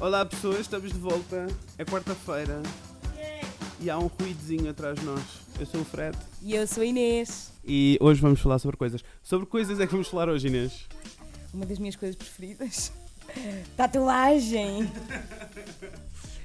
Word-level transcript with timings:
Olá 0.00 0.24
pessoas, 0.24 0.60
estamos 0.60 0.92
de 0.92 0.98
volta. 0.98 1.46
É 1.78 1.84
quarta-feira 1.84 2.62
e 3.80 3.88
há 3.90 3.98
um 3.98 4.06
ruídozinho 4.06 4.70
atrás 4.70 4.98
de 4.98 5.04
nós. 5.04 5.22
Eu 5.58 5.66
sou 5.66 5.80
o 5.82 5.84
Fred 5.84 6.16
E 6.42 6.54
eu 6.54 6.66
sou 6.66 6.82
a 6.82 6.86
Inês. 6.86 7.52
e 7.64 7.98
hoje 8.00 8.20
vamos 8.20 8.40
falar 8.40 8.58
sobre 8.58 8.76
coisas. 8.76 9.02
Sobre 9.22 9.46
coisas 9.46 9.78
é 9.78 9.86
que 9.86 9.92
vamos 9.92 10.08
falar 10.08 10.28
hoje, 10.28 10.48
Inês. 10.48 10.86
Uma 11.52 11.66
das 11.66 11.78
minhas 11.78 11.96
coisas 11.96 12.16
preferidas. 12.16 12.92
Tatuagem. 13.76 14.90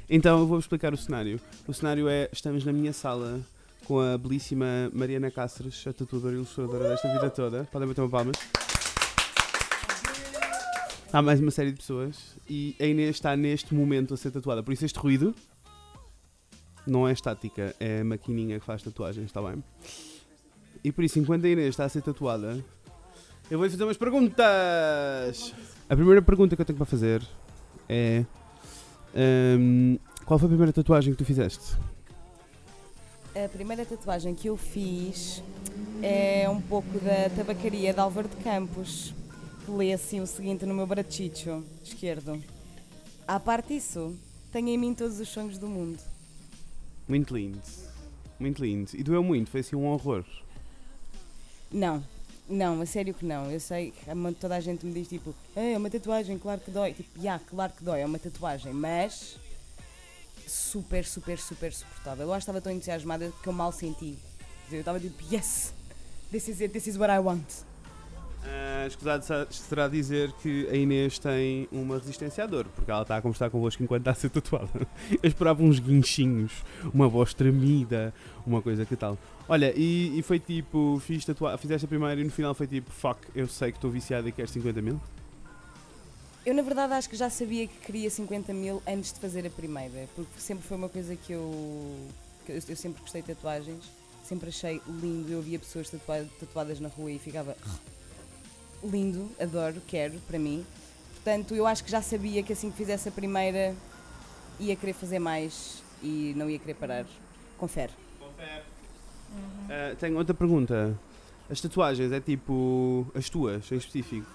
Então 0.09 0.39
eu 0.39 0.47
vou 0.47 0.59
explicar 0.59 0.93
o 0.93 0.97
cenário. 0.97 1.39
O 1.67 1.73
cenário 1.73 2.07
é: 2.09 2.29
estamos 2.31 2.65
na 2.65 2.73
minha 2.73 2.93
sala 2.93 3.39
com 3.85 3.99
a 3.99 4.17
belíssima 4.17 4.89
Mariana 4.93 5.31
Cáceres, 5.31 5.85
a 5.87 5.93
tatuadora 5.93 6.33
e 6.33 6.37
ilustradora 6.37 6.89
desta 6.89 7.11
vida 7.11 7.29
toda. 7.29 7.63
Podem 7.71 7.87
bater 7.87 8.01
uma 8.01 8.09
palmas. 8.09 8.35
Há 11.15 11.21
mais 11.21 11.39
uma 11.39 11.49
série 11.49 11.71
de 11.71 11.77
pessoas 11.77 12.35
e 12.45 12.75
a 12.77 12.83
Inês 12.83 13.11
está 13.11 13.37
neste 13.37 13.73
momento 13.73 14.13
a 14.13 14.17
ser 14.17 14.31
tatuada. 14.31 14.61
Por 14.61 14.73
isso 14.73 14.83
este 14.83 14.99
ruído 14.99 15.33
não 16.85 17.07
é 17.07 17.13
estática, 17.13 17.73
é 17.79 18.01
a 18.01 18.03
maquininha 18.03 18.59
que 18.59 18.65
faz 18.65 18.83
tatuagens, 18.83 19.27
está 19.27 19.41
bem? 19.41 19.63
E 20.83 20.91
por 20.91 21.05
isso, 21.05 21.17
enquanto 21.17 21.45
a 21.45 21.47
Inês 21.47 21.69
está 21.69 21.85
a 21.85 21.89
ser 21.89 22.01
tatuada, 22.01 22.61
eu 23.49 23.57
vou-lhe 23.57 23.71
fazer 23.71 23.85
umas 23.85 23.95
perguntas! 23.95 25.53
A 25.89 25.95
primeira 25.95 26.21
pergunta 26.21 26.53
que 26.53 26.61
eu 26.61 26.65
tenho 26.65 26.75
para 26.75 26.85
fazer 26.85 27.25
é... 27.87 28.25
hum, 29.57 29.97
qual 30.25 30.37
foi 30.37 30.47
a 30.47 30.49
primeira 30.49 30.73
tatuagem 30.73 31.13
que 31.13 31.17
tu 31.17 31.23
fizeste? 31.23 31.77
A 33.33 33.47
primeira 33.47 33.85
tatuagem 33.85 34.35
que 34.35 34.49
eu 34.49 34.57
fiz 34.57 35.41
é 36.03 36.49
um 36.49 36.59
pouco 36.59 36.99
da 36.99 37.29
tabacaria 37.29 37.93
de 37.93 37.99
Álvaro 38.01 38.27
de 38.27 38.35
Campos, 38.43 39.13
que 39.65 39.71
lê 39.71 39.93
assim 39.93 40.21
o 40.21 40.27
seguinte 40.27 40.65
no 40.65 40.75
meu 40.75 40.85
brachicho 40.85 41.63
esquerdo. 41.83 42.41
À 43.27 43.39
parte 43.39 43.73
disso, 43.73 44.15
tenho 44.51 44.69
em 44.69 44.77
mim 44.77 44.93
todos 44.93 45.19
os 45.19 45.27
sonhos 45.27 45.57
do 45.57 45.67
mundo. 45.67 45.99
Muito 47.07 47.35
lindo. 47.35 47.59
Muito 48.39 48.63
lindo. 48.63 48.91
E 48.93 49.01
doeu 49.01 49.23
muito, 49.23 49.49
foi 49.49 49.61
assim 49.61 49.75
um 49.75 49.87
horror. 49.87 50.23
Não, 51.71 52.03
não, 52.47 52.79
a 52.79 52.85
sério 52.85 53.13
que 53.13 53.25
não. 53.25 53.49
Eu 53.49 53.59
sei 53.59 53.91
que 53.91 54.35
toda 54.39 54.55
a 54.55 54.59
gente 54.59 54.85
me 54.85 54.93
diz 54.93 55.07
tipo, 55.07 55.33
"É, 55.55 55.73
é 55.73 55.77
uma 55.77 55.89
tatuagem, 55.89 56.37
claro 56.37 56.61
que 56.61 56.69
dói. 56.69 56.93
Tipo, 56.93 57.21
já, 57.21 57.39
claro 57.39 57.73
que 57.73 57.83
dói, 57.83 58.01
é 58.01 58.05
uma 58.05 58.19
tatuagem, 58.19 58.71
mas 58.71 59.37
super, 60.47 61.03
super, 61.05 61.39
super 61.39 61.73
suportável. 61.73 62.27
Eu 62.27 62.33
acho 62.33 62.45
que 62.45 62.51
estava 62.51 62.61
tão 62.61 62.71
entusiasmada 62.71 63.33
que 63.41 63.49
eu 63.49 63.53
mal 63.53 63.71
senti. 63.71 64.15
Eu 64.71 64.79
estava 64.79 64.99
tipo, 64.99 65.23
yes, 65.33 65.73
this 66.31 66.47
is 66.47 66.61
it, 66.61 66.71
this 66.71 66.85
is 66.85 66.97
what 66.97 67.11
I 67.11 67.17
want. 67.17 67.45
Ah, 68.47 68.85
escusado 68.87 69.23
sa- 69.25 69.47
será 69.49 69.87
dizer 69.87 70.31
que 70.33 70.67
a 70.69 70.75
Inês 70.75 71.17
tem 71.17 71.67
uma 71.71 71.97
resistência 71.97 72.43
à 72.43 72.47
dor, 72.47 72.65
porque 72.75 72.91
ela 72.91 73.01
está 73.01 73.17
a 73.17 73.21
conversar 73.21 73.49
convosco 73.49 73.81
enquanto 73.81 74.01
está 74.01 74.11
a 74.11 74.15
ser 74.15 74.29
tatuada. 74.29 74.69
Eu 75.23 75.27
esperava 75.27 75.63
uns 75.63 75.79
guinchinhos, 75.79 76.51
uma 76.93 77.07
voz 77.07 77.33
tremida, 77.33 78.13
uma 78.45 78.61
coisa 78.61 78.85
que 78.85 78.95
tal. 78.95 79.17
Olha, 79.49 79.73
e, 79.75 80.17
e 80.17 80.21
foi 80.21 80.39
tipo, 80.39 81.01
fiz 81.05 81.25
tatua 81.25 81.57
fizeste 81.57 81.85
a 81.85 81.87
primeira 81.87 82.19
e 82.21 82.23
no 82.23 82.29
final 82.31 82.53
foi 82.53 82.67
tipo, 82.67 82.91
fuck, 82.91 83.19
eu 83.33 83.47
sei 83.47 83.71
que 83.71 83.77
estou 83.77 83.89
viciada 83.89 84.27
e 84.29 84.31
quero 84.31 84.47
50 84.47 84.81
mil. 84.81 84.99
Eu, 86.45 86.53
na 86.53 86.61
verdade, 86.61 86.93
acho 86.93 87.09
que 87.09 87.15
já 87.15 87.29
sabia 87.29 87.65
que 87.67 87.75
queria 87.85 88.09
50 88.09 88.53
mil 88.53 88.81
antes 88.87 89.11
de 89.11 89.19
fazer 89.19 89.45
a 89.47 89.49
primeira, 89.49 90.07
porque 90.15 90.39
sempre 90.39 90.63
foi 90.67 90.77
uma 90.77 90.89
coisa 90.89 91.15
que 91.15 91.33
eu. 91.33 91.95
que 92.45 92.51
eu, 92.51 92.55
eu 92.69 92.75
sempre 92.75 93.01
gostei 93.01 93.23
de 93.23 93.29
tatuagens, 93.33 93.83
sempre 94.23 94.49
achei 94.49 94.79
lindo. 94.87 95.31
Eu 95.31 95.41
via 95.41 95.57
pessoas 95.57 95.89
tatua- 95.89 96.27
tatuadas 96.39 96.79
na 96.79 96.87
rua 96.89 97.09
e 97.11 97.17
ficava. 97.17 97.55
Lindo, 98.83 99.29
adoro, 99.39 99.81
quero, 99.87 100.19
para 100.27 100.39
mim. 100.39 100.65
Portanto, 101.15 101.55
eu 101.55 101.65
acho 101.65 101.83
que 101.83 101.89
já 101.91 102.01
sabia 102.01 102.43
que 102.43 102.53
assim 102.53 102.69
que 102.69 102.77
fizesse 102.77 103.09
a 103.09 103.11
primeira 103.11 103.75
ia 104.59 104.75
querer 104.75 104.93
fazer 104.93 105.19
mais 105.19 105.83
e 106.01 106.33
não 106.35 106.49
ia 106.49 106.59
querer 106.59 106.75
parar. 106.75 107.05
Confere. 107.57 107.91
Ah, 109.69 109.95
tenho 109.99 110.17
outra 110.17 110.33
pergunta. 110.33 110.97
As 111.49 111.61
tatuagens 111.61 112.11
é 112.11 112.19
tipo 112.19 113.07
as 113.15 113.29
tuas, 113.29 113.71
em 113.71 113.77
específico. 113.77 114.29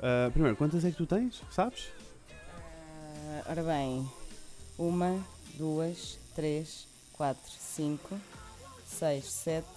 Ah, 0.00 0.30
primeiro, 0.32 0.56
quantas 0.56 0.84
é 0.84 0.90
que 0.90 0.96
tu 0.96 1.06
tens? 1.06 1.42
Sabes? 1.50 1.88
Ah, 2.30 3.50
ora 3.50 3.62
bem, 3.62 4.08
uma, 4.78 5.18
duas, 5.54 6.18
três, 6.34 6.86
quatro, 7.12 7.50
cinco, 7.58 8.18
seis, 8.86 9.24
sete, 9.26 9.68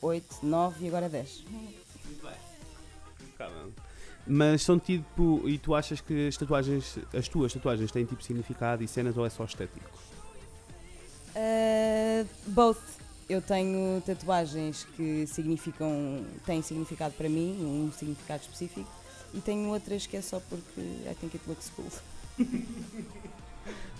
oito, 0.00 0.36
nove 0.42 0.84
e 0.84 0.88
agora 0.88 1.08
dez. 1.08 1.44
Mas 4.26 4.62
são 4.62 4.78
tipo. 4.78 5.42
E 5.46 5.58
tu 5.58 5.74
achas 5.74 6.00
que 6.00 6.28
as 6.28 6.36
tatuagens, 6.36 6.98
as 7.12 7.28
tuas 7.28 7.52
tatuagens 7.52 7.90
têm 7.90 8.04
tipo 8.04 8.22
significado 8.22 8.82
e 8.82 8.88
cenas 8.88 9.16
ou 9.16 9.24
é 9.24 9.30
só 9.30 9.44
estético? 9.44 9.88
Uh, 11.34 12.26
both. 12.46 12.78
Eu 13.28 13.40
tenho 13.40 14.02
tatuagens 14.04 14.84
que 14.96 15.24
significam, 15.26 16.24
têm 16.44 16.60
significado 16.62 17.14
para 17.14 17.28
mim, 17.28 17.58
um 17.62 17.92
significado 17.92 18.42
específico, 18.42 18.90
e 19.32 19.40
tenho 19.40 19.68
outras 19.68 20.04
que 20.04 20.16
é 20.16 20.20
só 20.20 20.40
porque 20.40 20.80
I 20.80 21.14
think 21.14 21.36
it 21.36 21.48
looks 21.48 21.70
cool. 21.70 21.86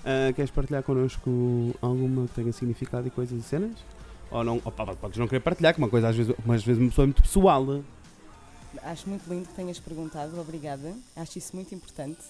Ah, 0.05 0.33
queres 0.33 0.51
partilhar 0.51 0.83
connosco 0.83 1.77
alguma 1.81 2.27
que 2.27 2.35
tenha 2.35 2.53
significado 2.53 3.07
e 3.07 3.11
coisas 3.11 3.39
e 3.39 3.43
cenas? 3.43 3.77
Ou 4.31 4.45
não? 4.45 4.57
Opa, 4.65 4.87
podes 4.97 5.19
não 5.19 5.27
querer 5.27 5.41
partilhar, 5.41 5.75
que 5.75 5.79
uma 5.79 5.89
coisa 5.89 6.09
às 6.09 6.17
vezes, 6.17 6.35
às 6.49 6.65
vezes 6.65 6.81
uma 6.81 6.89
pessoa 6.89 7.05
é 7.05 7.07
muito 7.07 7.23
pessoal. 7.23 7.83
Acho 8.83 9.09
muito 9.09 9.29
lindo 9.29 9.49
que 9.49 9.55
tenhas 9.55 9.79
perguntado, 9.79 10.39
obrigada. 10.41 10.95
Acho 11.17 11.39
isso 11.39 11.55
muito 11.57 11.75
importante. 11.75 12.21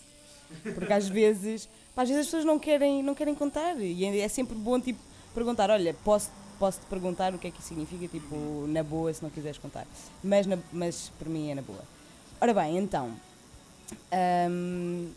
Porque 0.74 0.92
às 0.92 1.08
vezes, 1.08 1.68
pá, 1.94 2.02
às 2.02 2.08
vezes 2.08 2.22
as 2.22 2.26
pessoas 2.26 2.44
não 2.44 2.58
querem, 2.58 3.02
não 3.02 3.14
querem 3.14 3.34
contar 3.34 3.78
e 3.80 4.04
é 4.04 4.18
é 4.18 4.28
sempre 4.28 4.54
bom 4.56 4.80
tipo, 4.80 4.98
perguntar, 5.32 5.70
olha, 5.70 5.94
posso, 6.02 6.30
posso 6.58 6.80
te 6.80 6.86
perguntar 6.86 7.32
o 7.34 7.38
que 7.38 7.46
é 7.46 7.50
que 7.52 7.60
isso 7.60 7.68
significa, 7.68 8.08
tipo, 8.08 8.66
na 8.66 8.82
boa, 8.82 9.12
se 9.14 9.22
não 9.22 9.30
quiseres 9.30 9.58
contar. 9.58 9.86
Mas, 10.24 10.46
na- 10.46 10.58
mas 10.72 11.12
para 11.18 11.28
mim 11.28 11.50
é 11.50 11.54
na 11.54 11.62
boa. 11.62 11.84
Ora 12.40 12.52
bem, 12.52 12.78
então, 12.78 13.14
hum, 14.50 15.10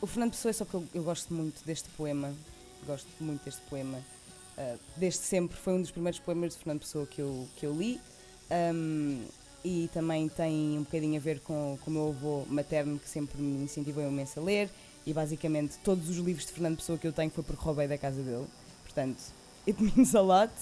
o 0.00 0.06
Fernando 0.06 0.30
Pessoa 0.32 0.50
é 0.50 0.52
só 0.52 0.64
que 0.64 0.74
eu, 0.74 0.84
eu 0.94 1.02
gosto 1.02 1.32
muito 1.32 1.64
deste 1.64 1.88
poema, 1.90 2.32
gosto 2.86 3.08
muito 3.20 3.44
deste 3.44 3.60
poema. 3.62 3.98
Uh, 4.58 4.78
desde 4.96 5.20
sempre 5.20 5.56
foi 5.56 5.74
um 5.74 5.82
dos 5.82 5.90
primeiros 5.90 6.18
poemas 6.18 6.52
de 6.54 6.58
Fernando 6.58 6.80
Pessoa 6.80 7.06
que 7.06 7.20
eu, 7.20 7.46
que 7.56 7.66
eu 7.66 7.74
li. 7.74 8.00
Hum, 8.50 9.24
e 9.66 9.88
também 9.88 10.28
tem 10.28 10.78
um 10.78 10.84
bocadinho 10.84 11.16
a 11.16 11.20
ver 11.20 11.40
com, 11.40 11.76
com 11.84 11.90
o 11.90 11.92
meu 11.92 12.08
avô 12.10 12.44
materno 12.48 13.00
que 13.00 13.08
sempre 13.08 13.42
me 13.42 13.64
incentivou 13.64 14.04
imenso 14.04 14.38
a 14.38 14.42
ler 14.44 14.70
e 15.04 15.12
basicamente 15.12 15.76
todos 15.82 16.08
os 16.08 16.18
livros 16.18 16.46
de 16.46 16.52
Fernando 16.52 16.76
Pessoa 16.76 16.96
que 16.96 17.04
eu 17.04 17.12
tenho 17.12 17.32
foi 17.32 17.42
porque 17.42 17.64
roubei 17.64 17.88
da 17.88 17.98
casa 17.98 18.22
dele, 18.22 18.46
portanto, 18.84 19.20
it 19.66 19.82
means 19.82 20.14
a 20.14 20.20
lot. 20.20 20.52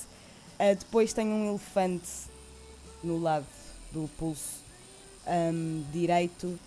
Uh, 0.59 0.75
depois 0.75 1.13
tenho 1.13 1.31
um 1.31 1.51
elefante 1.51 2.09
no 3.03 3.19
lado 3.19 3.45
do 3.93 4.09
pulso 4.17 4.63
um, 5.27 5.85
direito. 5.93 6.59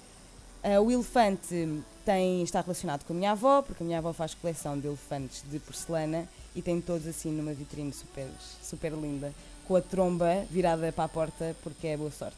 Uh, 0.64 0.80
o 0.86 0.92
elefante 0.92 1.82
tem, 2.06 2.44
está 2.44 2.62
relacionado 2.62 3.04
com 3.04 3.14
a 3.14 3.16
minha 3.16 3.32
avó, 3.32 3.64
porque 3.64 3.82
a 3.82 3.86
minha 3.86 3.98
avó 3.98 4.14
faz 4.14 4.36
coleção 4.36 4.80
de 4.80 4.86
elefantes 4.86 5.44
de 5.50 5.58
porcelana 5.58 6.30
e 6.56 6.62
tem 6.62 6.80
todos 6.80 7.08
assim 7.08 7.32
numa 7.32 7.54
vitrine 7.54 7.92
super, 7.92 8.28
super 8.62 8.92
linda 8.92 9.34
com 9.68 9.76
a 9.76 9.82
tromba 9.82 10.46
virada 10.50 10.92
para 10.92 11.04
a 11.04 11.10
porta 11.10 11.56
porque 11.64 11.88
é 11.88 11.98
boa 11.98 12.12
sorte. 12.12 12.38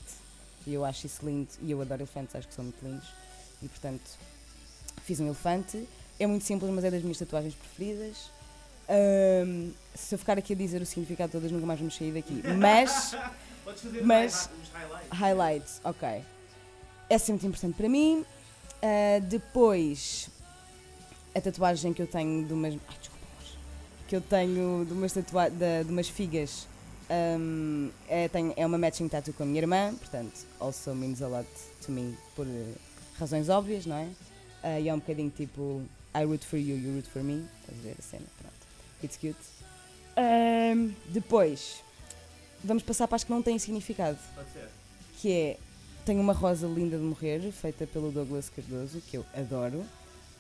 E 0.66 0.74
eu 0.74 0.84
acho 0.84 1.06
isso 1.06 1.26
lindo 1.26 1.48
e 1.62 1.72
eu 1.72 1.82
adoro 1.82 2.02
elefantes, 2.02 2.36
acho 2.36 2.48
que 2.48 2.54
são 2.54 2.64
muito 2.66 2.84
lindos. 2.84 3.08
E 3.62 3.68
portanto, 3.68 4.02
fiz 5.04 5.20
um 5.20 5.26
elefante. 5.26 5.88
É 6.20 6.28
muito 6.28 6.44
simples, 6.46 6.72
mas 6.72 6.84
é 6.84 6.92
das 6.92 7.02
minhas 7.02 7.18
tatuagens 7.18 7.54
preferidas. 7.54 8.30
Ahm, 8.90 9.72
se 9.96 10.16
eu 10.16 10.20
ficar 10.20 10.38
aqui 10.38 10.54
a 10.54 10.56
dizer 10.56 10.82
o 10.82 10.86
significado 10.86 11.30
de 11.30 11.34
todas, 11.34 11.52
nunca 11.52 11.66
mais 11.66 11.80
vamos 11.80 11.96
sair 11.96 12.12
daqui. 12.12 12.42
Mas, 12.58 13.16
Podes 13.64 13.82
fazer 13.84 14.04
Mas- 14.04 14.50
highlights, 15.12 15.80
ok. 15.84 16.24
Essa 17.10 17.32
é 17.32 17.32
muito 17.34 17.46
importante 17.46 17.76
para 17.76 17.88
mim. 17.88 18.26
Ah, 18.82 19.20
depois, 19.22 20.30
a 21.36 21.42
tatuagem 21.42 21.94
que 21.94 22.02
eu 22.02 22.08
tenho 22.08 22.46
de 22.46 22.54
umas. 22.54 22.74
Ai, 22.74 22.80
desculpa, 23.00 23.26
amor. 23.26 23.58
Que 24.08 24.16
eu 24.16 24.22
tenho 24.22 24.86
de 24.86 24.94
umas, 24.94 25.14
tatua 25.14 25.50
de, 25.50 25.84
de 25.84 25.92
umas 25.92 26.10
figas. 26.10 26.68
Ahm, 27.10 27.90
é, 28.08 28.28
tenho- 28.28 28.54
é 28.56 28.66
uma 28.66 28.78
matching 28.78 29.08
tattoo 29.08 29.34
com 29.34 29.44
a 29.44 29.46
minha 29.46 29.62
irmã, 29.62 29.94
portanto, 29.96 30.46
also 30.60 30.94
means 30.94 31.22
a 31.22 31.28
lot 31.28 31.48
to 31.86 31.92
me 31.92 32.18
por 32.36 32.46
eh, 32.48 32.74
razões 33.18 33.50
óbvias, 33.50 33.86
não 33.86 33.96
é? 33.96 34.08
Ah, 34.64 34.80
e 34.80 34.88
é 34.90 34.94
um 34.94 35.00
bocadinho 35.00 35.30
tipo 35.30 35.82
I 36.16 36.24
root 36.26 36.46
for 36.46 36.58
you, 36.60 36.76
you 36.78 36.96
root 36.96 37.10
for 37.10 37.24
me. 37.24 37.46
Estás 37.62 37.80
a 37.80 37.82
ver 37.84 37.96
a 37.98 38.02
cena? 38.02 38.26
Pronto. 38.38 38.56
It's 39.04 39.18
cute. 39.18 39.38
Ahm, 40.18 40.92
depois, 41.10 41.82
vamos 42.64 42.84
passar 42.84 43.08
para 43.08 43.16
as 43.16 43.24
que 43.24 43.32
não 43.32 43.42
têm 43.42 43.58
significado 43.58 44.18
Pode 44.36 44.50
ser. 44.52 44.68
que 45.18 45.32
é 45.32 45.58
tenho 46.06 46.20
uma 46.22 46.34
rosa 46.34 46.68
linda 46.68 46.98
de 46.98 47.04
morrer 47.04 47.52
feita 47.52 47.86
pelo 47.88 48.12
Douglas 48.12 48.50
Cardoso 48.50 49.02
que 49.02 49.18
eu 49.18 49.26
adoro 49.34 49.86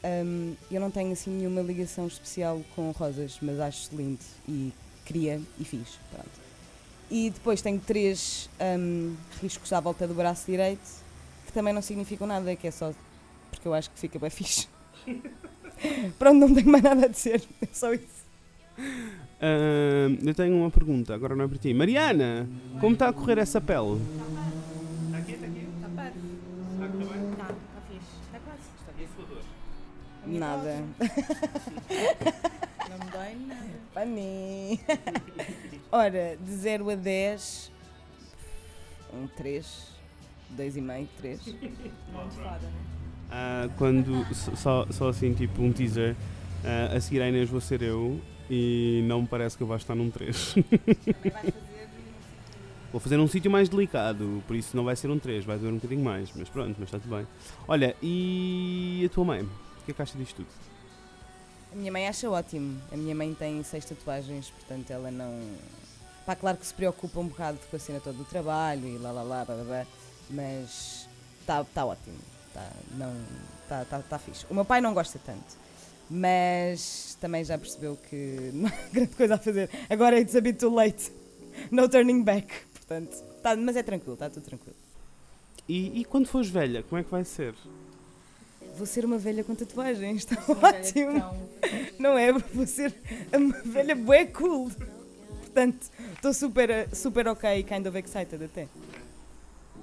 Um, 0.01 0.55
eu 0.71 0.79
não 0.79 0.89
tenho 0.89 1.11
assim 1.11 1.29
nenhuma 1.29 1.61
ligação 1.61 2.07
especial 2.07 2.61
com 2.73 2.89
rosas 2.91 3.37
mas 3.41 3.59
acho 3.59 3.93
lindo 3.93 4.19
e 4.47 4.71
queria 5.05 5.41
e 5.59 5.65
fiz 5.65 5.99
pronto. 6.09 6.29
E 7.09 7.29
depois 7.29 7.61
tenho 7.61 7.79
três 7.79 8.49
um, 8.59 9.15
riscos 9.41 9.71
à 9.73 9.79
volta 9.79 10.07
do 10.07 10.13
braço 10.13 10.45
direito 10.45 11.03
que 11.45 11.51
também 11.51 11.73
não 11.73 11.81
significam 11.81 12.27
nada 12.27 12.55
que 12.55 12.67
é 12.67 12.71
só 12.71 12.93
porque 13.49 13.67
eu 13.67 13.73
acho 13.73 13.89
que 13.89 13.99
fica 13.99 14.19
bem 14.19 14.29
fixe 14.29 14.67
Pronto, 16.17 16.39
não 16.39 16.53
tenho 16.53 16.69
mais 16.69 16.83
nada 16.83 17.05
a 17.05 17.07
dizer. 17.07 17.41
É 17.61 17.67
só 17.71 17.93
isso. 17.93 18.19
Ahm, 19.41 20.17
eu 20.25 20.33
tenho 20.33 20.55
uma 20.55 20.69
pergunta, 20.69 21.13
agora 21.13 21.35
não 21.35 21.45
é 21.45 21.47
para 21.47 21.57
ti. 21.57 21.73
Mariana, 21.73 22.47
como 22.79 22.93
está 22.93 23.09
a 23.09 23.13
correr 23.13 23.37
essa 23.37 23.61
pele? 23.61 24.01
Está 25.15 25.89
parvo. 25.95 26.19
Está, 27.31 27.45
está 27.45 27.81
fixe. 27.87 28.05
Está 28.25 28.39
quase. 28.39 28.63
A 30.23 30.27
minha 30.27 30.39
Nada. 30.39 30.83
Não 32.89 32.97
me 32.97 33.11
dói 33.11 33.35
nada. 33.47 33.78
Funny. 33.93 34.79
Ora, 35.91 36.37
de 36.37 36.51
0 36.51 36.89
a 36.91 36.95
10, 36.95 37.71
um 39.13 39.27
3, 39.27 39.87
2,5, 40.55 41.07
3. 41.17 41.45
Muito 41.45 42.35
fada, 42.35 42.59
né? 42.67 42.73
Ah, 43.31 43.69
quando, 43.77 44.25
só- 44.55 44.85
só, 44.91 45.09
assim, 45.09 45.33
tipo 45.33 45.61
um 45.61 45.71
teaser, 45.71 46.15
ah, 46.63 46.95
a 46.95 47.01
seguir 47.01 47.21
à 47.21 47.29
Inês 47.29 47.49
vou 47.49 47.61
ser 47.61 47.81
eu 47.81 48.19
e 48.49 49.03
não 49.07 49.21
me 49.23 49.27
parece 49.27 49.57
que 49.57 49.63
eu 49.63 49.67
vá 49.67 49.75
estar 49.77 49.95
num 49.95 50.09
3. 50.11 50.55
Vou 52.91 52.99
fazer 52.99 53.17
num 53.17 53.27
sítio 53.27 53.51
mais 53.51 53.69
delicado, 53.69 54.43
por 54.47 54.55
isso 54.55 54.75
não 54.75 54.83
vai 54.83 54.95
ser 54.95 55.11
um 55.11 55.19
3, 55.19 55.45
vai 55.45 55.59
doer 55.59 55.71
um 55.71 55.75
bocadinho 55.75 56.03
mais, 56.03 56.31
mas 56.35 56.49
pronto, 56.49 56.75
mas 56.79 56.87
está 56.87 56.97
tudo 56.97 57.15
bem. 57.15 57.27
Olha, 57.67 57.95
e 58.01 59.03
a 59.05 59.09
tua 59.13 59.23
mãe? 59.23 59.43
O 59.43 59.85
que 59.85 59.91
é 59.91 59.93
que 59.93 60.01
acha 60.01 60.17
disto 60.17 60.37
tudo? 60.37 60.47
A 61.71 61.75
minha 61.75 61.91
mãe 61.91 62.07
acha 62.07 62.29
ótimo. 62.29 62.81
A 62.91 62.97
minha 62.97 63.13
mãe 63.13 63.33
tem 63.33 63.61
seis 63.63 63.85
tatuagens, 63.85 64.49
portanto 64.49 64.89
ela 64.91 65.11
não. 65.11 65.39
Pá, 66.25 66.35
claro 66.35 66.57
que 66.57 66.65
se 66.65 66.73
preocupa 66.73 67.19
um 67.19 67.27
bocado 67.27 67.59
com 67.69 67.75
a 67.75 67.79
cena 67.79 67.99
toda 67.99 68.17
do 68.17 68.25
trabalho 68.25 68.87
e 68.87 68.97
lá 68.97 69.11
lá 69.11 69.23
lá, 69.23 69.45
blá, 69.45 69.55
blá, 69.55 69.63
blá, 69.63 69.87
mas 70.29 71.07
está 71.41 71.63
tá 71.63 71.85
ótimo. 71.85 72.17
Está 72.47 72.67
não, 72.91 73.13
tá, 73.67 73.85
tá, 73.85 73.99
tá 73.99 74.19
fixe. 74.19 74.45
O 74.49 74.53
meu 74.53 74.65
pai 74.65 74.81
não 74.81 74.93
gosta 74.93 75.19
tanto, 75.23 75.57
mas 76.09 77.17
também 77.21 77.43
já 77.43 77.57
percebeu 77.57 77.95
que 77.95 78.51
não 78.53 78.67
há 78.67 78.89
grande 78.91 79.15
coisa 79.15 79.35
a 79.35 79.37
fazer. 79.37 79.69
Agora 79.89 80.19
it's 80.19 80.35
a 80.35 80.41
bit 80.41 80.59
too 80.59 80.73
late. 80.73 81.11
No 81.71 81.89
turning 81.89 82.23
back. 82.23 82.53
Portanto, 82.73 83.15
tá, 83.43 83.55
mas 83.55 83.75
é 83.75 83.83
tranquilo, 83.83 84.13
está 84.13 84.29
tudo 84.29 84.43
tranquilo. 84.43 84.75
E, 85.67 85.99
e 86.01 86.05
quando 86.05 86.27
fores 86.27 86.49
velha, 86.49 86.81
como 86.81 86.99
é 86.99 87.03
que 87.03 87.11
vai 87.11 87.23
ser? 87.23 87.53
Vou 88.77 88.85
ser 88.85 89.03
uma 89.05 89.17
velha 89.17 89.43
com 89.43 89.53
tatuagens, 89.55 90.25
está 90.25 90.35
ótimo. 90.51 91.19
tão- 91.19 91.37
Não 91.99 92.17
é? 92.17 92.31
Vou 92.31 92.65
ser 92.65 92.93
uma 93.35 93.57
velha 93.63 93.95
bué 93.95 94.25
cool. 94.25 94.71
Portanto, 95.41 95.87
estou 96.13 96.33
super, 96.33 96.87
super 96.95 97.27
ok, 97.27 97.63
kind 97.63 97.85
of 97.87 97.97
excited 97.97 98.43
até. 98.43 98.67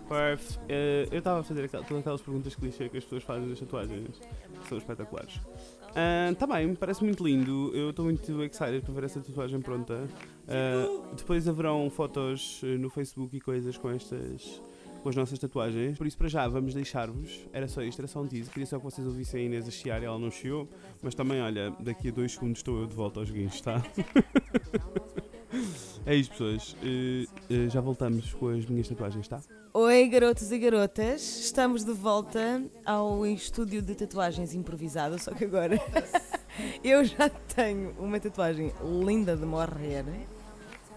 Perf, 0.09 0.57
eh, 0.69 1.09
eu 1.11 1.19
estava 1.19 1.41
a 1.41 1.43
fazer 1.43 1.65
aquel- 1.65 1.83
todas 1.83 1.99
aquelas 1.99 2.21
perguntas 2.23 2.55
clichê 2.55 2.89
que 2.89 2.97
as 2.97 3.05
pessoas 3.05 3.25
fazem 3.25 3.49
das 3.49 3.59
tatuagens, 3.59 4.17
que 4.63 4.69
são 4.69 4.79
espetaculares. 4.79 5.35
Está 6.31 6.47
bem, 6.47 6.75
parece 6.75 7.03
muito 7.03 7.25
lindo. 7.25 7.73
Eu 7.75 7.91
estou 7.91 8.05
muito 8.05 8.43
excited 8.45 8.83
para 8.83 8.95
ver 8.95 9.05
essa 9.05 9.19
tatuagem 9.21 9.61
pronta. 9.61 10.07
Ah, 10.47 11.13
depois 11.17 11.49
haverão 11.49 11.91
fotos 11.91 12.61
eh, 12.63 12.77
no 12.79 12.89
Facebook 12.91 13.37
e 13.37 13.41
coisas 13.41 13.77
com 13.77 13.91
estas. 13.91 14.61
Com 15.07 15.11
as 15.11 15.15
nossas 15.15 15.39
tatuagens. 15.39 15.97
Por 15.97 16.05
isso, 16.05 16.19
para 16.19 16.27
já, 16.27 16.49
vamos 16.49 16.75
deixar-vos. 16.75 17.47
Era 17.53 17.69
só 17.69 17.81
isto, 17.81 18.01
era 18.01 18.09
só 18.09 18.23
um 18.23 18.27
teaser. 18.27 18.53
Queria 18.53 18.67
só 18.67 18.77
que 18.77 18.83
vocês 18.83 19.07
ouvissem 19.07 19.41
a 19.41 19.45
Inês 19.45 19.69
a 19.69 19.71
chiar 19.71 20.03
ela 20.03 20.19
não 20.19 20.33
chiou. 20.33 20.69
Mas 21.01 21.15
também, 21.15 21.41
olha, 21.41 21.71
daqui 21.79 22.09
a 22.09 22.11
dois 22.11 22.33
segundos 22.33 22.59
estou 22.59 22.81
eu 22.81 22.89
de 22.89 22.95
volta 22.97 23.21
aos 23.21 23.31
guinchos, 23.31 23.61
tá? 23.61 23.81
é 26.05 26.17
isto, 26.17 26.33
pessoas. 26.33 26.77
Eh, 26.83 27.25
eh, 27.49 27.69
já 27.69 27.81
voltamos 27.81 28.35
com 28.35 28.49
as 28.49 28.67
minhas 28.67 28.89
tatuagens, 28.89 29.29
tá? 29.29 29.41
Oi, 29.73 30.09
garotos 30.09 30.51
e 30.51 30.59
garotas. 30.59 31.23
Estamos 31.39 31.85
de 31.85 31.93
volta 31.93 32.65
ao 32.85 33.25
estúdio 33.25 33.81
de 33.81 33.95
tatuagens 33.95 34.55
improvisado, 34.55 35.21
só 35.21 35.31
que 35.31 35.45
agora 35.45 35.81
eu 36.83 37.05
já 37.05 37.29
tenho 37.29 37.93
uma 38.01 38.19
tatuagem 38.19 38.73
linda 39.05 39.37
de 39.37 39.47
morrer 39.47 40.05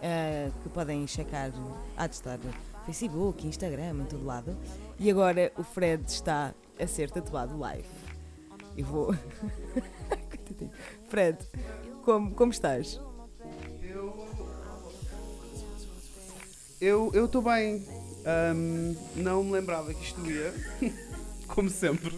eh, 0.02 0.50
que 0.64 0.70
podem 0.70 1.06
checar. 1.06 1.52
Há 1.96 2.08
de 2.08 2.16
estar 2.16 2.40
Facebook, 2.90 3.46
Instagram, 3.46 4.02
em 4.02 4.06
todo 4.06 4.26
lado. 4.26 4.58
E 4.98 5.12
agora 5.12 5.52
o 5.56 5.64
Fred 5.64 6.04
está 6.08 6.56
a 6.80 6.88
ser 6.88 7.12
tatuado 7.12 7.56
live. 7.60 7.88
E 8.76 8.82
vou. 8.82 9.14
Fred, 11.08 11.38
como, 12.04 12.34
como 12.34 12.52
estás? 12.52 13.00
Eu 16.82 17.12
estou 17.14 17.44
bem. 17.44 17.86
Ahm, 18.26 18.96
não 19.16 19.44
me 19.44 19.52
lembrava 19.52 19.94
que 19.94 20.04
isto 20.04 20.26
ia, 20.26 20.52
como 21.48 21.70
sempre. 21.70 22.18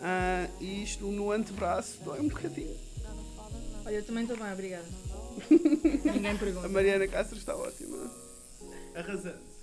Ah, 0.00 0.48
e 0.60 0.84
isto 0.84 1.06
no 1.06 1.32
antebraço 1.32 1.98
dói 2.04 2.20
um 2.20 2.28
bocadinho. 2.28 2.76
Olha, 3.84 3.96
eu 3.96 4.04
também 4.04 4.22
estou 4.22 4.36
bem, 4.38 4.52
obrigada. 4.52 4.86
Ninguém 5.50 6.30
A 6.30 6.38
pergunta. 6.38 6.68
Mariana 6.68 7.08
Castro 7.08 7.38
está 7.38 7.56
ótima. 7.56 8.10
Arrasando. 8.94 9.53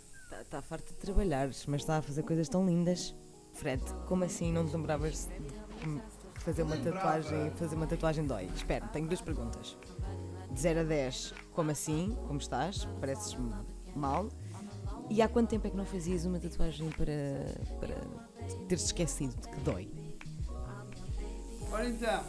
Está 0.51 0.61
tá 0.61 0.67
farto 0.67 0.89
de 0.89 0.95
trabalhar, 0.95 1.49
mas 1.65 1.81
está 1.81 1.99
a 1.99 2.01
fazer 2.01 2.23
coisas 2.23 2.49
tão 2.49 2.65
lindas. 2.65 3.15
Fred, 3.53 3.81
como 4.05 4.25
assim 4.25 4.51
não 4.51 4.65
te 4.67 4.75
lembravas 4.75 5.29
de 5.85 6.41
fazer 6.41 6.63
uma 6.63 6.75
tatuagem, 6.75 7.51
fazer 7.51 7.75
uma 7.77 7.87
tatuagem 7.87 8.27
dói? 8.27 8.49
Espera, 8.53 8.85
tenho 8.87 9.07
duas 9.07 9.21
perguntas. 9.21 9.77
De 10.51 10.59
0 10.59 10.81
a 10.81 10.83
10, 10.83 11.33
como 11.53 11.71
assim? 11.71 12.17
Como 12.27 12.37
estás? 12.37 12.83
Pareces 12.99 13.37
mal? 13.95 14.27
E 15.09 15.21
há 15.21 15.29
quanto 15.29 15.51
tempo 15.51 15.67
é 15.67 15.69
que 15.69 15.77
não 15.77 15.85
fazias 15.85 16.25
uma 16.25 16.37
tatuagem 16.37 16.89
para, 16.89 17.55
para 17.79 17.95
teres 18.67 18.83
esquecido 18.83 19.33
de 19.39 19.47
que 19.47 19.59
dói? 19.61 19.89
Ora 21.71 21.87
então. 21.87 22.23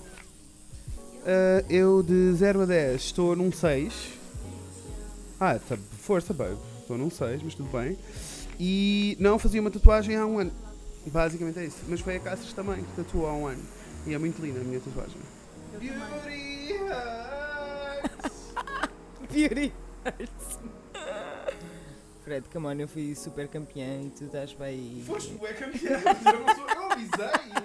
Ah, 1.27 1.65
eu 1.69 2.05
de 2.05 2.35
0 2.35 2.63
a 2.63 2.67
10 2.67 3.03
estou 3.03 3.35
num 3.35 3.51
6. 3.51 4.13
Ah, 5.41 5.59
tá, 5.59 5.77
força, 5.77 6.33
babe. 6.33 6.72
Estou 6.93 6.99
num 6.99 7.11
6, 7.11 7.43
mas 7.43 7.55
tudo 7.55 7.71
bem. 7.71 7.97
E 8.61 9.17
não 9.19 9.39
fazia 9.39 9.63
uma 9.63 9.71
tatuagem 9.71 10.15
há 10.15 10.27
um 10.27 10.39
ano. 10.39 10.53
Basicamente 11.07 11.59
é 11.59 11.65
isso. 11.65 11.79
Mas 11.89 12.01
foi 12.01 12.17
a 12.17 12.21
Cáceres 12.21 12.53
também 12.53 12.85
que 12.85 12.93
tatuou 12.97 13.27
há 13.27 13.33
um 13.33 13.47
ano. 13.47 13.63
E 14.07 14.13
é 14.13 14.19
muito 14.19 14.43
linda 14.43 14.61
a 14.61 14.63
minha 14.63 14.79
tatuagem. 14.79 15.17
Beauty 15.81 16.75
hurts. 16.83 18.55
Beauty 19.33 19.73
hurts. 20.05 20.59
Fred, 22.23 22.47
come 22.53 22.67
on, 22.67 22.75
eu 22.75 22.87
fui 22.87 23.15
super 23.15 23.49
campeã 23.49 24.03
e 24.03 24.11
tu 24.11 24.25
estás 24.25 24.53
bem. 24.53 25.03
Foste 25.07 25.33
bué 25.33 25.55
campeão, 25.55 25.99
mas 26.05 26.27
eu 26.27 26.41
não 26.41 26.55
sou. 26.55 26.69
Eu 26.69 26.93
avisei. 26.93 27.65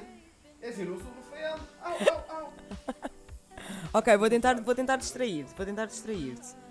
É 0.61 0.69
assim, 0.69 0.83
eu 0.83 0.91
não 0.91 0.99
sou 0.99 1.11
Rafael. 1.17 1.59
Au, 1.81 1.97
au, 2.13 2.43
au. 2.43 2.53
Ok, 3.93 4.15
vou 4.15 4.29
tentar, 4.29 4.61
vou 4.61 4.73
tentar 4.73 4.95
distrair-te, 4.95 5.53
vou 5.53 5.65
tentar 5.65 5.85
distrair-te. 5.85 6.66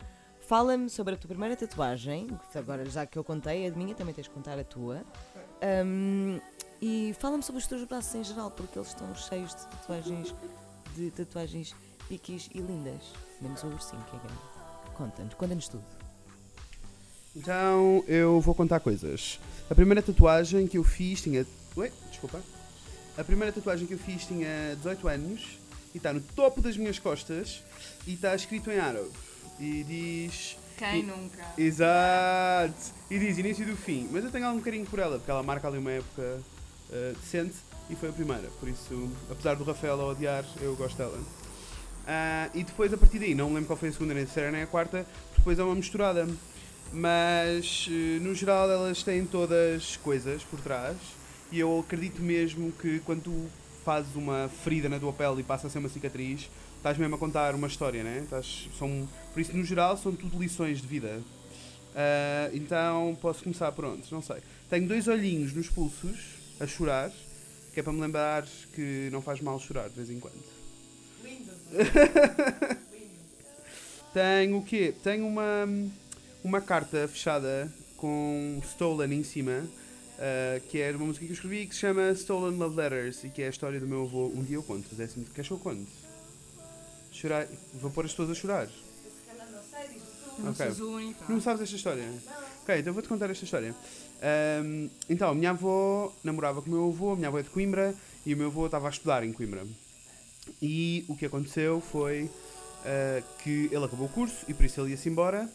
Fala-me 0.47 0.89
sobre 0.89 1.15
a 1.15 1.17
tua 1.17 1.27
primeira 1.27 1.57
tatuagem, 1.57 2.29
agora 2.55 2.89
já 2.89 3.05
que 3.05 3.19
eu 3.19 3.25
contei 3.25 3.67
a 3.67 3.71
minha, 3.73 3.97
também 3.97 4.15
tens 4.15 4.25
de 4.25 4.31
contar 4.31 4.57
a 4.57 4.63
tua. 4.63 5.03
Ahm, 5.61 6.39
e 6.81 7.13
fala-me 7.19 7.43
sobre 7.43 7.61
os 7.61 7.67
teus 7.67 7.83
braços 7.83 8.15
em 8.15 8.23
geral, 8.23 8.53
porque 8.53 8.79
eles 8.79 8.89
estão 8.89 9.13
cheios 9.17 9.51
de 9.57 9.67
tatuagens, 9.67 10.35
de 10.95 11.11
tatuagens 11.11 11.75
piquis 12.09 12.49
e 12.55 12.61
lindas. 12.61 13.03
Menos 13.41 13.65
o 13.65 13.67
ursinho, 13.67 14.05
que 14.05 14.15
é 14.15 14.19
grande. 14.21 14.41
Conta-nos, 14.95 15.35
conta-nos 15.35 15.67
tudo. 15.67 15.85
Então 17.35 18.05
eu 18.07 18.41
vou 18.41 18.55
contar 18.55 18.79
coisas. 18.79 19.41
A 19.69 19.75
primeira 19.75 20.01
tatuagem 20.01 20.69
que 20.69 20.79
eu 20.79 20.85
fiz 20.85 21.23
tinha. 21.23 21.45
Ui, 21.75 21.93
desculpa. 22.09 22.41
A 23.19 23.25
primeira 23.25 23.53
tatuagem 23.53 23.85
que 23.85 23.95
eu 23.95 23.99
fiz 23.99 24.25
tinha 24.25 24.77
18 24.77 25.09
anos 25.09 25.59
e 25.93 25.97
está 25.97 26.13
no 26.13 26.21
topo 26.21 26.63
das 26.63 26.77
minhas 26.77 27.01
costas 27.01 27.65
e 28.07 28.15
está 28.15 28.33
escrito 28.33 28.71
em 28.71 28.79
árabe. 28.79 29.11
E 29.59 29.85
diz. 29.85 30.57
Quem 30.77 31.03
nunca? 31.03 31.43
Exato! 31.57 32.75
E 33.11 33.19
diz 33.19 33.39
início 33.39 33.65
do 33.65 33.77
fim. 33.77 34.09
Mas 34.13 34.25
eu 34.25 34.31
tenho 34.31 34.47
algum 34.47 34.61
carinho 34.61 34.85
por 34.85 34.99
ela, 34.99 35.17
porque 35.17 35.31
ela 35.31 35.43
marca 35.43 35.67
ali 35.67 35.79
uma 35.79 35.93
época 35.93 36.41
eh, 36.93 37.15
decente 37.21 37.55
e 37.89 37.97
foi 37.97 38.11
a 38.11 38.13
primeira. 38.13 38.49
Por 38.61 38.69
isso, 38.69 39.11
apesar 39.31 39.57
do 39.57 39.65
Rafael 39.65 40.01
a 40.01 40.07
odiar, 40.07 40.45
eu 40.61 40.77
gosto 40.77 40.97
dela. 40.99 41.19
Ah, 42.07 42.51
e 42.55 42.63
depois, 42.63 42.93
a 42.93 42.97
partir 42.97 43.19
daí, 43.19 43.35
não 43.35 43.49
me 43.49 43.55
lembro 43.55 43.69
qual 43.69 43.79
foi 43.79 43.89
a 43.89 43.93
segunda, 43.93 44.15
nem 44.15 44.23
a 44.23 44.27
terceira, 44.27 44.53
nem 44.53 44.63
a 44.63 44.67
quarta, 44.67 45.07
depois 45.37 45.59
é 45.59 45.65
uma 45.65 45.75
misturada. 45.75 46.29
Mas, 46.93 47.89
eh, 47.91 48.19
no 48.21 48.35
geral, 48.35 48.71
elas 48.71 49.03
têm 49.03 49.25
todas 49.25 49.97
coisas 49.97 50.43
por 50.45 50.61
trás. 50.61 50.97
E 51.51 51.59
eu 51.59 51.81
acredito 51.81 52.21
mesmo 52.21 52.73
que 52.73 53.01
quando 53.01 53.23
tu 53.23 53.47
fazes 53.85 54.15
uma 54.17 54.51
ferida 54.65 54.89
na 54.89 54.99
tua 54.99 55.13
pele 55.13 55.41
e 55.41 55.43
passa 55.45 55.69
a 55.69 55.71
ser 55.71 55.79
uma 55.79 55.89
cicatriz, 55.89 56.51
estás 56.87 56.99
mesmo 56.99 57.17
a 57.17 57.19
contar 57.19 57.53
uma 57.53 57.67
história, 57.67 58.05
né? 58.05 58.21
Estás, 58.23 58.69
são, 58.79 59.09
por 59.35 59.41
isso, 59.41 59.57
no 59.57 59.65
geral, 59.65 59.97
são 59.97 60.15
tudo 60.15 60.39
lições 60.39 60.81
de 60.81 60.87
vida. 60.87 61.21
Ah, 61.97 62.49
então, 62.53 63.19
posso 63.21 63.43
começar 63.43 63.73
por 63.73 63.87
onde? 63.87 64.05
Não 64.13 64.23
sei. 64.23 64.37
Tenho 64.71 64.87
dois 64.87 65.09
olhinhos 65.09 65.53
nos 65.53 65.69
pulsos, 65.69 66.17
a 66.61 66.67
chorar, 66.67 67.11
que 67.75 67.81
é 67.81 67.83
para 67.83 67.93
me 67.93 68.01
lembrar 68.01 68.47
que 68.73 69.09
não 69.11 69.21
faz 69.21 69.41
mal 69.41 69.59
chorar 69.59 69.89
de 69.89 69.97
vez 69.97 70.11
em 70.11 70.21
quando. 70.21 70.41
Tenho 74.15 74.59
o 74.59 74.63
quê? 74.65 74.95
Tenho 75.03 75.27
uma, 75.27 75.69
uma 76.45 76.61
carta 76.61 77.09
fechada 77.09 77.71
com 77.97 78.61
stolen 78.63 79.13
em 79.13 79.25
cima 79.25 79.65
Uh, 80.17 80.61
que 80.71 80.81
é 80.81 80.91
uma 80.93 81.05
música 81.05 81.27
que 81.27 81.31
eu 81.31 81.35
escrevi 81.35 81.67
que 81.67 81.75
se 81.75 81.83
chama 81.83 82.11
Stolen 82.13 82.57
Love 82.57 82.75
Letters 82.75 83.23
e 83.25 83.29
que 83.29 83.43
é 83.43 83.49
a 83.49 83.51
história 83.51 83.79
do 83.79 83.87
meu 83.87 84.05
avô. 84.05 84.29
Um 84.29 84.43
dia 84.43 84.57
eu 84.57 84.63
conto, 84.63 84.87
mas 84.91 84.99
é 84.99 85.05
assim, 85.05 85.23
queres 85.35 85.47
que 85.47 85.53
eu 85.53 85.59
conte? 85.59 86.06
Chorar, 87.17 87.47
vou 87.75 87.91
pôr 87.91 88.05
as 88.05 88.11
pessoas 88.11 88.31
a 88.31 88.35
chorar. 88.35 88.69
Não 90.39 90.51
Ok. 90.51 90.67
sejas 90.67 90.81
o 90.81 90.91
único. 90.97 91.33
Não 91.33 91.41
sabes 91.41 91.63
esta 91.63 91.77
história? 91.77 92.05
Ok, 92.63 92.79
então 92.79 92.93
vou-te 92.93 93.09
contar 93.09 93.31
esta 93.31 93.45
história. 93.45 93.75
Ahm, 94.23 94.89
então, 95.09 95.31
a 95.31 95.35
minha 95.35 95.51
avó 95.51 96.13
namorava 96.23 96.61
com 96.61 96.69
o 96.69 96.73
meu 96.73 96.89
avô, 96.89 97.13
a 97.13 97.17
minha 97.17 97.29
avó 97.29 97.39
é 97.39 97.43
de 97.43 97.49
Coimbra 97.49 97.95
e 98.27 98.35
o 98.35 98.37
meu 98.37 98.49
avô 98.49 98.67
estava 98.67 98.87
a 98.87 98.91
estudar 98.91 99.25
em 99.25 99.33
Coimbra. 99.33 99.67
E 100.61 101.05
o 101.09 101.17
que 101.17 101.25
aconteceu 101.25 101.81
foi 101.81 102.31
ah, 102.85 103.23
que 103.43 103.71
ele 103.73 103.85
acabou 103.85 104.07
o 104.07 104.11
curso 104.11 104.45
e 104.47 104.53
por 104.53 104.67
isso 104.67 104.79
ele 104.81 104.91
ia-se 104.91 105.09
embora. 105.09 105.51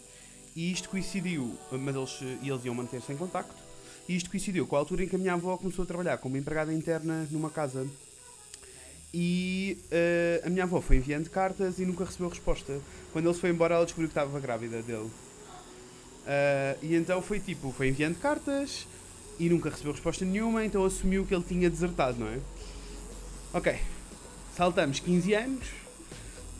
E 0.55 0.71
isto 0.71 0.89
coincidiu, 0.89 1.55
mas 1.71 1.95
eles, 1.95 2.39
e 2.41 2.49
eles 2.49 2.65
iam 2.65 2.73
manter-se 2.73 3.13
em 3.13 3.17
contacto. 3.17 3.55
E 4.09 4.15
isto 4.15 4.29
coincidiu 4.31 4.65
com 4.65 4.75
a 4.75 4.79
altura 4.79 5.03
em 5.03 5.07
que 5.07 5.15
a 5.15 5.19
minha 5.19 5.33
avó 5.33 5.55
começou 5.57 5.83
a 5.83 5.85
trabalhar 5.85 6.17
como 6.17 6.35
empregada 6.37 6.73
interna 6.73 7.27
numa 7.29 7.49
casa. 7.51 7.87
E 9.13 9.77
ah, 9.91 10.47
a 10.47 10.49
minha 10.49 10.63
avó 10.63 10.81
foi 10.81 10.97
enviando 10.97 11.29
cartas 11.29 11.79
e 11.79 11.85
nunca 11.85 12.05
recebeu 12.05 12.29
resposta. 12.29 12.79
Quando 13.11 13.25
ele 13.25 13.33
se 13.33 13.41
foi 13.41 13.49
embora, 13.49 13.75
ela 13.75 13.85
descobriu 13.85 14.07
que 14.07 14.17
estava 14.17 14.39
grávida 14.39 14.81
dele. 14.81 15.09
Ah, 16.25 16.75
e 16.81 16.95
então 16.95 17.21
foi 17.21 17.39
tipo, 17.39 17.71
foi 17.71 17.89
enviando 17.89 18.17
cartas 18.19 18.87
e 19.39 19.49
nunca 19.49 19.69
recebeu 19.69 19.91
resposta 19.91 20.23
nenhuma, 20.23 20.63
então 20.63 20.85
assumiu 20.85 21.25
que 21.25 21.33
ele 21.33 21.43
tinha 21.43 21.69
desertado, 21.69 22.19
não 22.19 22.27
é? 22.27 22.39
Ok, 23.53 23.75
saltamos 24.55 24.99
15 24.99 25.33
anos 25.33 25.67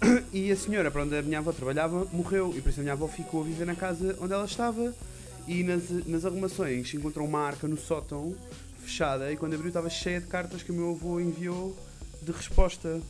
e 0.33 0.51
a 0.51 0.55
senhora 0.55 0.89
para 0.89 1.03
onde 1.03 1.15
a 1.15 1.21
minha 1.21 1.39
avó 1.39 1.51
trabalhava 1.51 2.05
morreu 2.11 2.53
e 2.55 2.61
por 2.61 2.69
isso 2.69 2.79
a 2.79 2.83
minha 2.83 2.93
avó 2.93 3.07
ficou 3.07 3.41
a 3.41 3.43
viver 3.45 3.65
na 3.65 3.75
casa 3.75 4.17
onde 4.19 4.33
ela 4.33 4.45
estava 4.45 4.93
e 5.47 5.63
nas, 5.63 5.89
nas 6.05 6.25
arrumações 6.25 6.93
encontrou 6.93 7.25
uma 7.25 7.39
arca 7.39 7.67
no 7.67 7.77
sótão 7.77 8.35
fechada 8.79 9.31
e 9.31 9.37
quando 9.37 9.53
abriu 9.53 9.69
estava 9.69 9.89
cheia 9.89 10.19
de 10.19 10.27
cartas 10.27 10.63
que 10.63 10.71
o 10.71 10.75
meu 10.75 10.91
avô 10.91 11.19
enviou 11.19 11.77
de 12.21 12.31
resposta. 12.31 13.01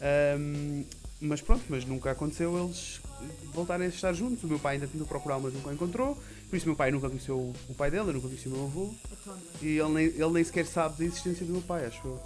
Ahm, 0.00 0.84
mas 1.20 1.40
pronto, 1.40 1.64
mas 1.68 1.84
nunca 1.84 2.10
aconteceu 2.10 2.56
eles 2.62 3.00
voltarem 3.52 3.86
a 3.86 3.88
estar 3.90 4.12
juntos. 4.12 4.42
O 4.44 4.46
meu 4.46 4.58
pai 4.58 4.74
ainda 4.74 4.86
tentou 4.86 5.06
procurar, 5.06 5.38
mas 5.38 5.52
nunca 5.54 5.68
o 5.68 5.72
encontrou. 5.72 6.16
Por 6.50 6.56
isso 6.56 6.66
o 6.66 6.68
meu 6.68 6.76
pai 6.76 6.90
nunca 6.90 7.08
conheceu 7.08 7.36
o- 7.38 7.74
pai 7.74 7.90
dele, 7.90 8.08
eu 8.10 8.12
nunca 8.14 8.28
conheci 8.28 8.48
o 8.48 8.50
meu 8.52 8.64
avô. 8.64 8.94
E 9.62 9.78
ele 9.78 9.88
nem, 9.88 10.04
ele 10.06 10.30
nem 10.30 10.44
sequer 10.44 10.66
sabe 10.66 10.98
da 10.98 11.04
existência 11.04 11.44
do 11.46 11.52
meu 11.52 11.62
pai, 11.62 11.86
acho 11.86 12.06
eu. 12.06 12.20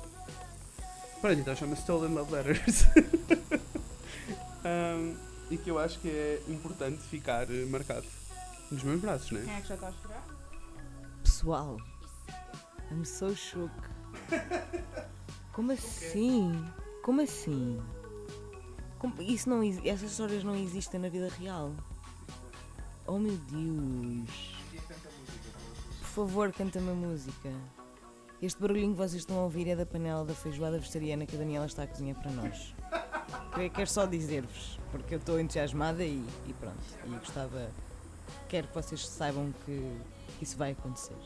Pronto, 1.21 1.41
então 1.41 1.55
chama-se 1.57 1.83
Stolen 1.83 2.13
Love 2.15 2.33
Letters. 2.33 2.85
Ahm, 4.65 5.15
e 5.51 5.57
que 5.57 5.71
eu 5.71 5.79
acho 5.79 5.99
que 6.01 6.09
é 6.09 6.43
importante 6.49 6.99
ficar 7.03 7.51
eh, 7.51 7.65
marcado 7.67 8.05
nos 8.71 8.83
meus 8.83 9.01
braços, 9.01 9.31
não 9.31 9.41
é? 9.41 9.45
Quem 9.45 9.55
é 9.55 9.61
que 9.61 9.69
já 9.69 9.75
está 9.77 9.89
a 9.89 9.93
chorar? 9.93 10.27
Pessoal, 11.23 11.77
I'm 12.91 13.05
so 13.05 13.35
shook. 13.35 13.73
Como 15.59 15.73
assim? 15.73 16.65
Como 17.03 17.21
assim? 17.21 17.81
Como- 18.97 19.21
isso 19.21 19.51
não, 19.51 19.61
essas 19.85 20.13
histórias 20.13 20.45
não 20.45 20.55
existem 20.55 21.01
na 21.01 21.09
vida 21.09 21.29
real. 21.37 21.73
Oh 23.05 23.19
meu 23.19 23.37
Deus. 23.51 24.55
Por 25.99 26.07
favor, 26.27 26.53
canta-me 26.53 26.91
a 26.93 26.95
música. 26.95 27.51
Este 28.41 28.61
barulhinho 28.61 28.93
que 28.93 28.99
vocês 28.99 29.15
estão 29.23 29.37
a 29.41 29.43
ouvir 29.43 29.67
é 29.67 29.75
da 29.75 29.85
panela 29.85 30.25
da 30.25 30.33
feijoada 30.33 30.79
vegetariana 30.79 31.27
que 31.27 31.35
a 31.35 31.39
Daniela 31.41 31.67
está 31.67 31.83
a 31.83 31.87
cozinhar 31.89 32.15
para 32.23 32.31
nós. 32.31 32.73
Que- 33.57 33.69
Quero 33.69 33.91
só 33.91 34.07
dizer-vos, 34.07 34.79
porque 34.93 35.15
eu 35.17 35.19
estou 35.19 35.41
entusiasmada 35.41 36.05
e, 36.05 36.25
e 36.47 36.53
pronto. 36.53 36.79
E 37.05 37.09
gostava. 37.19 37.69
Quero 38.49 38.69
que 38.69 38.75
vocês 38.77 39.05
saibam 39.09 39.53
que 39.67 39.99
isso 40.41 40.57
vai 40.57 40.71
acontecer. 40.71 41.17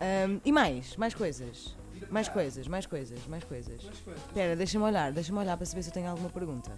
Ahm, 0.00 0.40
e 0.44 0.50
mais, 0.50 0.96
mais 0.96 1.14
coisas. 1.14 1.76
Mais 2.10 2.28
coisas, 2.28 2.66
mais 2.68 2.86
coisas, 2.86 3.18
mais 3.26 3.44
coisas. 3.44 3.80
Espera, 4.28 4.54
deixa-me 4.56 4.84
olhar, 4.84 5.12
deixa-me 5.12 5.38
olhar 5.38 5.56
para 5.56 5.66
saber 5.66 5.82
se 5.82 5.88
eu 5.90 5.94
tenho 5.94 6.08
alguma 6.10 6.28
pergunta. 6.30 6.70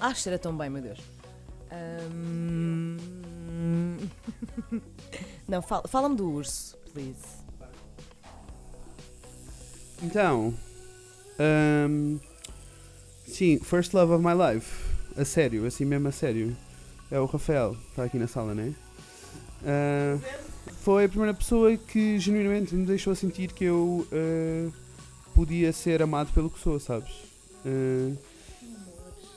Ah, 0.00 0.14
cheira 0.14 0.38
tão 0.38 0.56
bem, 0.56 0.68
meu 0.70 0.82
Deus. 0.82 0.98
Ahm, 1.70 2.96
Não, 5.48 5.62
fala- 5.62 5.88
fala-me 5.88 6.16
do 6.16 6.30
urso, 6.30 6.76
please. 6.92 7.38
Então, 10.02 10.54
ahm, 11.38 12.18
sim, 13.26 13.58
First 13.58 13.92
Love 13.94 14.12
of 14.12 14.24
My 14.24 14.32
Life, 14.54 14.84
a 15.16 15.24
sério, 15.24 15.66
assim 15.66 15.84
mesmo 15.84 16.08
a 16.08 16.12
sério, 16.12 16.56
é 17.10 17.18
o 17.18 17.24
Rafael, 17.26 17.76
está 17.90 18.04
aqui 18.04 18.18
na 18.18 18.28
sala, 18.28 18.54
né? 18.54 18.72
Ah, 19.64 20.18
foi 20.88 21.04
a 21.04 21.08
primeira 21.10 21.34
pessoa 21.34 21.76
que 21.76 22.18
genuinamente 22.18 22.74
me 22.74 22.86
deixou 22.86 23.14
sentir 23.14 23.52
que 23.52 23.64
eu 23.64 24.08
ah, 24.10 24.72
podia 25.34 25.70
ser 25.70 26.00
amado 26.00 26.32
pelo 26.32 26.48
que 26.48 26.58
sou, 26.58 26.80
sabes? 26.80 27.12
Ah, 27.66 28.16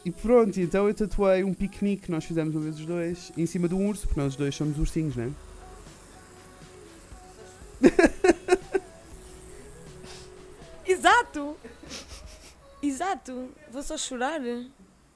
e 0.06 0.12
pronto, 0.12 0.58
então 0.62 0.88
eu 0.88 0.94
tatuei 0.94 1.44
um 1.44 1.54
piquenique 1.54 2.04
que 2.04 2.12
nós 2.12 2.24
fizemos 2.24 2.56
uma 2.56 2.64
vez 2.64 2.80
os 2.80 2.86
dois 2.86 3.34
em 3.36 3.46
cima 3.46 3.68
de 3.68 3.76
um 3.76 3.86
urso, 3.86 4.08
porque 4.08 4.22
nós 4.22 4.38
dois 4.38 4.56
somos 4.56 4.80
ursinhos, 4.80 5.18
né? 5.18 5.30
Exato! 10.88 11.58
Exato! 12.82 13.50
Vou 13.70 13.84
só 13.84 13.98
chorar. 13.98 14.40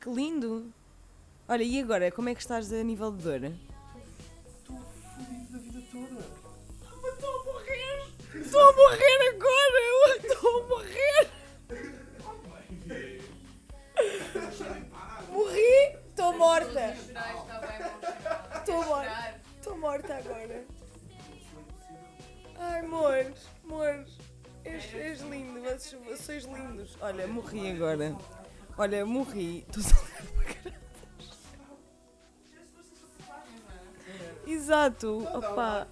Que 0.01 0.10
lindo! 0.10 0.65
Olha, 1.48 1.63
e 1.63 1.80
agora, 1.80 2.12
como 2.12 2.27
é 2.27 2.36
que 2.36 2.42
estás 2.42 2.74
a 2.74 2.84
nível 2.84 3.13
de 3.13 3.24
dor? 3.24 3.54
Estou 8.55 8.69
a 8.69 8.74
morrer 8.74 9.19
agora! 9.35 9.79
Eu 9.83 10.15
Estou 10.15 10.63
a 10.63 10.67
morrer! 10.69 11.24
Morri! 15.29 15.97
Estou 16.09 16.38
morta! 16.38 16.95
Estou 18.55 18.85
morta! 18.85 19.41
Estou 19.57 19.77
morta 19.77 20.15
agora! 20.15 20.65
Ai, 22.57 22.79
amor, 22.79 23.33
amor, 23.65 24.05
és, 24.63 24.93
és 24.93 25.19
lindo, 25.19 25.59
vocês, 25.59 26.21
sois 26.21 26.45
lindos. 26.45 26.97
Olha, 27.01 27.27
morri 27.27 27.71
agora. 27.71 28.15
Olha, 28.77 29.05
morri. 29.05 29.65
Estou 29.67 29.83
só 29.83 29.95
para 29.97 30.45
caralho. 30.53 30.85
Exato, 34.47 35.27
opa. 35.33 35.89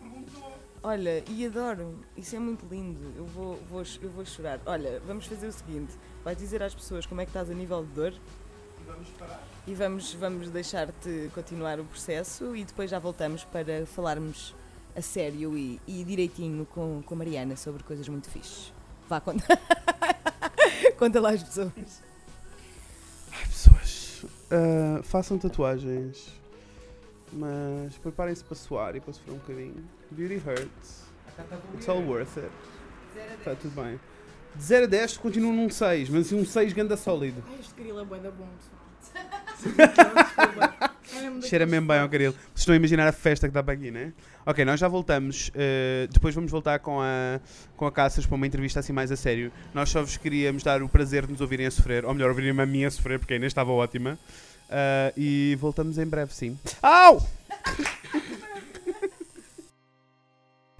Olha, 0.83 1.23
e 1.29 1.45
adoro, 1.45 1.97
isso 2.17 2.35
é 2.35 2.39
muito 2.39 2.65
lindo. 2.69 3.13
Eu 3.15 3.25
vou, 3.25 3.55
vou, 3.69 3.83
eu 4.01 4.09
vou 4.09 4.25
chorar. 4.25 4.59
Olha, 4.65 5.01
vamos 5.07 5.25
fazer 5.25 5.47
o 5.47 5.51
seguinte: 5.51 5.93
vai 6.23 6.35
dizer 6.35 6.61
às 6.61 6.75
pessoas 6.75 7.05
como 7.05 7.21
é 7.21 7.25
que 7.25 7.29
estás 7.29 7.49
a 7.49 7.53
nível 7.53 7.83
de 7.85 7.91
dor 7.91 8.13
e 9.65 9.73
vamos, 9.73 10.13
vamos 10.13 10.49
deixar-te 10.49 11.31
continuar 11.33 11.79
o 11.79 11.85
processo 11.85 12.55
e 12.55 12.65
depois 12.65 12.91
já 12.91 12.99
voltamos 12.99 13.45
para 13.45 13.85
falarmos 13.85 14.53
a 14.95 15.01
sério 15.01 15.57
e, 15.57 15.79
e 15.87 16.03
direitinho 16.03 16.65
com, 16.65 17.01
com 17.05 17.13
a 17.13 17.17
Mariana 17.17 17.55
sobre 17.55 17.81
coisas 17.83 18.07
muito 18.09 18.29
fixes. 18.29 18.73
Vá, 19.07 19.21
conta. 19.21 19.45
conta 20.99 21.21
lá 21.21 21.31
às 21.31 21.43
pessoas. 21.43 22.03
Ai, 23.31 23.45
pessoas, 23.47 24.25
ah, 24.51 25.01
façam 25.03 25.37
tatuagens, 25.37 26.27
mas 27.33 27.97
preparem-se 27.97 28.43
para 28.43 28.55
suar 28.55 28.95
e 28.95 28.99
para 28.99 29.13
sofrer 29.13 29.33
um 29.33 29.37
bocadinho. 29.37 29.83
Beauty 30.11 30.35
hurts. 30.35 31.03
It's 31.75 31.89
all 31.89 32.01
worth 32.01 32.37
it. 32.37 32.51
Está 33.39 33.55
tudo 33.55 33.81
bem. 33.81 33.99
De 34.55 34.63
0 34.63 34.85
a 34.85 34.87
10 34.87 35.17
continua 35.17 35.51
num 35.51 35.69
6, 35.69 36.09
mas 36.09 36.27
assim 36.27 36.39
um 36.39 36.45
6 36.45 36.73
ganda 36.73 36.95
sólido. 36.95 37.43
Ai, 37.47 37.57
este 37.59 37.73
grilo 37.73 37.99
é 37.99 38.05
bué 38.05 38.19
da 38.19 38.29
bom, 38.31 38.47
pessoal. 38.57 38.83
Cheira 41.41 41.65
mesmo 41.65 41.87
bem 41.87 41.99
ao 41.99 42.09
caril. 42.09 42.31
Vocês 42.31 42.59
estão 42.59 42.73
a 42.73 42.75
imaginar 42.75 43.07
a 43.07 43.11
festa 43.11 43.47
que 43.47 43.53
dá 43.53 43.61
para 43.63 43.73
aqui, 43.73 43.91
né? 43.91 44.13
Ok, 44.45 44.63
nós 44.65 44.79
já 44.79 44.87
voltamos. 44.87 45.51
eh, 45.53 46.07
depois 46.11 46.33
vamos 46.33 46.51
voltar 46.51 46.79
com 46.79 47.01
a, 47.01 47.39
com 47.75 47.85
a 47.85 47.91
Caças 47.91 48.25
para 48.25 48.35
uma 48.35 48.47
entrevista 48.47 48.79
assim 48.79 48.93
mais 48.93 49.11
a 49.11 49.15
sério. 49.15 49.51
Nós 49.73 49.89
só 49.89 50.01
vos 50.01 50.17
queríamos 50.17 50.63
dar 50.63 50.81
o 50.81 50.89
prazer 50.89 51.25
de 51.25 51.31
nos 51.31 51.41
ouvirem 51.41 51.65
a 51.65 51.71
sofrer, 51.71 52.05
ou 52.05 52.13
melhor, 52.13 52.29
ouvirem 52.29 52.59
a 52.59 52.65
mim 52.65 52.85
a 52.85 52.91
sofrer, 52.91 53.19
porque 53.19 53.33
a 53.33 53.37
Inês 53.37 53.51
estava 53.51 53.71
ótima. 53.71 54.17
Ah, 54.75 55.13
e 55.15 55.55
voltamos 55.59 55.97
em 55.99 56.05
breve, 56.07 56.33
sim. 56.33 56.57
Au! 56.81 57.21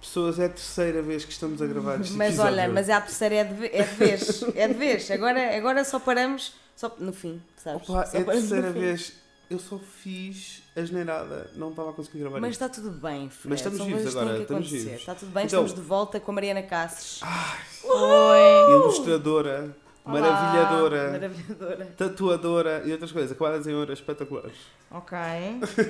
Pessoas, 0.00 0.38
é 0.38 0.44
a 0.46 0.48
terceira 0.48 1.02
vez 1.02 1.24
que 1.24 1.32
estamos 1.32 1.60
a 1.62 1.66
gravar 1.66 2.00
este 2.00 2.12
Mas 2.14 2.28
episódio. 2.34 2.52
olha, 2.52 2.68
mas 2.68 2.88
a 2.90 3.00
terceira 3.00 3.34
é 3.36 3.44
de, 3.44 3.66
é 3.66 3.82
de 3.82 3.94
vez. 3.94 4.42
É 4.54 4.68
de 4.68 4.74
vez. 4.74 5.10
Agora, 5.10 5.56
agora 5.56 5.84
só 5.84 5.98
paramos 5.98 6.52
só 6.76 6.94
no 6.98 7.12
fim, 7.12 7.42
sabes? 7.56 7.88
Opa, 7.88 8.06
Só 8.06 8.18
é 8.18 8.20
a 8.20 8.24
terceira 8.24 8.72
fim. 8.72 8.80
vez. 8.80 9.12
Eu 9.50 9.58
só 9.58 9.78
fiz 9.78 10.62
a 10.74 10.82
geneirada, 10.82 11.50
não 11.54 11.70
estava 11.70 11.90
a 11.90 11.92
conseguir 11.92 12.20
gravar 12.20 12.40
Mas 12.40 12.52
isto. 12.52 12.64
está 12.64 12.74
tudo 12.80 12.90
bem, 12.92 13.28
Fred. 13.28 13.48
Mas 13.50 13.60
estamos 13.60 13.78
São 13.78 13.86
vivos 13.86 14.16
agora, 14.16 14.38
estamos 14.40 14.50
acontecer. 14.66 14.84
vivos. 14.84 15.00
Está 15.00 15.14
tudo 15.14 15.30
bem, 15.32 15.44
Então- 15.46 15.64
estamos 15.64 15.74
de 15.82 15.86
volta 15.88 16.18
com 16.20 16.30
a 16.30 16.34
Mariana 16.34 16.62
Casses. 16.62 17.20
Oi! 17.84 18.72
Ilustradora 18.72 19.76
Olá. 20.04 20.20
maravilhadora, 20.20 21.10
Maravilhadora. 21.12 21.86
tatuadora 21.96 22.82
e 22.84 22.92
outras 22.92 23.10
coisas, 23.10 23.32
acabadas 23.32 23.66
em 23.66 23.74
horas 23.74 23.98
espetaculares. 23.98 24.52
Ok. 24.90 25.16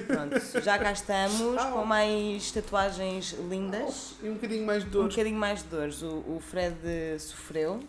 Pronto, 0.07 0.61
já 0.63 0.79
cá 0.79 0.93
estamos 0.93 1.61
com 1.73 1.85
mais 1.85 2.53
tatuagens 2.53 3.33
lindas. 3.51 4.15
E 4.23 4.29
um 4.29 4.35
bocadinho 4.35 4.65
mais 4.65 4.83
de 4.85 4.89
Um 4.89 4.93
dor. 4.93 5.09
bocadinho 5.09 5.37
mais 5.39 5.63
de 5.65 5.69
dores. 5.69 6.01
O, 6.03 6.07
o 6.37 6.41
Fred 6.41 6.77
sofreu. 7.19 7.81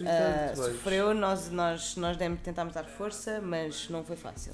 Vejo. 0.00 0.54
sofreu, 0.72 1.12
nós, 1.14 1.50
nós, 1.50 1.96
nós 1.96 2.16
demos- 2.16 2.40
tentámos 2.40 2.72
dar 2.74 2.84
força, 2.84 3.40
mas 3.42 3.88
não 3.90 4.02
foi 4.02 4.16
fácil. 4.16 4.52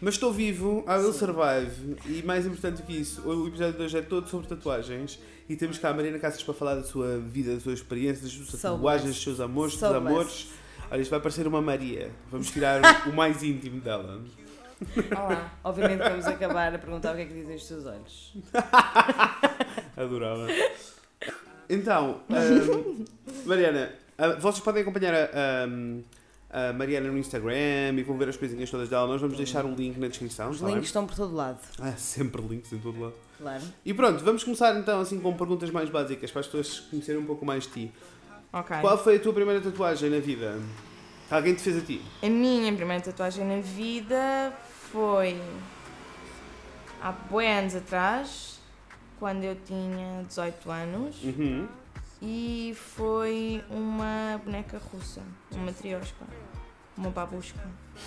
Mas 0.00 0.14
estou 0.14 0.32
vivo, 0.32 0.84
I 0.86 0.98
will 0.98 1.12
Sim. 1.12 1.18
survive. 1.20 1.96
E 2.06 2.22
mais 2.22 2.44
importante 2.46 2.82
do 2.82 2.86
que 2.86 2.92
isso, 2.92 3.22
o 3.26 3.46
episódio 3.48 3.74
de 3.74 3.82
hoje 3.82 3.98
é 3.98 4.02
todo 4.02 4.28
sobre 4.28 4.46
tatuagens. 4.46 5.18
E 5.48 5.56
temos 5.56 5.78
cá 5.78 5.90
a 5.90 5.94
Marina 5.94 6.18
Cassas 6.18 6.42
para 6.42 6.54
falar 6.54 6.74
da 6.74 6.82
sua 6.84 7.18
vida, 7.18 7.54
das 7.54 7.62
suas 7.62 7.78
experiências, 7.78 8.22
das 8.22 8.32
suas 8.32 8.48
So 8.60 8.68
tatuagens, 8.72 8.80
blessed. 8.82 9.08
dos 9.14 9.22
seus 9.22 9.40
amores, 9.40 9.74
So 9.74 9.86
dos 9.86 9.96
amores. 9.96 10.48
Olha, 10.90 11.00
isto 11.00 11.10
vai 11.10 11.20
parecer 11.20 11.46
uma 11.46 11.62
Maria. 11.62 12.10
Vamos 12.30 12.50
tirar 12.50 12.80
o 13.08 13.12
mais 13.12 13.42
íntimo 13.42 13.80
dela. 13.80 14.20
Olá. 15.16 15.52
Obviamente 15.62 16.00
vamos 16.00 16.26
acabar 16.26 16.74
a 16.74 16.78
perguntar 16.78 17.12
o 17.12 17.16
que 17.16 17.22
é 17.22 17.26
que 17.26 17.32
dizem 17.34 17.56
os 17.56 17.66
teus 17.66 17.86
olhos. 17.86 18.34
Adorava. 19.96 20.46
Então, 21.68 22.20
ahm, 22.28 23.04
Mariana, 23.46 23.92
ah, 24.18 24.28
vocês 24.32 24.60
podem 24.62 24.82
acompanhar 24.82 25.14
a, 25.14 25.64
ahm, 25.64 26.02
a 26.56 26.72
Mariana 26.72 27.10
no 27.10 27.18
Instagram 27.18 27.94
e 27.98 28.02
vão 28.04 28.16
ver 28.16 28.28
as 28.28 28.36
coisinhas 28.36 28.70
todas 28.70 28.88
dela. 28.88 29.06
Nós 29.08 29.20
vamos 29.20 29.36
deixar 29.36 29.64
um 29.64 29.74
link 29.74 29.98
na 29.98 30.06
descrição. 30.08 30.50
Os 30.50 30.60
tá 30.60 30.66
bem? 30.66 30.74
links 30.76 30.88
estão 30.88 31.04
por 31.06 31.16
todo 31.16 31.34
lado, 31.34 31.58
Ah, 31.80 31.92
sempre 31.96 32.40
links 32.42 32.72
em 32.72 32.78
todo 32.78 33.00
lado. 33.00 33.14
claro. 33.38 33.62
E 33.84 33.92
pronto, 33.92 34.22
vamos 34.24 34.44
começar 34.44 34.76
então 34.78 35.00
assim 35.00 35.18
com 35.20 35.34
perguntas 35.36 35.70
mais 35.70 35.90
básicas 35.90 36.30
para 36.30 36.40
as 36.40 36.46
pessoas 36.46 36.80
conhecerem 36.88 37.20
um 37.20 37.26
pouco 37.26 37.44
mais 37.44 37.64
de 37.64 37.70
ti. 37.70 37.92
Ok. 38.52 38.76
Qual 38.80 38.96
foi 38.96 39.16
a 39.16 39.20
tua 39.20 39.32
primeira 39.32 39.60
tatuagem 39.60 40.08
na 40.10 40.20
vida? 40.20 40.60
Alguém 41.30 41.54
te 41.54 41.62
fez 41.62 41.76
a 41.76 41.80
ti? 41.80 42.00
A 42.22 42.28
minha 42.28 42.72
primeira 42.72 43.02
tatuagem 43.02 43.44
na 43.44 43.60
vida 43.60 44.52
foi 44.92 45.40
há 47.02 47.10
boi 47.10 47.46
anos 47.48 47.74
atrás, 47.74 48.60
quando 49.18 49.42
eu 49.42 49.56
tinha 49.66 50.22
18 50.28 50.70
anos, 50.70 51.16
Uhum. 51.24 51.66
E 52.26 52.74
foi 52.74 53.62
uma 53.68 54.40
boneca 54.42 54.78
russa, 54.90 55.20
uma 55.52 55.70
triosca, 55.72 56.24
uma 56.96 57.10
babushka. 57.10 57.60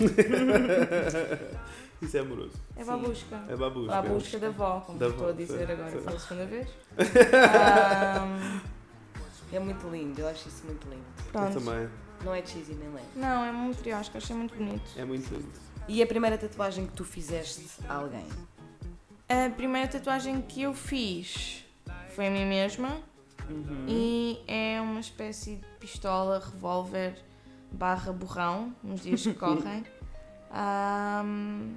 Isso 2.02 2.16
é 2.16 2.20
amoroso. 2.20 2.52
É 2.76 2.82
Sim. 2.84 2.90
babushka. 2.90 3.36
É 3.48 3.56
babushka. 3.56 3.92
Babushka 4.02 4.38
da 4.38 4.46
avó, 4.48 4.80
como 4.80 4.98
Da 4.98 5.06
estou 5.08 5.24
avó, 5.28 5.32
a 5.32 5.36
dizer 5.36 5.66
sim, 5.66 5.72
agora 5.72 5.90
sim. 5.90 6.00
pela 6.04 6.18
segunda 6.18 6.46
vez. 6.46 6.68
Ahm, 6.98 8.60
É 9.52 9.58
muito 9.58 9.88
lindo, 9.88 10.20
eu 10.20 10.28
acho 10.28 10.48
isso 10.48 10.64
muito 10.66 10.88
lindo. 10.88 11.02
Eu 11.26 11.32
pronto. 11.32 11.54
também. 11.60 11.88
Não 12.24 12.34
é 12.34 12.44
cheesy 12.44 12.74
nem 12.74 12.88
lento. 12.90 13.08
Não, 13.16 13.44
é 13.44 13.50
uma 13.50 13.72
triosca, 13.74 14.18
achei 14.18 14.34
muito 14.36 14.54
bonito. 14.54 14.90
É 14.96 15.04
muito 15.04 15.32
lindo. 15.32 15.48
E 15.88 16.02
a 16.02 16.06
primeira 16.06 16.36
tatuagem 16.36 16.86
que 16.86 16.92
tu 16.92 17.04
fizeste 17.04 17.64
a 17.88 17.94
alguém? 17.94 18.26
A 19.28 19.48
primeira 19.50 19.88
tatuagem 19.88 20.40
que 20.42 20.62
eu 20.62 20.74
fiz 20.74 21.64
foi 22.14 22.26
a 22.28 22.30
mim 22.30 22.44
mesma. 22.46 23.00
Uhum. 23.48 23.86
E 23.88 24.40
é 24.46 24.80
uma 24.80 25.00
espécie 25.00 25.56
de 25.56 25.66
pistola, 25.80 26.38
revólver, 26.38 27.14
barra 27.70 28.12
borrão, 28.12 28.74
nos 28.82 29.02
dias 29.02 29.22
que 29.22 29.32
correm, 29.34 29.84
ahm, 30.50 31.74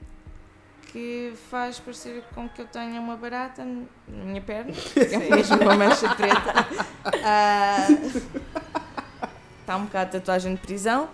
que 0.92 1.34
faz 1.50 1.80
parecer 1.80 2.24
com 2.36 2.50
que 2.50 2.62
eu 2.62 2.68
tenha 2.68 3.00
uma 3.00 3.16
barata 3.16 3.64
na 3.64 4.26
minha 4.26 4.42
perna, 4.42 4.72
é 4.96 5.18
mesmo 5.30 5.58
uma 5.58 5.76
mancha 5.76 6.14
preta. 6.16 6.68
Está 9.62 9.78
um 9.78 9.86
bocado 9.86 10.12
de 10.12 10.20
tatuagem 10.20 10.56
de 10.56 10.62
prisão, 10.62 11.10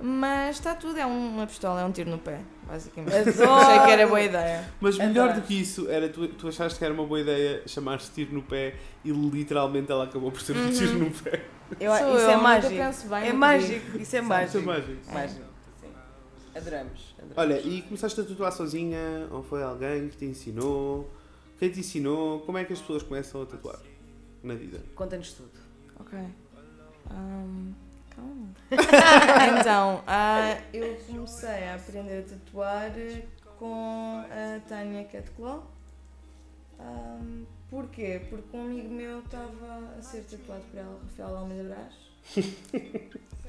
mas 0.00 0.56
está 0.56 0.74
tudo, 0.74 0.98
é 0.98 1.06
uma 1.06 1.46
pistola, 1.46 1.82
é 1.82 1.84
um 1.84 1.92
tiro 1.92 2.10
no 2.10 2.18
pé, 2.18 2.40
basicamente. 2.66 3.28
Adoro! 3.28 3.52
Achei 3.60 3.80
que 3.84 3.90
era 3.90 4.06
boa 4.06 4.20
ideia. 4.20 4.68
Mas 4.80 4.98
melhor 4.98 5.28
Adoro. 5.30 5.40
do 5.42 5.46
que 5.46 5.60
isso, 5.60 5.88
era 5.88 6.08
tu, 6.08 6.26
tu 6.28 6.48
achaste 6.48 6.78
que 6.78 6.84
era 6.84 6.92
uma 6.94 7.04
boa 7.06 7.20
ideia 7.20 7.62
chamar-se 7.66 8.10
tiro 8.12 8.32
no 8.34 8.42
pé 8.42 8.74
e 9.04 9.10
literalmente 9.10 9.90
ela 9.90 10.04
acabou 10.04 10.30
por 10.32 10.40
ser 10.40 10.56
um 10.56 10.64
Uhum. 10.66 10.70
tiro 10.72 10.98
no 10.98 11.10
pé. 11.10 11.44
Eu- 11.80 11.92
Sou 11.96 12.08
isso 12.16 12.18
eu, 12.24 12.30
é 12.30 12.34
nunca 12.36 12.38
mágico. 12.42 12.74
penso 12.74 13.08
bem 13.08 13.28
É 13.28 13.32
mágico, 13.32 13.86
isso 13.86 13.96
é 13.96 14.02
Isso 14.02 14.16
é 14.16 14.20
mágico. 14.22 14.62
mágico. 14.66 15.12
Mágico, 15.12 15.44
sim. 15.80 15.88
Adoramos. 16.54 17.14
adoramos. 17.18 17.36
Olha, 17.36 17.60
e 17.60 17.82
começaste 17.82 18.20
a 18.20 18.24
tatuar 18.24 18.52
sozinha? 18.52 19.26
Ou 19.30 19.42
foi 19.42 19.62
alguém 19.62 20.08
que 20.08 20.16
te 20.16 20.24
ensinou? 20.26 21.10
Quem 21.58 21.70
te 21.70 21.80
ensinou? 21.80 22.40
Como 22.40 22.58
é 22.58 22.64
que 22.64 22.72
as 22.72 22.80
pessoas 22.80 23.02
começam 23.02 23.42
a 23.42 23.46
tatuar 23.46 23.78
na 24.42 24.54
vida? 24.54 24.80
Conta-nos 24.94 25.32
tudo. 25.32 25.50
Ok. 25.98 26.18
Ahm, 27.10 27.72
calma. 28.14 28.48
então, 29.60 30.02
ah, 30.06 30.56
eu 30.72 30.96
comecei 31.06 31.64
a 31.68 31.74
aprender 31.74 32.20
a 32.20 32.22
tatuar 32.36 32.90
com 33.58 34.24
a 34.30 34.60
Tânia 34.68 35.04
Cat 35.04 35.30
Claw. 35.32 35.70
Ahm, 36.78 37.44
porquê? 37.70 38.20
Porque 38.28 38.56
um 38.56 38.64
amigo 38.64 38.88
meu 38.88 39.20
estava 39.20 39.94
a 39.98 40.02
ser 40.02 40.22
tatuado 40.24 40.62
por 40.70 40.78
ela, 40.78 41.00
Rafael 41.02 41.36
Almeida 41.38 41.64
Brás. 41.68 41.94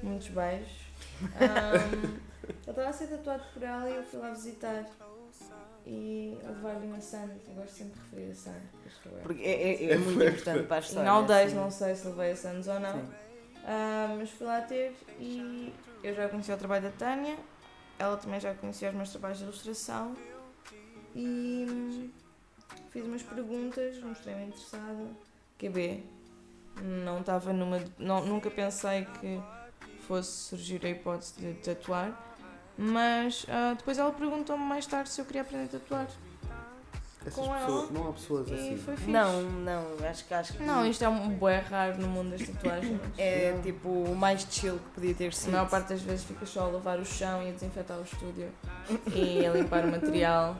Muitos 0.04 0.28
beijos. 0.30 0.86
Ahm, 1.40 2.20
ele 2.44 2.54
estava 2.70 2.90
a 2.90 2.94
ser 2.94 3.08
tatuado 3.08 3.44
por 3.54 3.64
ela 3.64 3.90
e 3.90 3.96
eu 3.96 4.04
fui 4.04 4.20
lá 4.20 4.30
visitar. 4.32 4.86
E 5.88 6.36
levar-lhe 6.44 6.88
uma 6.88 7.00
Sand. 7.00 7.30
Eu 7.48 7.54
gosto 7.56 7.74
sempre 7.76 7.94
de 7.94 8.00
referir 8.10 8.32
a 8.32 8.36
Sand. 8.36 8.62
porque 9.22 9.44
é, 9.44 9.86
é- 9.86 9.92
é 9.92 9.98
muito 10.00 10.24
importante 10.24 10.64
para 10.66 10.78
a 10.78 10.80
história. 10.80 11.12
Não 11.12 11.26
dei, 11.28 11.50
sim. 11.50 11.56
não 11.56 11.70
sei 11.70 11.96
se 11.96 12.08
levei 12.08 12.32
a 12.32 12.36
Sands 12.36 12.68
ou 12.68 12.80
não. 12.80 12.94
Sim. 12.94 13.08
Ah, 13.66 14.16
mas 14.18 14.30
fui 14.30 14.46
lá 14.46 14.62
ter 14.62 14.96
e 15.20 15.74
eu 16.04 16.14
já 16.14 16.30
conhecia 16.30 16.54
o 16.54 16.58
trabalho 16.58 16.84
da 16.84 16.92
Tânia, 16.92 17.36
ela 17.98 18.16
também 18.16 18.40
já 18.40 18.54
conhecia 18.54 18.90
os 18.90 18.96
meus 18.96 19.10
trabalhos 19.10 19.40
de 19.40 19.44
ilustração 19.44 20.16
e 21.16 21.66
hum, 21.68 22.10
fiz 22.92 23.04
umas 23.04 23.24
perguntas, 23.24 23.98
mostrei-me 24.04 24.46
interessada. 24.46 25.08
QB, 25.58 26.04
não 26.82 27.22
estava 27.22 27.52
numa. 27.54 27.84
Não, 27.98 28.24
nunca 28.24 28.52
pensei 28.52 29.06
que 29.20 29.42
fosse 30.02 30.32
surgir 30.32 30.86
a 30.86 30.90
hipótese 30.90 31.34
de 31.40 31.54
tatuar, 31.56 32.36
mas 32.78 33.48
ah, 33.50 33.74
depois 33.76 33.98
ela 33.98 34.12
perguntou-me 34.12 34.64
mais 34.64 34.86
tarde 34.86 35.10
se 35.10 35.20
eu 35.20 35.26
queria 35.26 35.42
aprender 35.42 35.76
a 35.76 35.80
tatuar. 35.80 36.08
Essas 37.26 37.34
Com 37.46 37.56
ela. 37.56 37.66
pessoas, 37.66 37.92
não 37.92 38.10
há 38.10 38.14
pessoas 38.14 38.52
assim. 38.52 38.84
Não, 39.08 39.42
não, 39.42 39.86
acho 40.08 40.26
que 40.26 40.34
acho 40.34 40.54
que 40.54 40.64
Não, 40.64 40.86
isto 40.86 41.04
é 41.04 41.10
um 41.10 41.30
bué 41.30 41.58
raro 41.60 41.98
no 42.00 42.08
mundo 42.08 42.32
das 42.38 42.48
tatuagens. 42.48 43.00
é 43.18 43.58
tipo 43.64 43.90
o 43.90 44.16
mais 44.16 44.46
chill 44.50 44.76
que 44.76 44.90
podia 44.96 45.14
ter 45.16 45.28
A 45.28 45.32
sido. 45.32 45.52
maior 45.54 45.70
parte 45.70 45.90
das 45.90 46.02
vezes 46.02 46.24
fica 46.26 46.46
só 46.46 46.62
a 46.66 46.68
lavar 46.68 47.00
o 47.00 47.06
chão 47.06 47.42
e 47.44 47.50
a 47.50 47.52
desinfetar 47.52 47.98
o 47.98 48.04
estúdio 48.04 48.50
e 49.14 49.46
a 49.46 49.52
limpar 49.52 49.86
o 49.86 49.92
material 49.92 50.56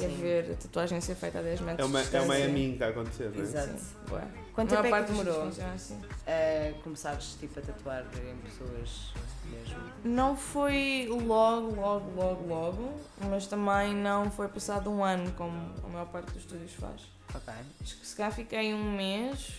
e 0.00 0.04
a 0.04 0.08
ver 0.08 0.52
a 0.52 0.56
tatuagem 0.56 1.00
ser 1.00 1.14
feita 1.14 1.38
a 1.38 1.42
10 1.42 1.60
metros 1.60 1.86
É 1.86 1.90
uma, 1.90 2.02
de 2.02 2.16
é 2.16 2.20
uma 2.20 2.34
a 2.34 2.48
mim 2.48 2.68
que 2.68 2.72
está 2.74 2.86
a 2.86 2.88
acontecer, 2.90 3.30
não 3.30 3.38
é? 3.38 3.42
Exato. 3.42 3.78
Sim, 3.78 3.96
bué. 4.08 4.28
Quanto 4.54 4.74
a 4.74 4.82
tempo 4.82 4.96
é 4.96 5.02
que 5.02 5.12
demorou 5.12 5.48
assim. 5.48 6.00
a 6.26 6.82
começares 6.82 7.36
tipo, 7.38 7.58
a 7.58 7.62
tatuar 7.62 8.04
em 8.16 8.36
pessoas 8.38 9.12
mesmo? 9.44 9.80
Não 10.04 10.36
foi 10.36 11.06
logo, 11.08 11.74
logo, 11.74 12.10
logo, 12.20 12.46
logo, 12.46 13.00
mas 13.30 13.46
também 13.46 13.94
não 13.94 14.30
foi 14.30 14.48
passado 14.48 14.90
um 14.90 15.04
ano 15.04 15.30
como 15.32 15.52
a 15.84 15.88
maior 15.88 16.06
parte 16.06 16.32
dos 16.32 16.42
estúdios 16.42 16.72
faz. 16.74 17.02
Ok. 17.34 17.54
Acho 17.82 17.96
que 17.98 18.06
se 18.06 18.16
calhar 18.16 18.32
fiquei 18.32 18.74
um 18.74 18.96
mês, 18.96 19.52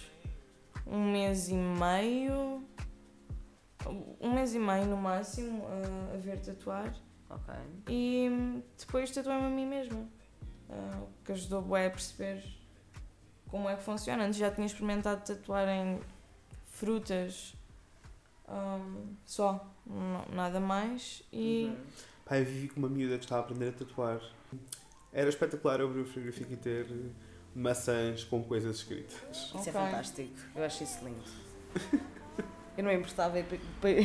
um 0.86 1.12
mês 1.12 1.50
e 1.50 1.54
meio, 1.54 2.64
um 4.20 4.34
mês 4.34 4.54
e 4.54 4.60
meio 4.60 4.86
no 4.86 4.98
máximo 4.98 5.66
a, 5.66 6.16
a 6.16 6.18
ver 6.18 6.40
tatuar. 6.40 6.94
Ok. 7.30 7.54
E 7.88 8.62
depois 8.78 9.12
tatuei-me 9.12 9.46
a 9.46 9.50
mim 9.50 9.66
mesma. 9.66 10.19
O 10.70 11.08
que 11.26 11.32
ajudou 11.32 11.62
bué 11.62 11.88
a 11.88 11.90
perceber 11.90 12.44
como 13.50 13.68
é 13.70 13.76
que 13.76 13.84
funciona. 13.84 14.26
Antes 14.26 14.38
já 14.40 14.52
tinha 14.52 14.68
experimentado 14.68 15.24
tatuar 15.26 15.68
em 15.68 16.00
frutas 16.72 17.56
hum, 18.48 19.16
só, 19.26 19.66
n- 19.88 20.36
nada 20.36 20.60
mais. 20.60 21.24
E 21.34 21.66
Uhum. 21.66 21.86
Pá, 22.26 22.38
eu 22.38 22.46
vivi 22.46 22.68
com 22.70 22.80
uma 22.80 22.90
miúda 22.90 23.18
que 23.18 23.24
estava 23.26 23.42
a 23.42 23.46
aprender 23.46 23.70
a 23.70 23.72
tatuar. 23.72 24.22
Era 25.12 25.30
espetacular 25.30 25.82
abrir 25.82 26.02
o 26.02 26.06
frigorífico 26.06 26.54
e 26.54 26.58
ter 26.58 26.86
maçãs 27.56 28.24
com 28.24 28.44
coisas 28.44 28.76
escritas. 28.78 29.18
Isso 29.32 29.58
Ok. 29.58 29.70
é 29.70 29.72
fantástico. 29.72 30.36
Eu 30.56 30.64
acho 30.64 30.84
isso 30.84 31.04
lindo. 31.04 31.24
Eu 32.78 32.84
não 32.84 32.92
me 32.92 32.98
importava, 32.98 33.38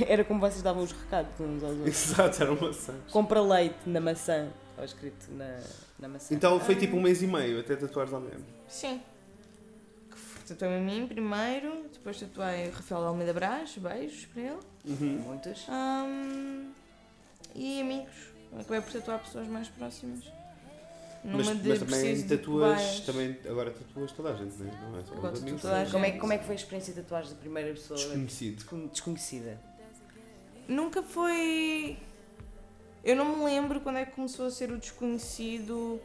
era 0.08 0.24
como 0.24 0.40
vocês 0.40 0.60
davam 0.60 0.82
os 0.82 0.90
recados 0.90 1.38
uns 1.38 1.62
aos 1.62 1.76
outros. 1.76 1.86
Exato, 2.10 2.42
eram 2.42 2.56
maçãs. 2.60 3.12
Compra 3.12 3.40
leite 3.40 3.76
na 3.86 4.00
maçã. 4.00 4.50
Estava 4.74 4.84
escrito 4.86 5.30
na, 5.32 5.60
na 6.00 6.08
maçã. 6.08 6.34
Então 6.34 6.58
foi 6.58 6.74
tipo 6.74 6.96
um 6.96 7.00
mês 7.00 7.22
e 7.22 7.26
meio 7.26 7.60
até 7.60 7.76
tatuares 7.76 8.12
alguém. 8.12 8.32
sim. 8.68 9.00
Tatuei-me 10.46 10.76
a 10.76 10.80
mim 10.80 11.06
primeiro, 11.06 11.86
depois 11.90 12.20
tatuei 12.20 12.68
Rafael 12.68 13.06
Almeida 13.06 13.32
Brás, 13.32 13.78
beijos 13.78 14.26
para 14.26 14.42
ele. 14.42 14.58
Uhum. 14.84 15.22
Muitos. 15.26 15.66
Hum, 15.70 16.70
e 17.54 17.80
amigos. 17.80 18.12
Acabei 18.52 18.80
por 18.82 18.92
tatuar 18.92 19.20
pessoas 19.20 19.48
mais 19.48 19.68
próximas. 19.68 20.22
Numa 21.24 21.38
Mas, 21.38 21.62
de 21.62 21.68
mas 21.70 21.78
também 21.78 22.22
tatuas, 22.28 23.00
também, 23.00 23.38
agora 23.48 23.70
tatuas 23.70 24.12
toda 24.12 24.34
a 24.34 24.36
gente, 24.36 24.54
não 24.58 24.66
é? 24.68 24.72
Não 24.90 24.98
é 24.98 25.02
só 25.04 25.14
Agora 25.14 25.38
amigos. 25.38 25.62
toda 25.62 25.80
a 25.82 25.86
Como 25.90 26.04
é, 26.04 26.08
gente. 26.10 26.20
como 26.20 26.32
é 26.34 26.38
que 26.38 26.44
foi 26.44 26.52
a 26.52 26.56
experiência 26.58 26.92
de 26.92 27.00
tatuares 27.00 27.30
da 27.30 27.36
primeira 27.36 27.70
pessoa 27.70 27.98
Desconhecido. 27.98 28.88
desconhecida? 28.90 29.58
nunca 30.68 31.02
foi. 31.02 31.96
Eu 33.04 33.14
não 33.16 33.36
me 33.36 33.44
lembro 33.44 33.80
quando 33.80 33.98
é 33.98 34.04
que 34.06 34.12
começou 34.12 34.46
a 34.46 34.50
ser 34.50 34.70
o 34.72 34.78
desconhecido, 34.78 36.00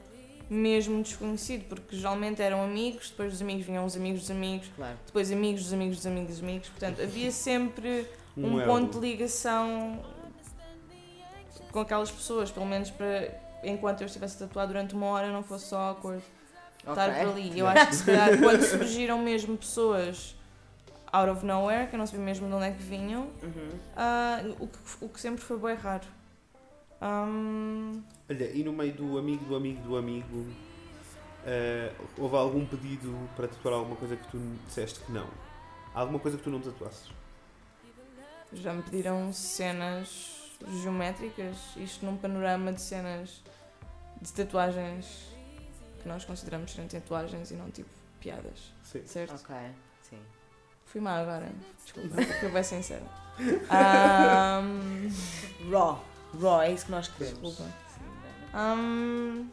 mesmo 0.50 1.02
desconhecido, 1.02 1.66
porque 1.70 1.96
geralmente 1.96 2.42
eram 2.42 2.62
amigos, 2.64 3.10
depois 3.10 3.32
dos 3.32 3.42
amigos 3.42 3.66
vinham 3.66 3.86
os 3.86 3.96
amigos 3.96 4.22
dos 4.22 4.32
amigos, 4.32 4.70
Claro. 4.76 4.98
depois 5.06 5.32
amigos 5.32 5.64
dos 5.64 5.74
amigos 5.74 5.98
dos 5.98 6.06
amigos 6.06 6.30
dos 6.36 6.44
amigos, 6.44 6.70
portanto 6.70 7.02
havia 7.02 7.32
sempre 7.32 8.06
um, 8.36 8.60
elo. 8.60 8.70
ponto 8.72 9.00
de 9.00 9.08
ligação 9.12 10.00
com 11.72 11.80
aquelas 11.80 12.12
pessoas, 12.12 12.52
pelo 12.52 12.66
menos 12.66 12.90
para 12.90 13.32
enquanto 13.64 14.02
eu 14.02 14.08
estivesse 14.08 14.38
tatuado 14.40 14.70
durante 14.74 14.96
uma 14.96 15.08
hora 15.08 15.32
não 15.32 15.44
fosse 15.44 15.68
só 15.68 15.78
awkward 15.90 16.24
estar 16.80 17.10
Ok. 17.10 17.24
por 17.24 17.30
ali. 17.32 17.60
Eu 17.60 17.68
acho 17.68 17.88
que 17.88 17.96
se 17.96 18.06
calhar 18.06 18.30
quando 18.40 18.62
surgiram 18.64 19.20
mesmo 19.20 19.56
pessoas 19.58 20.36
out 21.12 21.30
of 21.30 21.46
nowhere, 21.46 21.88
que 21.88 21.96
eu 21.96 22.00
não 22.00 22.06
sabia 22.08 22.24
mesmo 22.26 22.48
de 22.48 22.54
onde 22.54 22.66
é 22.66 22.72
que 22.72 22.82
vinham, 22.84 23.28
Uhum. 23.44 23.70
ah, 23.96 24.42
o, 24.60 24.68
que, 24.68 24.78
o 25.02 25.10
que 25.10 25.20
sempre 25.22 25.42
foi 25.44 25.58
bem 25.58 25.76
raro. 25.76 26.06
Ahm, 27.02 28.02
Olha, 28.30 28.52
e 28.52 28.64
no 28.64 28.74
meio 28.74 28.94
do 28.94 29.18
amigo 29.18 29.46
do 29.46 29.56
amigo 29.56 29.82
do 29.82 29.98
amigo, 29.98 30.46
eh, 31.46 31.92
houve 32.18 32.36
algum 32.36 32.66
pedido 32.66 33.18
para 33.36 33.48
tatuar 33.48 33.76
alguma 33.76 33.96
coisa 33.96 34.16
que 34.16 34.28
tu 34.30 34.38
disseste 34.68 35.00
que 35.00 35.12
não? 35.12 35.28
Alguma 35.94 36.20
coisa 36.20 36.38
que 36.38 36.44
tu 36.44 36.50
não 36.50 36.60
tatuasses? 36.60 37.10
já 38.52 38.74
me 38.74 38.82
pediram 38.82 39.32
cenas 39.32 40.52
geométricas, 40.82 41.56
isto 41.78 42.04
num 42.06 42.18
panorama 42.18 42.74
de 42.74 42.82
cenas 42.82 43.44
de 44.22 44.34
tatuagens 44.34 45.30
que 46.02 46.08
nós 46.08 46.26
consideramos 46.26 46.72
serem 46.72 46.88
tatuagens 46.88 47.52
e 47.52 47.56
não 47.56 47.70
tipo 47.70 47.90
piadas, 48.20 48.74
Sim. 48.84 49.06
certo? 49.06 49.36
Ok, 49.36 49.56
sim. 50.02 50.20
Fui 50.86 51.00
má 51.00 51.20
agora, 51.20 51.52
desculpa, 51.84 52.16
fui 52.40 52.50
bem 52.50 52.64
sincera. 52.64 53.06
Ahm, 53.70 55.10
Raw. 55.72 56.04
Raw, 56.42 56.62
é 56.62 56.72
isso 56.72 56.86
que 56.86 56.92
nós 56.92 57.08
queremos. 57.08 57.39
Desculpa. 57.42 57.72
Hum, 58.54 59.48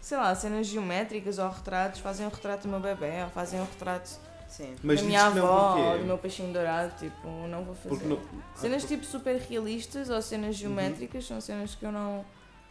sei 0.00 0.16
lá, 0.16 0.34
cenas 0.34 0.66
geométricas 0.66 1.38
ou 1.38 1.48
retratos, 1.48 2.00
fazem 2.00 2.26
um 2.26 2.30
retrato 2.30 2.62
do 2.62 2.68
meu 2.68 2.80
bebê 2.80 3.22
ou 3.24 3.30
fazem 3.30 3.60
um 3.60 3.64
retrato. 3.64 4.20
Sim. 4.48 4.76
Mas 4.82 5.00
da 5.00 5.06
minha 5.06 5.24
avó 5.26 5.76
ou 5.76 5.98
do 5.98 6.04
meu 6.04 6.18
peixinho 6.18 6.52
dourado, 6.52 6.92
tipo, 6.98 7.28
não 7.48 7.64
vou 7.64 7.74
fazer. 7.74 7.88
Porque 7.88 8.06
não... 8.06 8.20
Cenas 8.54 8.84
tipo 8.84 9.04
super 9.04 9.36
realistas 9.36 10.08
ou 10.08 10.22
cenas 10.22 10.54
geométricas 10.54 11.26
são 11.26 11.40
cenas 11.40 11.74
que 11.74 11.84
eu 11.84 11.90
não, 11.90 12.24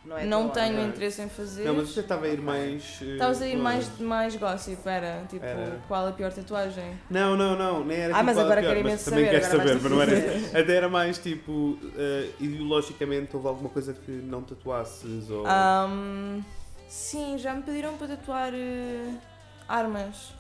Não, 0.06 0.18
é 0.18 0.26
não 0.26 0.50
tenho 0.50 0.80
é? 0.80 0.84
interesse 0.84 1.22
em 1.22 1.30
fazer. 1.30 1.66
Não, 1.66 1.74
mas 1.74 1.90
você 1.90 2.02
estava 2.02 2.26
a 2.26 2.30
ir 2.30 2.40
mais... 2.42 3.00
eh, 3.02 3.06
Estavas 3.14 3.42
a 3.42 3.48
ir 3.48 3.52
para- 3.54 3.62
mais, 3.64 4.00
mais 4.00 4.36
gossip, 4.36 4.88
era 4.88 5.24
tipo, 5.28 5.44
Era. 5.44 5.80
qual 5.88 6.08
a 6.08 6.12
pior 6.12 6.32
tatuagem? 6.32 7.00
Não, 7.10 7.36
não, 7.36 7.56
não, 7.58 7.84
nem 7.84 7.98
era 7.98 8.14
Ah, 8.14 8.18
tipo 8.18 8.26
mas 8.26 8.38
agora 8.38 8.62
quero 8.62 8.80
imenso 8.80 9.10
também 9.10 9.26
saber, 9.26 9.42
quero 9.42 9.54
agora 9.54 9.68
saber, 9.68 9.82
mas 9.82 9.92
não 9.92 10.02
era. 10.02 10.60
Até 10.62 10.76
era 10.76 10.90
mais 10.90 11.18
tipo, 11.18 11.80
eh, 11.98 12.30
ideologicamente 12.40 13.36
houve 13.36 13.48
alguma 13.48 13.70
coisa 13.70 13.94
que 13.94 14.12
não 14.12 14.44
tatuasses 14.44 15.30
ou... 15.30 15.46
Hum, 15.48 16.44
sim, 16.88 17.38
já 17.38 17.54
me 17.54 17.64
pediram 17.64 17.98
para 17.98 18.10
tatuar 18.10 18.52
eh, 18.54 19.12
armas. 19.68 20.34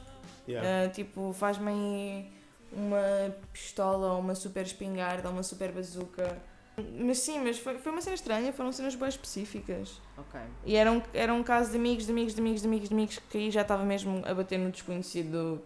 Yeah. 0.48 0.88
Uh, 0.88 0.92
tipo, 0.94 1.34
faz-me 1.34 1.72
aí 1.72 2.32
uma 2.72 3.34
pistola 3.52 4.14
ou 4.14 4.20
uma 4.20 4.36
super 4.36 4.62
espingarda 4.64 5.28
ou 5.28 5.34
uma 5.34 5.42
super 5.42 5.72
bazuca. 5.72 6.38
Mas 6.78 7.20
sim, 7.20 7.40
mas 7.40 7.58
foi, 7.58 7.78
foi 7.78 7.92
uma 7.92 8.02
cena 8.02 8.16
estranha, 8.16 8.52
foram 8.52 8.72
cenas 8.72 8.96
bem 8.96 9.08
específicas. 9.08 10.02
Ok. 10.18 10.40
E 10.66 10.76
era 10.76 10.92
um, 10.92 11.02
era 11.14 11.34
um 11.34 11.42
caso 11.44 11.72
de 11.72 11.78
amigos, 11.78 12.06
de 12.06 12.12
amigos, 12.12 12.34
de 12.36 12.42
amigos, 12.42 12.62
de 12.62 12.68
amigos, 12.68 12.90
de 12.90 12.94
amigos, 12.96 13.20
que 13.30 13.38
aí 13.38 13.52
já 13.52 13.62
estava 13.62 13.84
mesmo 13.86 14.22
a 14.26 14.34
bater 14.34 14.60
no 14.60 14.70
desconhecido. 14.72 15.62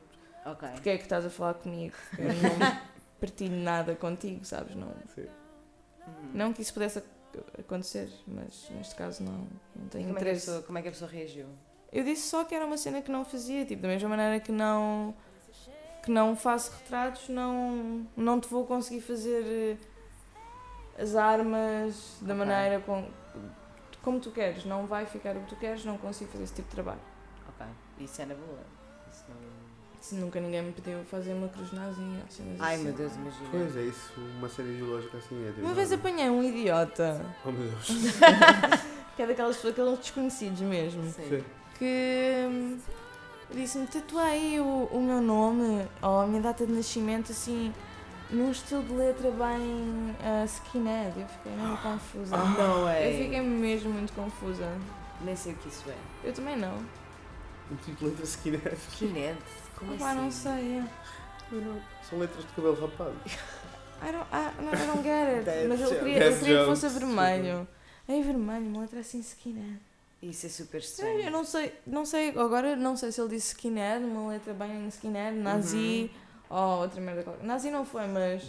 Ok. 0.45 0.69
Porque 0.69 0.89
é 0.89 0.97
que 0.97 1.03
estás 1.03 1.25
a 1.25 1.29
falar 1.29 1.55
comigo? 1.55 1.95
Eu 2.17 2.25
não 2.35 2.77
partilho 3.19 3.55
nada 3.57 3.95
contigo, 3.95 4.45
sabes? 4.45 4.75
Não, 4.75 4.93
Sim. 5.15 5.21
Uhum. 6.07 6.31
não 6.33 6.53
que 6.53 6.61
isso 6.61 6.73
pudesse 6.73 6.99
ac- 6.99 7.07
acontecer, 7.59 8.09
mas 8.27 8.69
neste 8.71 8.95
caso 8.95 9.23
não, 9.23 9.47
não 9.75 9.87
tenho 9.89 10.05
Como 10.05 10.17
é, 10.17 10.21
interesse. 10.21 10.45
pessoa, 10.45 10.63
como 10.63 10.77
é 10.77 10.81
que 10.81 10.87
a 10.87 10.91
pessoa 10.91 11.09
reagiu? 11.09 11.45
Eu 11.91 12.03
disse 12.03 12.29
só 12.29 12.43
que 12.43 12.53
era 12.53 12.65
uma 12.65 12.77
cena 12.77 13.01
que 13.01 13.11
não 13.11 13.25
fazia, 13.25 13.65
tipo, 13.65 13.81
da 13.81 13.87
mesma 13.87 14.09
maneira 14.09 14.39
que 14.39 14.51
não 14.51 15.13
que 16.03 16.09
não 16.11 16.33
faço 16.35 16.71
retratos, 16.71 17.27
não 17.29 18.07
não 18.15 18.39
te 18.39 18.47
vou 18.47 18.65
conseguir 18.65 19.01
fazer 19.01 19.43
eh, 19.45 19.77
as 20.99 21.15
armas 21.15 22.17
da 22.21 22.35
maneira 22.35 22.81
com, 22.81 23.07
como 24.01 24.19
tu 24.19 24.31
queres, 24.31 24.65
não 24.65 24.85
vai 24.85 25.05
ficar 25.05 25.35
o 25.35 25.41
que 25.41 25.49
tu 25.49 25.55
queres, 25.55 25.85
não 25.85 25.97
consigo 25.97 26.29
fazer 26.31 26.43
esse 26.43 26.53
tipo 26.53 26.67
de 26.69 26.75
trabalho. 26.75 26.99
Ok. 27.47 27.65
Isso 27.99 28.21
é 28.21 28.25
na 28.25 28.35
boa. 28.35 28.59
Isso 29.11 29.23
não... 29.29 29.69
Se 30.01 30.15
nunca 30.15 30.39
ninguém 30.39 30.61
me 30.61 30.71
pediu 30.71 31.03
fazer 31.05 31.33
uma 31.33 31.49
cruz 31.49 31.69
cenas 31.69 31.95
Ai 32.59 32.75
assim. 32.75 32.83
meu 32.85 32.93
Deus, 32.93 33.15
imagina. 33.15 33.49
Pois 33.51 33.75
é, 33.75 33.81
isso, 33.83 34.13
uma 34.37 34.47
série 34.47 34.69
ideológica 34.69 35.17
assim 35.17 35.45
é 35.45 35.49
tipo, 35.49 35.61
Uma 35.61 35.73
vez 35.73 35.91
apanhei 35.91 36.29
um 36.29 36.43
idiota, 36.43 37.21
Oh 37.45 37.51
meu 37.51 37.69
Deus. 37.69 37.87
que 39.15 39.21
é 39.21 39.27
daquelas 39.27 39.57
pessoas, 39.57 39.73
aqueles 39.73 39.99
desconhecidos 39.99 40.61
mesmo, 40.61 41.03
Sim. 41.11 41.29
Sim. 41.29 41.43
que 41.77 42.45
hum, 42.47 42.79
disse-me 43.51 43.87
tatuei 43.87 44.59
o, 44.61 44.85
o 44.89 45.01
meu 45.01 45.21
nome 45.21 45.85
ou 46.01 46.21
a 46.21 46.27
minha 46.27 46.41
data 46.41 46.65
de 46.65 46.71
nascimento 46.71 47.33
assim 47.33 47.73
num 48.29 48.51
estilo 48.51 48.83
de 48.83 48.93
letra 48.93 49.31
bem 49.31 50.15
uh, 50.19 50.45
skinhead. 50.45 51.19
Eu 51.19 51.27
fiquei 51.27 51.51
mesmo 51.51 51.77
confusa. 51.77 52.37
Não 52.37 52.89
é. 52.89 53.09
Eu 53.13 53.23
fiquei 53.23 53.41
mesmo 53.41 53.91
muito 53.91 54.13
confusa. 54.13 54.67
Nem 55.21 55.35
sei 55.35 55.53
o 55.53 55.55
que 55.57 55.67
isso 55.69 55.89
é. 55.89 56.27
Eu 56.27 56.33
também 56.33 56.55
não. 56.57 56.77
Um 57.71 57.75
tipo 57.77 57.97
de 57.97 58.05
letra 58.05 58.23
skinhead. 58.25 58.77
Skinhead? 58.91 59.37
Como 59.77 59.93
Opá, 59.95 60.11
assim? 60.11 60.19
não 60.21 60.31
sei. 60.31 60.77
é. 60.79 60.85
São 62.07 62.19
letras 62.19 62.45
de 62.45 62.53
cabelo 62.53 62.79
rapado. 62.79 63.15
I 64.01 64.11
don't, 64.11 64.27
I, 64.31 64.61
no, 64.61 64.71
I 64.71 64.87
don't 64.87 65.03
get 65.03 65.47
it. 65.47 65.67
Mas 65.67 65.81
eu 65.81 65.89
queria, 65.89 66.23
eu 66.23 66.39
queria 66.39 66.59
que 66.59 66.65
fosse 66.65 66.87
vermelho. 66.87 67.67
É 68.07 68.21
vermelho, 68.21 68.65
uma 68.67 68.81
letra 68.81 69.01
assim 69.01 69.19
skinhead. 69.19 69.79
Isso 70.21 70.45
é 70.45 70.49
super 70.49 70.77
Eu 70.77 70.81
estranho. 70.81 71.31
não 71.31 71.43
sei, 71.45 71.73
não 71.87 72.05
sei, 72.05 72.29
agora 72.29 72.75
não 72.75 72.95
sei 72.95 73.11
se 73.11 73.21
ele 73.21 73.29
disse 73.29 73.49
skinhead, 73.49 74.03
uma 74.03 74.29
letra 74.29 74.53
bem 74.53 74.87
skinhead, 74.87 75.37
nazi 75.37 76.11
ou 76.49 76.81
outra 76.81 76.99
merda 77.01 77.23
qualquer. 77.23 77.45
Nazi 77.45 77.69
não 77.71 77.85
foi, 77.85 78.07
mas 78.07 78.43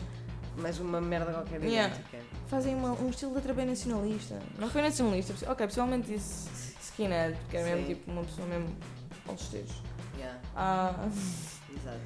Mas 0.56 0.78
uma 0.80 1.00
merda 1.00 1.32
qualquer 1.32 1.62
Yeah. 1.62 1.94
idêntica. 1.94 2.18
fazem 2.48 2.74
uma- 2.74 2.92
um 2.92 3.08
estilo 3.10 3.30
de 3.30 3.36
letra 3.36 3.54
bem 3.54 3.66
nacionalista. 3.66 4.38
Não 4.58 4.68
foi 4.68 4.82
nacionalista, 4.82 5.32
ok, 5.50 5.66
pessoalmente 5.68 6.08
disse 6.08 6.74
skinhead, 6.82 7.38
porque 7.42 7.56
é 7.56 7.62
mesmo 7.64 7.86
Sim. 7.86 7.94
tipo 7.94 8.10
uma 8.10 8.22
pessoa 8.24 8.46
mesmo 8.48 8.76
aos 9.28 9.40
esteiros. 9.42 9.72
Yeah. 10.16 10.38
Ah, 10.56 11.08
Exato. 11.72 12.00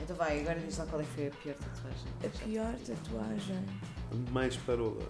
Então 0.00 0.16
vai, 0.16 0.40
agora 0.40 0.58
diz 0.60 0.78
lá 0.78 0.86
qual 0.86 1.02
é 1.02 1.04
que 1.04 1.10
foi 1.10 1.26
a 1.26 1.30
pior 1.30 1.54
tatuagem. 1.56 2.08
a 2.24 2.44
pior 2.44 2.74
tatuagem. 2.86 3.66
Mais 4.32 4.56
parola. 4.56 5.06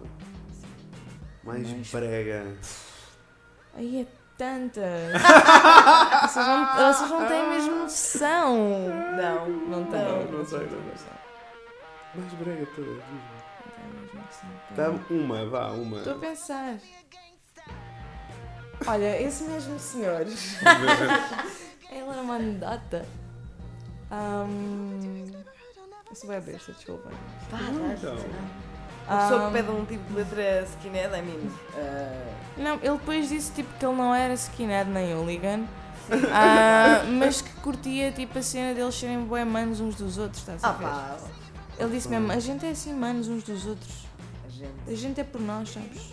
Mais, 1.45 1.71
Mais- 1.71 1.91
brega. 1.93 2.57
Aí 3.75 4.01
é 4.03 4.07
tantas. 4.41 5.13
vocês, 6.33 6.47
não, 6.47 6.93
vocês 6.95 7.11
não 7.11 7.29
têm 7.29 7.49
mesmo 7.51 7.77
noção. 7.81 8.57
Não. 9.17 9.49
Não 9.49 9.85
têm. 9.85 10.01
Não, 10.01 10.39
não 10.39 10.47
sei, 10.47 10.61
têm 10.61 10.69
não 10.71 10.83
sei. 10.83 10.91
noção. 10.91 11.21
Mais 12.15 12.33
brega 12.33 12.67
todas. 12.75 12.95
diz-me. 12.95 13.21
Não 13.67 13.73
têm 13.77 14.01
mesmo 14.01 14.21
noção. 14.25 14.49
Dá 14.71 15.15
uma, 15.15 15.47
vá, 15.47 15.67
uma. 15.73 15.99
Estou 15.99 16.15
a 16.15 16.19
pensar. 16.19 16.79
Olha, 18.87 19.21
esse 19.21 19.45
mesmo 19.45 19.79
senhor. 19.79 20.23
Ele 21.93 22.09
era 22.09 22.23
uma 22.23 22.37
anedota. 22.37 23.05
Um, 24.11 25.27
isso 26.11 26.27
vai 26.27 26.41
besta, 26.41 26.73
desculpa. 26.73 27.11
Pá, 27.51 27.59
Então. 27.93 28.17
Uma 29.07 29.23
pessoa 29.23 29.47
que 29.47 29.53
pede 29.53 29.71
um 29.71 29.85
tipo 29.85 30.05
de 30.05 30.15
letra 30.15 30.63
skinhead, 30.63 31.15
I 31.15 31.23
mean. 31.23 31.47
uh, 31.75 32.40
Não, 32.57 32.75
ele 32.77 32.99
depois 32.99 33.29
disse 33.29 33.53
tipo, 33.53 33.73
que 33.79 33.85
ele 33.87 33.97
não 33.97 34.15
era 34.15 34.35
skinhead 34.35 34.91
nem 34.91 35.15
hooligan. 35.15 35.65
ah, 36.33 37.05
mas 37.19 37.41
que 37.41 37.51
curtia 37.61 38.11
tipo 38.11 38.39
a 38.39 38.43
cena 38.43 38.75
deles 38.75 38.95
serem 38.95 39.25
bué 39.25 39.45
manos 39.45 39.81
uns 39.81 39.95
dos 39.95 40.19
outros, 40.19 40.41
estás 40.41 40.63
a 40.65 40.71
ah 40.71 40.73
ver? 40.73 40.85
pá, 40.85 41.17
Ele 41.79 41.91
disse 41.93 42.09
mesmo, 42.09 42.33
a 42.33 42.39
gente 42.41 42.67
é 42.67 42.71
assim 42.71 42.93
manos 42.93 43.29
uns 43.29 43.45
dos 43.45 43.65
outros. 43.67 44.07
a 44.45 44.49
gente. 44.51 44.73
A 44.89 44.95
gente 44.95 45.21
é 45.21 45.25
por 45.25 45.41
nós, 45.41 45.71
sabes? 45.71 46.13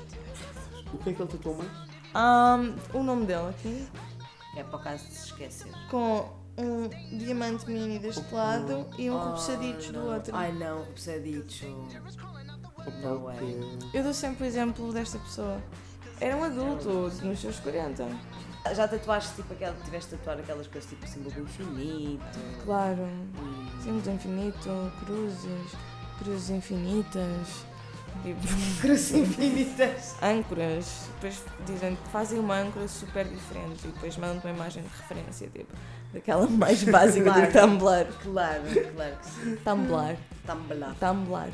O 0.93 0.97
que 1.00 1.10
é 1.10 1.13
que 1.13 1.21
ele 1.21 1.30
tatuou 1.32 1.58
mais? 1.58 1.69
Um, 2.15 2.76
o 3.00 3.04
nome 3.04 3.26
dele 3.26 3.50
aqui, 3.50 3.88
É 4.56 4.63
para 4.63 4.78
o 4.78 4.84
caso 4.84 5.06
de 5.08 5.13
se 5.13 5.26
esquecer. 5.26 5.71
com 5.89 6.30
um 6.58 6.88
diamante 7.17 7.67
mini 7.69 8.00
deste 8.00 8.23
lado 8.34 8.86
e 8.97 9.10
um 9.10 9.15
Oh, 9.15 9.34
do 9.36 9.91
não. 9.93 10.13
outro. 10.13 10.36
Ai 10.36 10.52
não, 10.54 10.80
repousadito. 10.84 11.65
No 13.04 13.19
way. 13.26 13.80
Eu 13.93 14.04
dou 14.04 14.13
sempre 14.13 14.45
o 14.45 14.47
exemplo 14.47 14.93
desta 14.93 15.19
pessoa. 15.19 15.60
Era 16.19 16.36
um 16.36 16.43
adulto, 16.43 17.12
nos 17.23 17.39
seus 17.39 17.60
40. 17.60 18.08
Já 18.75 18.88
tatuaste 18.88 19.36
tipo 19.36 19.53
aquela, 19.53 19.75
tiveste 19.86 20.10
de 20.12 20.17
tatuar 20.17 20.39
aquelas 20.39 20.67
coisas 20.67 20.89
tipo 20.89 21.08
símbolo 21.08 21.34
do 21.36 21.41
infinito? 21.41 22.39
Claro. 22.65 23.08
E... 23.80 23.82
Símbolo 23.84 24.01
do 24.01 24.12
infinito, 24.12 24.91
cruzes, 25.06 25.71
cruzes 26.19 26.49
infinitas, 26.49 27.47
tipo, 28.23 28.41
Cruzes 28.82 29.12
infinitas. 29.15 30.15
âncoras. 30.21 31.08
Depois 31.15 31.43
dizem 31.65 31.95
que 31.95 32.10
fazem 32.10 32.39
uma 32.39 32.56
âncora 32.60 32.88
super 32.89 33.25
diferente 33.25 33.86
e 33.86 33.88
depois 33.88 34.17
mandam 34.17 34.41
uma 34.43 34.49
imagem 34.53 34.84
de 34.84 34.89
referência, 34.89 35.47
tipo, 35.47 35.71
daquela 36.12 36.47
mais 36.47 36.84
básica 36.91 37.32
do 37.32 37.51
Claro. 37.51 37.51
Tumblr. 37.53 38.08
Claro, 38.23 38.62
claro 38.95 39.17
que 39.17 39.25
sim. 39.27 39.56
Tumblr. 39.63 40.17
Tumblr. 40.45 40.95
Tumblr. 40.99 41.53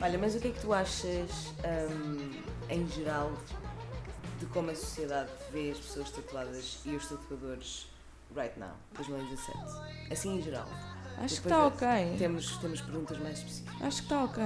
Olha, 0.00 0.18
mas 0.18 0.34
o 0.34 0.40
que 0.40 0.48
é 0.48 0.50
que 0.52 0.60
tu 0.60 0.72
achas, 0.72 1.52
hum, 1.90 2.30
em 2.70 2.88
geral, 2.88 3.32
de 4.38 4.46
como 4.46 4.70
a 4.70 4.74
sociedade 4.74 5.30
vê 5.52 5.70
as 5.70 5.78
pessoas 5.78 6.10
tatuadas 6.10 6.78
e 6.84 6.90
os 6.94 7.08
tatuadores 7.08 7.88
right 8.36 8.58
now, 8.58 8.72
2017? 8.94 9.58
Assim, 10.12 10.38
em 10.38 10.42
geral. 10.42 10.68
Acho 11.18 11.40
que 11.42 11.48
Depois 11.48 11.74
está 11.74 11.90
é- 11.90 12.06
ok. 12.06 12.18
Temos, 12.18 12.56
temos 12.58 12.80
perguntas 12.80 13.18
mais 13.18 13.38
específicas, 13.38 13.82
Acho 13.82 13.96
que 13.98 14.02
está 14.04 14.24
ok. 14.24 14.44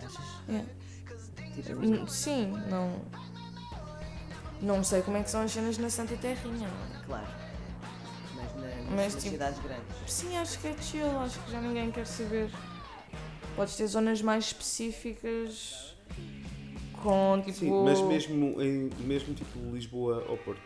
achas? 0.00 0.24
É. 0.48 1.62
Tipo, 1.62 2.10
Sim, 2.10 2.52
não. 2.68 3.00
Não 4.60 4.82
sei 4.82 5.02
como 5.02 5.16
é 5.16 5.22
que 5.22 5.30
são 5.30 5.42
as 5.42 5.52
cenas 5.52 5.78
na 5.78 5.88
Santa 5.90 6.16
Terrinha. 6.16 6.68
claro. 7.06 7.26
Mas, 8.34 8.54
na, 8.56 8.60
nas, 8.62 8.76
Mas, 8.90 9.14
nas 9.14 9.22
tipo, 9.22 9.34
cidades 9.34 9.58
grandes. 9.62 10.12
Sim, 10.12 10.36
acho 10.38 10.58
que 10.58 10.66
é 10.68 10.76
chill, 10.82 11.20
acho 11.20 11.38
que 11.40 11.52
já 11.52 11.60
ninguém 11.60 11.90
quer 11.92 12.06
saber. 12.06 12.50
Podes 13.54 13.76
ter 13.76 13.86
zonas 13.86 14.20
mais 14.20 14.46
específicas 14.46 15.93
com 17.04 17.40
tipo. 17.44 17.58
Sim, 17.58 17.84
mas 17.84 18.00
mesmo, 18.00 18.60
em, 18.60 18.90
mesmo 19.00 19.34
tipo 19.34 19.58
Lisboa 19.72 20.24
ou 20.28 20.36
Porto, 20.38 20.60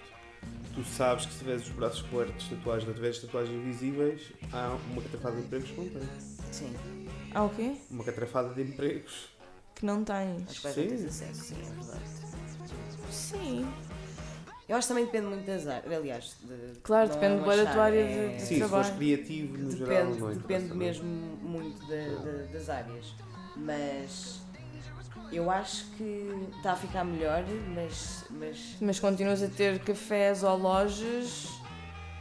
tu 0.75 0.83
sabes 0.85 1.27
que 1.27 1.33
se 1.33 1.39
tiveres 1.41 1.63
os 1.63 1.71
braços 1.71 2.01
cobertos 2.03 2.49
de 2.49 2.57
tatuagens, 2.57 2.87
não 2.87 2.95
tiveres 2.95 3.19
tatuagens 3.21 3.55
invisíveis, 3.57 4.33
há 4.53 4.79
uma 4.93 5.03
catrafada 5.03 5.37
de 5.37 5.43
empregos 5.43 5.71
que 5.71 5.77
não 5.81 5.89
tens. 5.89 6.39
Sim, 6.53 6.73
Ah, 7.35 7.45
o 7.45 7.51
quê? 7.51 7.75
Uma 7.91 8.05
catrafada 8.05 8.55
de 8.55 8.63
empregos. 8.63 9.29
Que 9.75 9.85
não 9.85 10.03
tens. 10.05 10.51
Sim. 10.61 11.07
acesso, 11.07 11.35
sim, 11.45 11.57
é 11.61 11.71
verdade. 11.71 12.03
Sim. 13.11 13.67
Eu 14.69 14.77
acho 14.77 14.87
que 14.87 14.93
também 14.95 15.07
depende 15.07 15.27
muito 15.29 15.47
das 15.47 15.67
áreas. 15.67 15.93
Aliás, 15.93 16.37
de, 16.43 16.79
Claro, 16.81 17.09
depende 17.09 17.41
é 17.41 17.45
bué 17.45 17.57
da 17.65 17.73
tua 17.73 17.85
área 17.85 18.01
é- 18.01 18.29
de- 18.29 18.35
de 18.37 18.41
Sim, 18.43 18.47
se 18.55 18.59
trabalho. 18.59 18.85
fores 18.85 18.99
criativo 18.99 19.57
no 19.59 19.71
geral, 19.71 19.89
Depende, 20.05 20.21
não 20.21 20.31
é? 20.31 20.35
depende 20.35 20.75
mesmo 20.75 21.05
muito 21.07 21.81
da- 21.87 22.23
da- 22.23 22.53
das 22.53 22.69
áreas. 22.69 23.15
Mas 23.57 24.41
eu 25.33 25.51
acho 25.51 25.85
que 25.97 26.49
está 26.57 26.73
a 26.73 26.77
ficar 26.77 27.05
melhor, 27.05 27.45
mas, 27.75 28.25
mas 28.31 28.77
Mas 28.81 28.99
continuas 29.01 29.43
a 29.43 29.49
ter 29.49 29.79
cafés 29.81 30.43
ou 30.43 30.57
lojas 30.57 31.49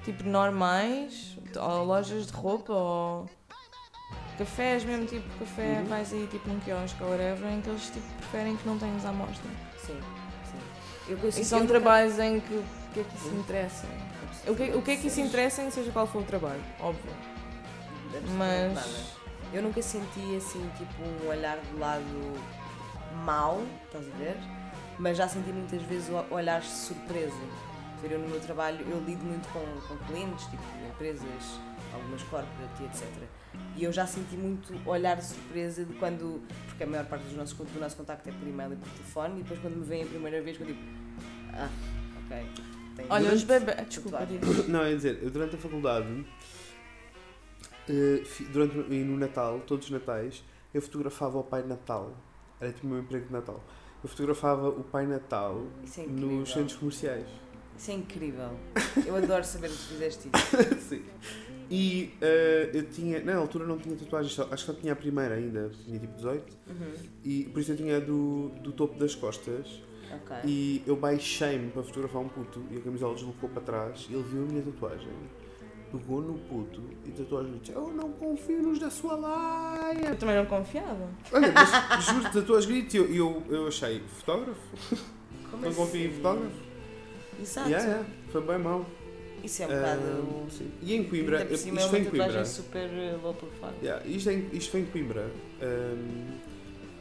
tipo 0.03 0.23
normais, 0.23 1.37
ou 1.55 1.83
lojas 1.85 2.27
de 2.27 2.33
roupa 2.33 2.73
ou 2.73 3.29
cafés 4.37 4.83
mesmo 4.83 5.05
tipo 5.05 5.27
café, 5.39 5.79
Uhum. 5.79 5.85
vais 5.85 6.13
aí 6.13 6.27
tipo 6.27 6.47
num 6.49 6.59
quiosque 6.59 7.01
ou 7.03 7.09
whatever, 7.09 7.51
em 7.51 7.61
que 7.61 7.69
eles 7.69 7.89
tipo, 7.89 8.05
preferem 8.17 8.55
que 8.55 8.67
não 8.67 8.77
tenhas 8.77 9.05
à 9.05 9.11
mostra. 9.11 9.49
sim, 9.79 9.99
sim. 10.51 10.59
Eu, 11.11 11.17
eu, 11.17 11.29
E 11.29 11.31
são 11.45 11.59
eu 11.59 11.63
nunca- 11.63 11.73
trabalhos 11.79 12.19
em 12.19 12.39
que 12.39 12.53
o 12.53 12.63
que 12.93 12.99
é 12.99 13.03
que 13.03 13.15
isso 13.17 13.35
interessa? 13.35 13.85
O 14.47 14.55
que, 14.55 14.63
o 14.75 14.81
que 14.81 14.91
é 14.91 14.95
que 14.97 15.07
isso 15.07 15.19
interessa 15.19 15.61
em 15.63 15.71
seja 15.71 15.91
qual 15.91 16.05
for 16.07 16.21
o 16.21 16.25
trabalho, 16.25 16.63
óbvio. 16.79 17.11
Mas. 18.37 19.16
Eu 19.53 19.61
nunca 19.63 19.81
senti 19.81 20.35
assim, 20.35 20.69
tipo, 20.77 21.03
um 21.25 21.29
olhar 21.29 21.57
de 21.59 21.79
lado 21.79 22.03
mau, 23.25 23.63
estás 23.85 24.05
a 24.07 24.17
ver? 24.17 24.35
Mas 24.99 25.17
já 25.17 25.27
senti 25.27 25.49
muitas 25.51 25.81
vezes 25.83 26.09
o- 26.09 26.33
olhares 26.33 26.65
de 26.67 26.73
surpresa. 26.75 27.35
Eu 28.03 28.19
no 28.19 28.27
meu 28.29 28.39
trabalho, 28.39 28.85
eu 28.89 28.99
lido 29.03 29.23
muito 29.23 29.47
com, 29.49 29.59
com 29.87 29.97
clientes, 30.05 30.45
tipo 30.45 30.61
empresas, 30.87 31.25
algumas 31.93 32.21
corporate 32.23 32.81
e 32.81 32.85
etc. 32.85 33.03
E 33.75 33.83
eu 33.83 33.91
já 33.91 34.05
senti 34.05 34.35
muito 34.37 34.73
olhar 34.87 35.15
de 35.17 35.25
surpresa 35.25 35.83
de 35.83 35.93
quando, 35.95 36.41
porque 36.67 36.83
a 36.83 36.87
maior 36.87 37.05
parte 37.05 37.23
dos 37.23 37.33
nossos, 37.35 37.57
do 37.57 37.79
nosso 37.79 37.95
contacto 37.97 38.29
é 38.29 38.31
por 38.31 38.47
e-mail 38.47 38.73
e 38.73 38.75
por 38.75 38.87
telefone, 38.89 39.39
e 39.39 39.43
depois 39.43 39.59
quando 39.61 39.77
me 39.77 39.85
veem 39.85 40.03
a 40.03 40.05
primeira 40.05 40.41
vez, 40.43 40.59
eu 40.59 40.67
digo, 40.67 40.79
ah, 41.53 41.69
ok. 42.25 42.45
tem- 42.95 43.05
olha, 43.09 43.33
os 43.33 43.43
Durante- 43.43 43.65
bebês. 43.65 43.87
Desculpa. 43.89 44.27
Não, 44.69 44.83
é 44.83 44.93
dizer, 44.93 45.19
eu 45.23 45.31
durante 45.31 45.55
a 45.55 45.59
faculdade, 45.59 46.25
durante, 48.51 48.77
e 48.93 49.03
no 49.03 49.17
Natal, 49.17 49.59
todos 49.65 49.85
os 49.85 49.91
Natais, 49.91 50.43
eu 50.73 50.81
fotografava 50.81 51.37
o 51.37 51.43
Pai 51.43 51.63
Natal. 51.63 52.15
Era 52.59 52.71
tipo 52.71 52.87
o 52.87 52.89
meu 52.89 52.99
emprego 52.99 53.27
de 53.27 53.33
Natal. 53.33 53.63
Eu 54.03 54.09
fotografava 54.09 54.69
o 54.69 54.83
Pai 54.83 55.05
Natal 55.05 55.63
é 55.97 56.01
nos 56.07 56.51
centros 56.51 56.75
comerciais. 56.77 57.25
Isso 57.77 57.91
é 57.91 57.93
incrível. 57.95 58.49
Eu 59.05 59.15
adoro 59.15 59.43
saber 59.43 59.69
que 59.69 59.77
fizeste 59.77 60.29
isso. 60.33 60.79
Sim. 60.89 61.03
E 61.69 62.13
eh, 62.21 62.71
eu 62.73 62.83
tinha, 62.89 63.21
na 63.23 63.35
altura 63.35 63.65
não 63.65 63.77
tinha 63.77 63.95
tatuagens, 63.95 64.33
só- 64.33 64.47
acho 64.51 64.65
que 64.65 64.71
só 64.71 64.73
tinha 64.73 64.93
a 64.93 64.95
primeira 64.95 65.35
ainda, 65.35 65.69
tinha 65.83 65.99
tipo 65.99 66.15
18, 66.15 66.57
Uhum. 66.69 66.93
e 67.25 67.43
por 67.45 67.59
isso 67.59 67.73
eu 67.73 67.75
tinha 67.77 67.97
a 67.97 67.99
do, 67.99 68.49
do 68.63 68.71
topo 68.71 68.97
das 68.97 69.13
costas. 69.13 69.81
Ok. 70.09 70.37
E 70.45 70.81
eu 70.87 70.95
baixei-me 70.95 71.69
para 71.69 71.83
fotografar 71.83 72.21
um 72.21 72.29
puto 72.29 72.63
e 72.71 72.77
a 72.77 72.81
camisola 72.81 73.13
deslocou 73.15 73.49
para 73.49 73.61
trás 73.61 74.07
e 74.09 74.13
ele 74.13 74.23
viu 74.23 74.43
a 74.43 74.45
minha 74.45 74.61
tatuagem. 74.61 75.09
Pegou 75.91 76.21
no 76.21 76.33
puto 76.39 76.81
e 77.05 77.09
e 77.09 77.11
disse: 77.11 77.71
Eu 77.71 77.93
não 77.93 78.11
confio 78.11 78.61
nos 78.61 78.77
da 78.77 78.89
sua 78.89 79.15
laia. 79.15 80.09
Eu 80.09 80.15
também 80.17 80.35
não 80.35 80.45
confiava. 80.45 81.07
Olha, 81.31 81.51
mas 81.53 82.03
juro-te, 82.05 82.33
tatuagem 82.33 82.69
grito 82.69 82.95
e 82.95 82.97
eu, 82.97 83.13
eu, 83.15 83.43
eu 83.49 83.67
achei: 83.67 84.01
Fotógrafo? 84.01 84.59
Como 85.49 85.63
Não 85.63 85.73
confio 85.73 86.01
em 86.01 86.05
assim? 86.07 86.15
fotógrafo? 86.15 86.55
Exato. 87.39 87.69
Yeah, 87.69 87.87
yeah, 87.87 88.09
foi 88.31 88.41
bem 88.41 88.57
mau. 88.57 88.85
Isso 89.43 89.63
é 89.63 89.65
um 89.65 89.69
bocado. 89.69 90.45
sim. 90.49 90.71
E 90.81 90.95
em 90.95 91.03
Coimbra, 91.05 91.45
por 91.45 91.53
isto 91.53 91.63
cima 91.63 91.79
é 91.79 91.83
foi 91.87 91.99
uma 91.99 92.07
em 92.07 92.09
Coimbra. 92.09 92.45
super 92.45 92.89
low 93.23 93.33
profile. 93.33 93.73
Yeah, 93.81 94.05
isto, 94.05 94.29
é 94.29 94.33
isto 94.33 94.71
foi 94.71 94.79
em 94.81 94.85
Coimbra. 94.87 95.31
Ahm, 95.61 96.31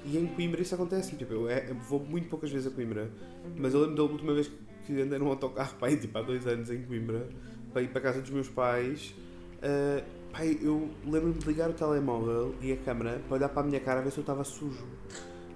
e 0.05 0.17
em 0.19 0.27
Coimbra 0.29 0.61
isso 0.63 0.75
acontece. 0.75 1.17
Tipo, 1.17 1.33
eu, 1.33 1.49
é- 1.49 1.71
eu 1.71 1.75
vou 1.75 1.99
muito 2.05 2.29
poucas 2.29 2.51
vezes 2.51 2.67
a 2.69 2.71
Coimbra. 2.71 3.03
Uhum. 3.45 3.53
Mas 3.57 3.75
eu 3.75 3.81
lembro 3.81 3.97
da 3.97 4.03
última 4.05 4.33
vez 4.35 4.49
que 4.87 5.01
andei 5.01 5.19
num 5.19 5.29
autocarro, 5.29 5.75
pai, 5.81 5.97
tipo, 5.97 6.17
há 6.17 6.23
dois 6.23 6.47
anos 6.47 6.71
em 6.71 6.83
Coimbra, 6.85 7.27
para 7.77 7.83
ir 7.83 7.89
para 7.89 7.99
a 7.99 8.03
casa 8.05 8.23
dos 8.23 8.31
meus 8.31 8.49
pais. 8.49 9.15
ah, 9.63 10.03
pai, 10.33 10.59
eu 10.63 10.89
lembro-me 11.05 11.35
de 11.35 11.47
ligar 11.47 11.69
o 11.69 11.75
telemóvel 11.75 12.55
e 12.63 12.73
a 12.73 12.77
câmera 12.79 13.21
para 13.29 13.37
olhar 13.37 13.51
para 13.51 13.61
a 13.61 13.65
minha 13.67 13.81
cara 13.81 14.01
a 14.01 14.03
ver 14.03 14.11
se 14.11 14.17
eu 14.17 14.23
estava 14.23 14.43
sujo. 14.45 14.87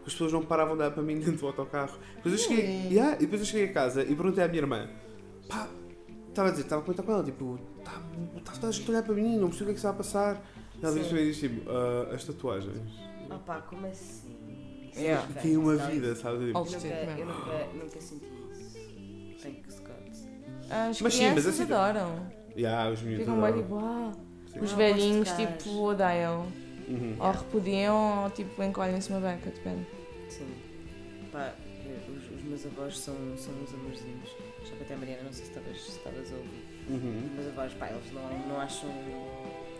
As 0.06 0.12
pessoas 0.12 0.30
não 0.30 0.42
paravam 0.42 0.76
de 0.76 0.82
olhar 0.82 0.90
para 0.92 1.02
mim 1.02 1.16
dentro 1.18 1.36
do 1.38 1.46
autocarro. 1.46 1.98
Depois 2.16 2.34
eu 2.34 2.38
cheguei, 2.38 2.88
yeah, 2.88 3.16
e 3.16 3.20
depois 3.20 3.40
eu 3.40 3.46
cheguei 3.46 3.70
a 3.70 3.72
casa 3.72 4.02
e 4.02 4.14
perguntei 4.14 4.44
à 4.44 4.48
minha 4.48 4.60
irmã, 4.60 4.90
pá, 5.48 5.66
estava 6.28 6.48
a 6.48 6.50
dizer, 6.50 6.64
estava 6.64 6.82
a 6.82 6.84
comentar 6.84 7.06
com 7.06 7.12
ela, 7.12 7.24
tipo, 7.24 7.58
está 7.78 7.92
tá, 8.44 8.52
toda 8.52 8.68
a 8.68 8.70
gente 8.70 8.86
a 8.86 8.90
olhar 8.90 9.02
para 9.02 9.14
mim, 9.14 9.38
não 9.38 9.48
percebo 9.48 9.62
o 9.62 9.64
que 9.64 9.70
é 9.70 9.72
que 9.72 9.78
está 9.78 9.90
a 9.90 9.94
passar. 9.94 10.44
E 10.78 10.84
ela 10.84 10.94
disse-me 10.94 11.24
disse, 11.24 11.48
tipo, 11.48 11.70
"Ah, 11.70 12.14
as 12.14 12.24
tatuagens. 12.24 12.92
Ah 13.30 13.38
pá, 13.38 13.62
como 13.62 13.86
assim? 13.86 14.36
É 14.94 15.16
Tem 15.40 15.56
uma 15.56 15.76
vida, 15.76 16.14
sabe? 16.16 16.48
Tipo, 16.48 16.58
Oh, 16.58 16.66
Eu 16.66 16.72
nunca, 16.72 16.88
eu 17.18 17.26
nunca, 17.26 17.84
nunca 17.84 18.00
senti 18.00 18.26
isso. 18.26 18.78
God. 19.38 19.79
As 20.70 21.00
Mas 21.00 21.14
sim, 21.14 21.30
mas 21.34 21.46
assim- 21.46 21.62
adoram. 21.64 22.26
yeah, 22.56 22.90
os 22.90 23.02
miúdos 23.02 23.24
Ficam 23.26 23.40
bem 23.40 23.44
adoram. 23.48 23.62
tipo, 23.62 23.78
ah. 23.78 24.12
Os 24.62 24.72
velhinhos 24.72 25.30
tipo 25.32 25.82
odeiam. 25.82 26.46
Uhum. 26.88 27.16
Ou 27.20 27.30
repudiam 27.32 28.24
ou 28.24 28.30
tipo 28.30 28.62
encolhem-se 28.62 29.10
uma 29.10 29.20
beca, 29.20 29.50
depende. 29.50 29.86
Sim. 30.28 30.52
Pá, 31.32 31.52
eu- 31.84 32.14
os, 32.14 32.30
os 32.38 32.42
meus 32.44 32.66
avós 32.66 32.98
são, 32.98 33.14
são 33.36 33.54
uns 33.54 33.72
amorzinhos. 33.74 34.28
Já 34.64 34.74
até 34.80 34.94
a 34.94 34.96
Mariana, 34.96 35.22
não 35.24 35.32
sei 35.32 35.44
se 35.46 35.50
estavas, 35.52 36.32
a 36.32 36.36
ouvir. 36.36 36.64
Uhum. 36.88 37.22
Os 37.26 37.32
meus 37.32 37.48
avós, 37.48 37.72
pá, 37.74 37.88
eles 37.90 38.12
não, 38.12 38.28
não 38.48 38.60
acham. 38.60 38.90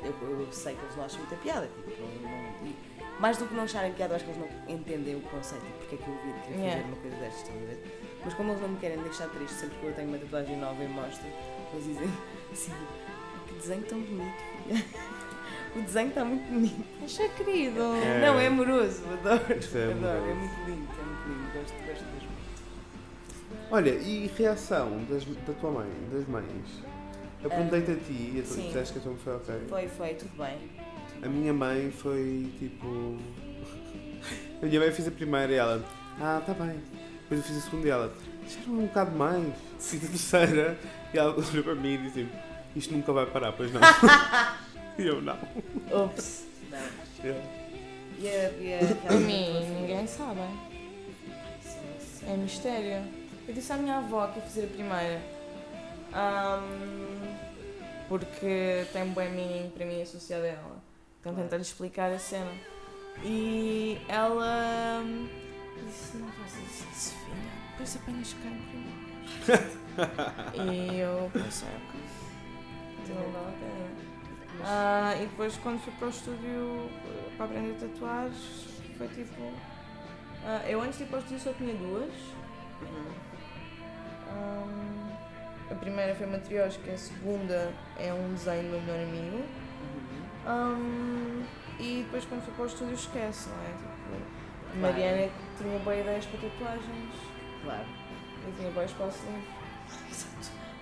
Eu, 0.02 0.14
eu 0.30 0.52
sei 0.52 0.74
que 0.74 0.82
eles 0.82 0.96
não 0.96 1.04
acham 1.04 1.18
muita 1.18 1.36
piada. 1.36 1.66
Tipo, 1.66 2.00
não, 2.02 2.30
não- 2.30 2.66
e 2.68 2.74
mais 3.20 3.36
do 3.36 3.46
que 3.46 3.54
não 3.54 3.64
acharem 3.64 3.92
piada, 3.92 4.12
eu 4.12 4.16
acho 4.16 4.24
que 4.24 4.30
eles 4.30 4.40
não 4.66 4.74
entendem 4.74 5.16
o 5.16 5.20
conceito 5.20 5.64
porque 5.78 5.96
é 5.96 5.98
que 5.98 6.08
eu 6.08 6.14
devia 6.16 6.32
querer 6.42 6.58
Yeah. 6.60 6.80
fazer 6.82 6.92
uma 6.94 7.02
coisa 7.02 7.16
destas, 7.16 7.42
estão 7.42 7.54
a 7.56 7.66
ver? 7.66 7.99
Mas 8.24 8.34
como 8.34 8.52
eles 8.52 8.62
não 8.62 8.68
me 8.68 8.78
querem 8.78 8.98
deixar 9.02 9.28
triste 9.28 9.54
sempre 9.54 9.78
que 9.78 9.86
eu 9.86 9.92
tenho 9.94 10.08
uma 10.08 10.18
tatuagem 10.18 10.56
nova 10.58 10.82
e 10.82 10.88
mostro, 10.88 11.26
eles 11.72 11.84
dizem 11.84 12.08
assim: 12.52 12.72
que 13.46 13.54
desenho 13.54 13.82
tão 13.82 14.00
bonito, 14.00 14.36
filha. 14.66 14.84
O 15.74 15.82
desenho 15.82 16.08
está 16.08 16.24
muito 16.24 16.52
bonito. 16.52 16.84
Achei 17.04 17.28
querido. 17.28 17.80
É. 17.80 18.20
Não, 18.26 18.40
é 18.40 18.48
amoroso, 18.48 19.04
adoro. 19.04 19.40
É 19.40 19.54
adoro, 19.54 19.78
é 19.78 19.92
amoroso. 19.92 20.34
muito 20.34 20.68
lindo, 20.68 20.88
é 20.98 21.04
muito 21.04 21.28
lindo. 21.28 21.52
Gosto, 21.54 21.86
gosto 21.86 22.04
mesmo. 22.12 22.28
Olha, 23.70 23.90
e 23.90 24.30
reação 24.36 25.04
das, 25.08 25.24
da 25.24 25.52
tua 25.60 25.70
mãe, 25.70 25.88
das 26.12 26.26
mães? 26.26 26.82
Eu 27.40 27.48
perguntei-te 27.50 27.92
a 27.92 27.94
ti 27.94 28.32
e 28.34 28.40
a 28.40 28.42
tu 28.42 28.60
disseste 28.60 28.94
que 28.94 28.98
a 28.98 29.02
tua 29.02 29.12
mãe 29.12 29.20
foi 29.22 29.36
ok. 29.36 29.54
Foi, 29.68 29.88
foi, 29.88 30.14
tudo 30.14 30.36
bem. 30.36 30.58
A 31.22 31.28
minha 31.28 31.52
mãe 31.52 31.90
foi 31.92 32.52
tipo. 32.58 33.16
A 34.60 34.66
minha 34.66 34.78
mãe 34.78 34.92
fez 34.92 35.08
a 35.08 35.10
primeira 35.10 35.52
e 35.52 35.54
ela. 35.54 35.82
Ah, 36.20 36.42
tá 36.44 36.52
bem. 36.52 36.78
Depois 37.30 37.40
eu 37.40 37.54
fiz 37.54 37.58
a 37.58 37.60
segunda 37.60 37.86
e 37.86 37.90
ela. 37.90 38.12
Deixaram 38.42 38.72
um 38.72 38.86
bocado 38.86 39.12
mais. 39.12 39.54
Fiz 39.78 40.04
a 40.04 40.08
terceira 40.08 40.78
e 41.14 41.18
ela 41.18 41.32
olhou 41.32 41.62
para 41.62 41.76
mim 41.76 41.94
e 41.94 41.98
disse: 41.98 42.28
Isto 42.74 42.92
nunca 42.92 43.12
vai 43.12 43.24
parar, 43.26 43.52
pois 43.52 43.72
não. 43.72 43.80
e 44.98 45.06
eu 45.06 45.22
não. 45.22 45.38
Ups. 46.04 46.46
Não. 46.70 46.80
Yeah. 47.22 47.44
E 48.18 48.28
a, 48.28 48.50
e 48.52 48.74
a, 48.74 48.94
Para 48.96 49.16
mim, 49.16 49.60
ninguém 49.78 50.06
sabe. 50.06 50.40
Sim, 51.62 51.78
sim. 51.98 52.32
É 52.32 52.34
mistério. 52.34 53.06
Eu 53.46 53.52
disse 53.52 53.70
à 53.74 53.76
minha 53.76 53.98
avó 53.98 54.26
que 54.28 54.38
ia 54.38 54.42
fazer 54.42 54.64
a 54.64 54.66
primeira. 54.68 55.22
Ahm, 56.14 57.36
porque 58.08 58.86
tem 58.90 59.02
um 59.02 59.12
bom 59.12 59.20
meaning 59.20 59.68
para 59.68 59.84
mim 59.84 60.00
associado 60.00 60.44
a 60.44 60.48
ela. 60.48 60.82
Então 61.20 61.34
tentei-lhe 61.34 61.62
explicar 61.62 62.10
a 62.10 62.18
cena. 62.18 62.50
E 63.22 63.98
ela 64.08 65.04
disse, 65.86 66.16
não 66.18 66.28
faças 66.28 66.86
isso, 66.92 67.14
filha. 67.24 67.50
Depois 67.70 67.96
apanhas 67.96 68.34
cancro. 68.34 68.80
e 70.64 70.98
eu 71.00 71.30
pensei, 71.32 71.68
ok. 71.68 72.00
Não 73.08 73.32
vale 73.32 73.48
a 73.48 73.58
pena. 73.58 74.10
Ah, 74.62 75.14
e 75.16 75.26
depois 75.26 75.56
quando 75.56 75.80
fui 75.80 75.92
para 75.94 76.06
o 76.06 76.10
estúdio 76.10 76.90
para 77.36 77.46
aprender 77.46 77.74
tatuagens, 77.78 78.66
foi 78.96 79.08
tipo. 79.08 79.52
ah, 80.44 80.62
eu 80.68 80.82
antes 80.82 80.98
tipo, 80.98 81.16
aos 81.16 81.26
dias 81.28 81.42
só 81.42 81.52
tinha 81.52 81.74
duas. 81.74 82.12
Uhum. 82.82 83.30
Ahm, 84.28 85.10
a 85.70 85.74
primeira 85.74 86.14
foi 86.14 86.26
matriosca, 86.26 86.90
a 86.90 86.98
segunda 86.98 87.72
é 87.98 88.12
um 88.12 88.34
desenho 88.34 88.62
do 88.64 88.68
meu 88.70 88.80
melhor 88.80 89.00
amigo. 89.00 89.36
Uhum. 89.36 90.20
Ahm, 90.46 91.44
e 91.78 92.02
depois 92.04 92.24
quando 92.26 92.42
fui 92.42 92.54
para 92.54 92.64
o 92.64 92.66
estúdio 92.66 92.94
esquece, 92.94 93.48
não 93.48 93.56
é? 93.56 93.89
Mariana 94.76 95.28
tinha 95.58 95.78
boas 95.80 95.98
ideias 96.00 96.26
para 96.26 96.40
tatuagens. 96.48 97.14
Claro. 97.64 97.84
Eu 98.46 98.52
tinha 98.56 98.70
bom 98.70 98.82
espaço 98.82 99.18
livre. 99.26 99.42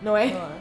Não 0.02 0.16
é? 0.16 0.26
Não 0.32 0.46
é? 0.46 0.58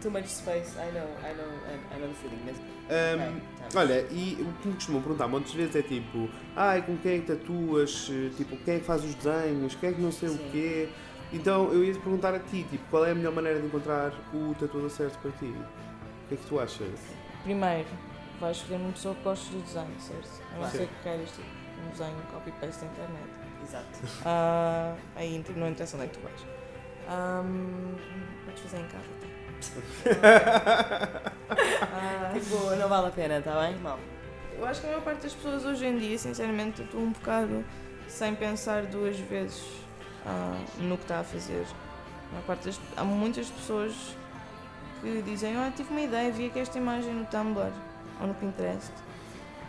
Too 0.00 0.10
much 0.10 0.26
space, 0.28 0.72
I 0.76 0.92
know, 0.92 1.08
I 1.24 1.34
know, 1.34 1.46
I, 1.94 1.98
know 1.98 2.08
the 2.08 2.14
feeling. 2.14 2.40
Mas, 2.44 2.56
Ahm, 2.88 3.36
ok, 3.38 3.42
tá. 3.70 3.80
Olha, 3.80 4.00
e 4.10 4.36
o 4.40 4.52
que 4.60 4.68
me 4.68 4.74
costumam 4.74 5.00
perguntar 5.02 5.26
muitas 5.26 5.52
vezes 5.54 5.74
é 5.74 5.82
tipo, 5.82 6.28
ai, 6.54 6.82
com 6.82 6.96
quem 6.98 7.16
é 7.16 7.18
que 7.20 7.26
tatuas? 7.26 8.08
Eh, 8.12 8.30
Tipo, 8.36 8.56
quem 8.58 8.74
é 8.74 8.78
que 8.78 8.84
faz 8.84 9.02
os 9.04 9.14
desenhos? 9.14 9.74
Quem 9.74 9.90
é 9.90 9.92
que 9.94 10.00
não 10.00 10.12
sei 10.12 10.28
Sim. 10.28 10.34
o 10.36 10.50
quê? 10.50 10.88
Então 11.32 11.72
eu 11.72 11.82
ia 11.82 11.92
te 11.94 11.98
perguntar 11.98 12.34
a 12.34 12.38
ti, 12.38 12.64
tipo, 12.70 12.84
qual 12.90 13.04
é 13.06 13.12
a 13.12 13.14
melhor 13.14 13.32
maneira 13.32 13.58
de 13.58 13.66
encontrar 13.66 14.12
o 14.34 14.54
tatuador 14.60 14.90
certo 14.90 15.18
para 15.18 15.30
ti? 15.32 15.46
O 15.46 16.28
que 16.28 16.34
é 16.34 16.36
que 16.36 16.46
tu 16.46 16.60
achas? 16.60 17.00
Primeiro, 17.42 17.88
vais 18.38 18.56
escolher 18.58 18.76
uma 18.76 18.92
pessoa 18.92 19.14
que 19.14 19.22
goste 19.22 19.50
do 19.50 19.62
desenho, 19.62 19.98
certo? 19.98 20.42
A 20.54 20.58
não 20.60 20.70
ser 20.70 20.86
que 20.88 21.02
queiras 21.02 21.30
tipo, 21.30 21.48
um 21.84 21.90
desenho 21.90 22.16
copy-paste 22.32 22.84
da 22.84 22.86
internet. 22.92 23.28
Exato. 23.62 23.98
Ah, 24.24 24.94
aí 25.16 25.44
não 25.56 25.68
interessa 25.68 25.96
onde 25.96 26.06
é 26.06 26.08
que 26.08 26.18
tu 26.18 26.22
vais. 26.22 26.40
Ahm, 27.08 27.94
podes 28.44 28.62
fazer 28.62 28.78
em 28.78 28.86
casa. 28.88 29.04
Tá? 30.20 31.32
Ah, 31.92 32.30
Tipo, 32.38 32.70
não 32.76 32.88
vale 32.88 33.08
a 33.08 33.10
pena, 33.10 33.38
está 33.38 33.60
bem? 33.60 33.76
Mal. 33.78 33.98
eu 34.58 34.64
acho 34.66 34.80
que 34.80 34.86
a 34.86 34.90
maior 34.90 35.02
parte 35.04 35.22
das 35.22 35.32
pessoas 35.34 35.64
hoje 35.64 35.86
em 35.86 35.98
dia, 35.98 36.18
sinceramente, 36.18 36.82
tatuam 36.82 37.04
um 37.04 37.12
bocado 37.12 37.64
sem 38.08 38.34
pensar 38.34 38.82
duas 38.84 39.18
vezes 39.18 39.62
ah, 40.26 40.56
no 40.78 40.96
que 40.96 41.04
está 41.04 41.20
a 41.20 41.24
fazer. 41.24 41.64
A 42.38 42.42
parte 42.46 42.66
das- 42.66 42.80
há 42.96 43.04
muitas 43.04 43.48
pessoas 43.50 43.92
que 45.00 45.22
dizem, 45.22 45.56
ah, 45.56 45.72
tive 45.74 45.90
uma 45.90 46.00
ideia, 46.00 46.30
vi 46.32 46.46
aqui 46.46 46.58
esta 46.60 46.78
imagem 46.78 47.14
no 47.14 47.24
Tumblr 47.26 47.72
ou 48.20 48.26
no 48.26 48.34
Pinterest. 48.34 48.92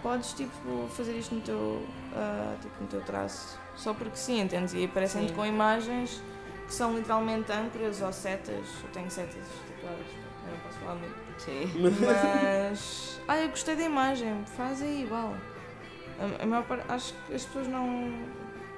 Podes 0.04 0.34
tipo 0.34 0.88
fazer 0.96 1.14
isto 1.18 1.36
no 1.36 1.42
teu, 1.42 1.86
ah, 2.16 2.56
tipo, 2.62 2.74
no 2.82 2.88
teu 2.88 3.02
traço. 3.02 3.60
Só 3.76 3.94
porque 3.94 4.16
sim, 4.16 4.42
entendes? 4.42 4.74
E 4.74 4.86
aparecem-te 4.86 5.34
com 5.34 5.46
imagens 5.46 6.22
que 6.66 6.74
são 6.74 6.96
literalmente 6.96 7.52
âncoras 7.52 8.02
ou 8.02 8.12
setas. 8.12 8.66
Eu 8.84 8.90
tenho 8.92 9.10
setas 9.10 9.36
tatuadas, 9.70 10.06
eu 10.46 10.52
não 10.52 10.60
posso 10.60 10.78
falar 10.80 10.96
muito. 10.96 11.16
Sim. 11.38 11.72
Mas. 12.06 13.18
Ah, 13.30 13.38
eu 13.40 13.50
gostei 13.50 13.76
da 13.76 13.84
imagem, 13.84 14.46
faz 14.56 14.82
aí 14.82 15.04
igual. 15.04 15.36
A, 16.18 16.44
a 16.44 16.46
maior 16.46 16.64
parte. 16.64 16.86
Acho 16.90 17.14
que 17.14 17.34
as 17.36 17.44
pessoas 17.46 17.68
não. 17.68 18.10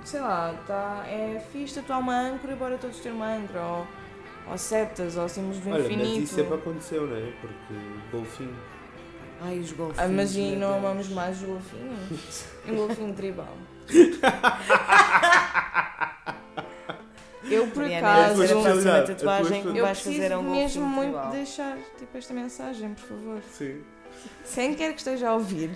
Sei 0.04 0.20
lá, 0.20 0.56
tá, 0.66 1.04
é 1.06 1.40
fixe 1.52 1.76
tatuar 1.76 2.00
uma 2.00 2.18
âncora 2.20 2.54
e 2.54 2.56
bora 2.56 2.78
todos 2.80 2.98
ter 3.00 3.12
uma 3.12 3.28
âncora. 3.28 3.62
Ou, 3.64 3.88
ou 4.50 4.58
setas, 4.58 5.18
ou 5.18 5.30
símbolos 5.30 5.60
do 5.60 5.70
Olha, 5.70 5.82
infinito. 5.82 6.10
mas 6.10 6.24
isso 6.24 6.34
sempre 6.34 6.56
aconteceu, 6.56 7.06
não 7.06 7.16
é? 7.16 7.32
Porque 7.40 7.74
golfinho. 8.12 8.56
Ai, 9.42 9.60
os 9.60 9.72
golfinhos. 9.72 10.00
Ah, 10.00 10.08
mas 10.12 10.36
e 10.36 10.56
não 10.56 10.74
amamos 10.76 11.10
mais 11.10 11.44
o 11.44 11.46
golfinho? 11.46 11.96
um 12.72 12.76
golfinho 12.76 13.14
tribal. 13.14 13.54
Eu 17.50 17.68
por 17.68 17.78
Mariana, 17.84 18.08
acaso. 18.10 18.44
é 18.44 18.46
a 18.46 18.50
próxima 18.50 18.70
especialidade, 18.70 19.00
a 19.12 19.16
tua 19.16 19.16
tatuagem 19.16 19.62
que 19.64 19.78
Eu 19.78 19.86
vais 19.86 20.00
fazer 20.02 20.32
a 20.34 20.40
um 20.40 20.44
golfinho 20.44 20.62
mesmo 20.64 20.86
muito 20.86 21.12
tribal. 21.14 21.32
deixar 21.32 21.78
tipo, 21.98 22.18
esta 22.18 22.34
mensagem, 22.34 22.94
por 22.94 23.08
favor. 23.08 23.42
Sim. 23.52 23.82
Quem 24.54 24.76
quer 24.76 24.92
que 24.94 25.00
esteja 25.00 25.30
a 25.30 25.34
ouvir, 25.34 25.72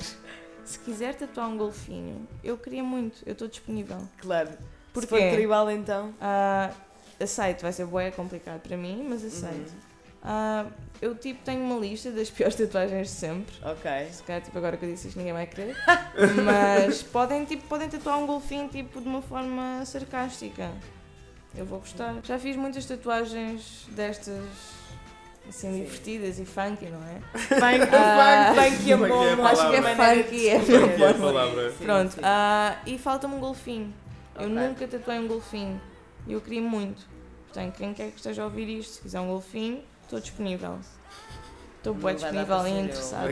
se 0.66 0.78
quiser 0.80 1.16
tatuar 1.16 1.50
um 1.50 1.58
golfinho, 1.58 2.28
eu 2.44 2.58
queria 2.58 2.84
muito, 2.84 3.24
eu 3.26 3.32
estou 3.34 3.48
disponível. 3.48 3.98
Claro. 4.20 4.50
Se 4.50 4.58
Porquê? 4.94 5.08
for 5.08 5.32
tribal, 5.32 5.72
então. 5.72 6.14
Ah, 6.22 6.70
aceito, 7.20 7.62
vai 7.62 7.72
ser 7.72 7.86
bué 7.86 8.12
complicado 8.12 8.60
para 8.62 8.78
mim, 8.78 9.08
mas 9.10 9.24
aceito. 9.26 9.72
Uhum. 9.72 9.80
Ah, 10.22 10.66
eu 11.04 11.16
tipo 11.16 11.44
tenho 11.44 11.62
uma 11.64 11.80
lista 11.80 12.12
das 12.12 12.30
piores 12.30 12.56
tatuagens 12.58 13.08
de 13.10 13.14
sempre. 13.14 13.56
Ok. 13.64 14.08
Se 14.12 14.24
calhar 14.24 14.42
tipo 14.42 14.58
agora 14.58 14.78
que 14.78 14.86
eu 14.86 14.92
disse 14.92 15.08
isto 15.08 15.18
ninguém 15.18 15.34
vai 15.34 15.46
querer. 15.48 15.76
mas 16.46 17.04
podem, 17.04 17.46
tipo, 17.46 17.64
podem 17.68 17.90
tatuar 17.90 18.18
um 18.20 18.26
golfinho 18.26 18.68
tipo 18.70 19.02
de 19.02 19.08
uma 19.08 19.22
forma 19.22 19.84
sarcástica. 19.86 20.72
Eu 21.56 21.66
vou 21.66 21.80
gostar. 21.80 22.16
Já 22.24 22.40
fiz 22.40 22.56
muitas 22.56 22.86
tatuagens 22.86 23.86
destas 23.92 24.44
assim 25.48 25.74
Sim. 25.74 25.84
divertidas 25.84 26.40
e 26.40 26.46
funky, 26.46 26.86
não 26.86 27.04
é? 27.04 27.20
Funk, 27.38 27.90
Ah, 27.94 28.54
funk, 28.56 28.90
é 28.90 28.94
é 28.94 28.98
bom. 29.36 29.46
Acho 29.46 29.70
que 29.70 29.76
é 29.76 29.82
funky, 29.82 30.48
é 30.50 30.56
é 30.56 30.60
que 30.96 31.04
é 31.04 31.10
a 31.10 31.14
palavra? 31.14 31.72
Sim, 31.72 31.84
Pronto, 31.84 32.12
sim. 32.14 32.22
ah, 32.24 32.78
e 32.86 32.98
falta-me 32.98 33.36
um 33.36 33.40
golfinho. 33.40 33.94
Eu 34.36 34.44
Ok. 34.46 34.56
nunca 34.56 34.88
tatuei 34.88 35.20
um 35.20 35.28
golfinho. 35.28 35.80
E 36.26 36.32
eu 36.34 36.40
queria 36.42 36.62
muito. 36.62 37.06
Portanto, 37.44 37.76
quem 37.76 37.94
quer 37.94 38.10
que 38.10 38.16
esteja 38.18 38.42
a 38.42 38.46
ouvir 38.46 38.68
isto, 38.80 38.94
se 38.94 39.02
quiser 39.02 39.20
um 39.20 39.28
golfinho, 39.28 39.84
estou 40.04 40.20
disponível. 40.20 40.80
Estou 41.78 41.94
bem 41.96 42.16
disponível 42.16 42.68
e 42.68 42.72
eu. 42.72 42.78
interessada. 42.86 43.30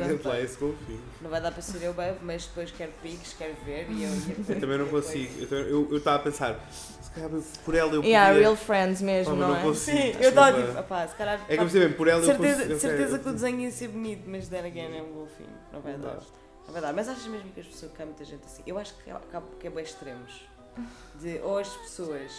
Não 1.21 1.29
vai 1.29 1.39
dar 1.41 1.51
para 1.53 1.61
ser 1.61 1.81
eu, 1.83 1.93
babe, 1.93 2.17
mas 2.21 2.45
depois 2.47 2.69
quero 2.71 2.91
piques, 3.01 3.33
quero 3.37 3.53
ver 3.65 3.89
e 3.89 4.03
eu. 4.03 4.09
Eu 4.49 4.59
também 4.59 4.77
não 4.77 4.87
consigo. 4.89 5.45
Eu 5.49 5.57
Eu 5.59 5.87
eu 5.91 5.97
estava 5.97 6.17
a 6.17 6.19
pensar, 6.19 6.59
se 7.01 7.11
calhar 7.11 7.31
eu- 7.31 7.43
por 7.63 7.75
ela 7.75 7.93
eu 7.93 8.03
Yeah, 8.03 8.27
podia... 8.29 8.41
real 8.41 8.55
friends 8.57 9.01
mesmo, 9.01 9.33
Oh, 9.33 9.37
não, 9.37 9.47
não 9.49 9.57
é? 9.57 9.61
consigo. 9.61 9.97
Sim, 9.97 10.15
eu 10.19 10.29
estava 10.29 10.61
tipo, 10.61 10.79
opá, 10.79 11.07
se 11.07 11.15
calhar. 11.15 11.39
É 11.43 11.45
que 11.45 11.53
eu 11.53 11.57
percebi, 11.59 11.93
por 11.93 12.07
ela 12.09 12.19
eu 12.21 12.25
certeza, 12.25 12.55
consigo. 12.55 12.73
de 12.75 12.79
certeza 12.81 13.19
que 13.19 13.29
o 13.29 13.31
desenho 13.33 13.59
ia 13.61 13.71
ser 13.71 13.87
bonito, 13.87 14.23
mas 14.29 14.47
then 14.49 14.65
again 14.65 14.97
é 14.97 15.01
um 15.01 15.13
golfinho. 15.13 15.49
Não 15.71 15.79
vai 15.81 15.93
Não 15.93 15.99
dar. 16.01 16.15
dá. 16.15 16.21
Não 16.67 16.73
vai 16.73 16.81
dar. 16.81 16.93
Mas 16.93 17.07
achas 17.07 17.27
mesmo 17.27 17.49
que 17.51 17.59
as 17.61 17.67
pessoas, 17.67 17.91
que 17.93 18.01
há 18.01 18.05
muita 18.05 18.25
gente 18.25 18.43
assim? 18.45 18.63
Eu 18.67 18.77
acho 18.77 18.93
que, 18.95 19.03
que 19.61 19.67
é 19.67 19.69
bem 19.69 19.83
extremos. 19.83 20.41
De, 21.15 21.39
ou 21.39 21.57
as 21.57 21.69
pessoas 21.69 22.31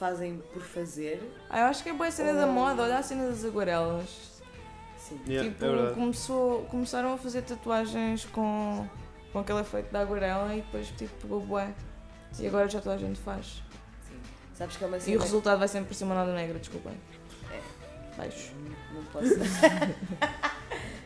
fazem 0.00 0.42
por 0.54 0.62
fazer. 0.62 1.22
Ah, 1.50 1.60
eu 1.60 1.66
acho 1.66 1.82
que 1.82 1.90
é 1.90 1.92
boa 1.92 2.08
a 2.08 2.10
cena 2.10 2.32
da 2.32 2.46
moda, 2.46 2.82
olha 2.82 2.96
a 2.96 3.02
cena 3.02 3.26
das 3.28 3.44
aguarelas. 3.44 4.40
Sim. 4.96 5.20
Yeah, 5.28 5.50
tipo, 5.50 5.64
é 5.66 5.92
começou, 5.92 6.62
começaram 6.64 7.12
a 7.12 7.18
fazer 7.18 7.42
tatuagens 7.42 8.24
com, 8.24 8.88
com 9.30 9.38
aquele 9.40 9.60
efeito 9.60 9.92
da 9.92 10.00
aguarela 10.00 10.54
e 10.54 10.62
depois 10.62 10.88
tipo, 10.88 11.14
pegou 11.20 11.40
bué. 11.42 11.74
E 12.38 12.46
agora 12.46 12.66
já 12.68 12.80
toda 12.80 12.94
a 12.94 12.98
gente 12.98 13.20
faz. 13.20 13.62
sim. 14.08 14.18
Sabes 14.54 14.76
que 14.78 14.84
é 14.84 14.86
uma 14.86 14.96
E 14.96 15.00
cena. 15.02 15.16
o 15.18 15.20
resultado 15.20 15.58
vai 15.58 15.68
sempre 15.68 15.88
por 15.88 15.94
cima 15.94 16.14
nada 16.14 16.32
negra, 16.32 16.58
desculpem. 16.58 16.94
É. 17.52 17.60
Baixo. 18.16 18.52
Não 18.94 19.04
posso. 19.04 19.26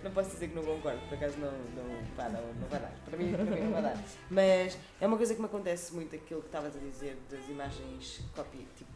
não 0.04 0.10
posso 0.12 0.30
dizer 0.30 0.48
que 0.48 0.54
não 0.54 0.62
concordo, 0.62 1.00
por 1.08 1.14
acaso 1.14 1.38
não, 1.38 1.50
não, 1.50 2.04
pá, 2.14 2.28
não, 2.28 2.52
não 2.54 2.68
vai 2.68 2.78
dar. 2.78 2.92
Para 3.04 3.16
mim, 3.16 3.32
para 3.32 3.44
mim 3.44 3.60
não 3.62 3.72
vai 3.72 3.82
dar. 3.82 4.04
Mas 4.30 4.78
é 5.00 5.06
uma 5.06 5.16
coisa 5.16 5.34
que 5.34 5.40
me 5.40 5.46
acontece 5.46 5.94
muito, 5.94 6.14
aquilo 6.14 6.40
que 6.40 6.48
estavas 6.48 6.76
a 6.76 6.78
dizer 6.78 7.18
das 7.30 7.48
imagens 7.48 8.20
copy, 8.36 8.68
tipo, 8.76 8.90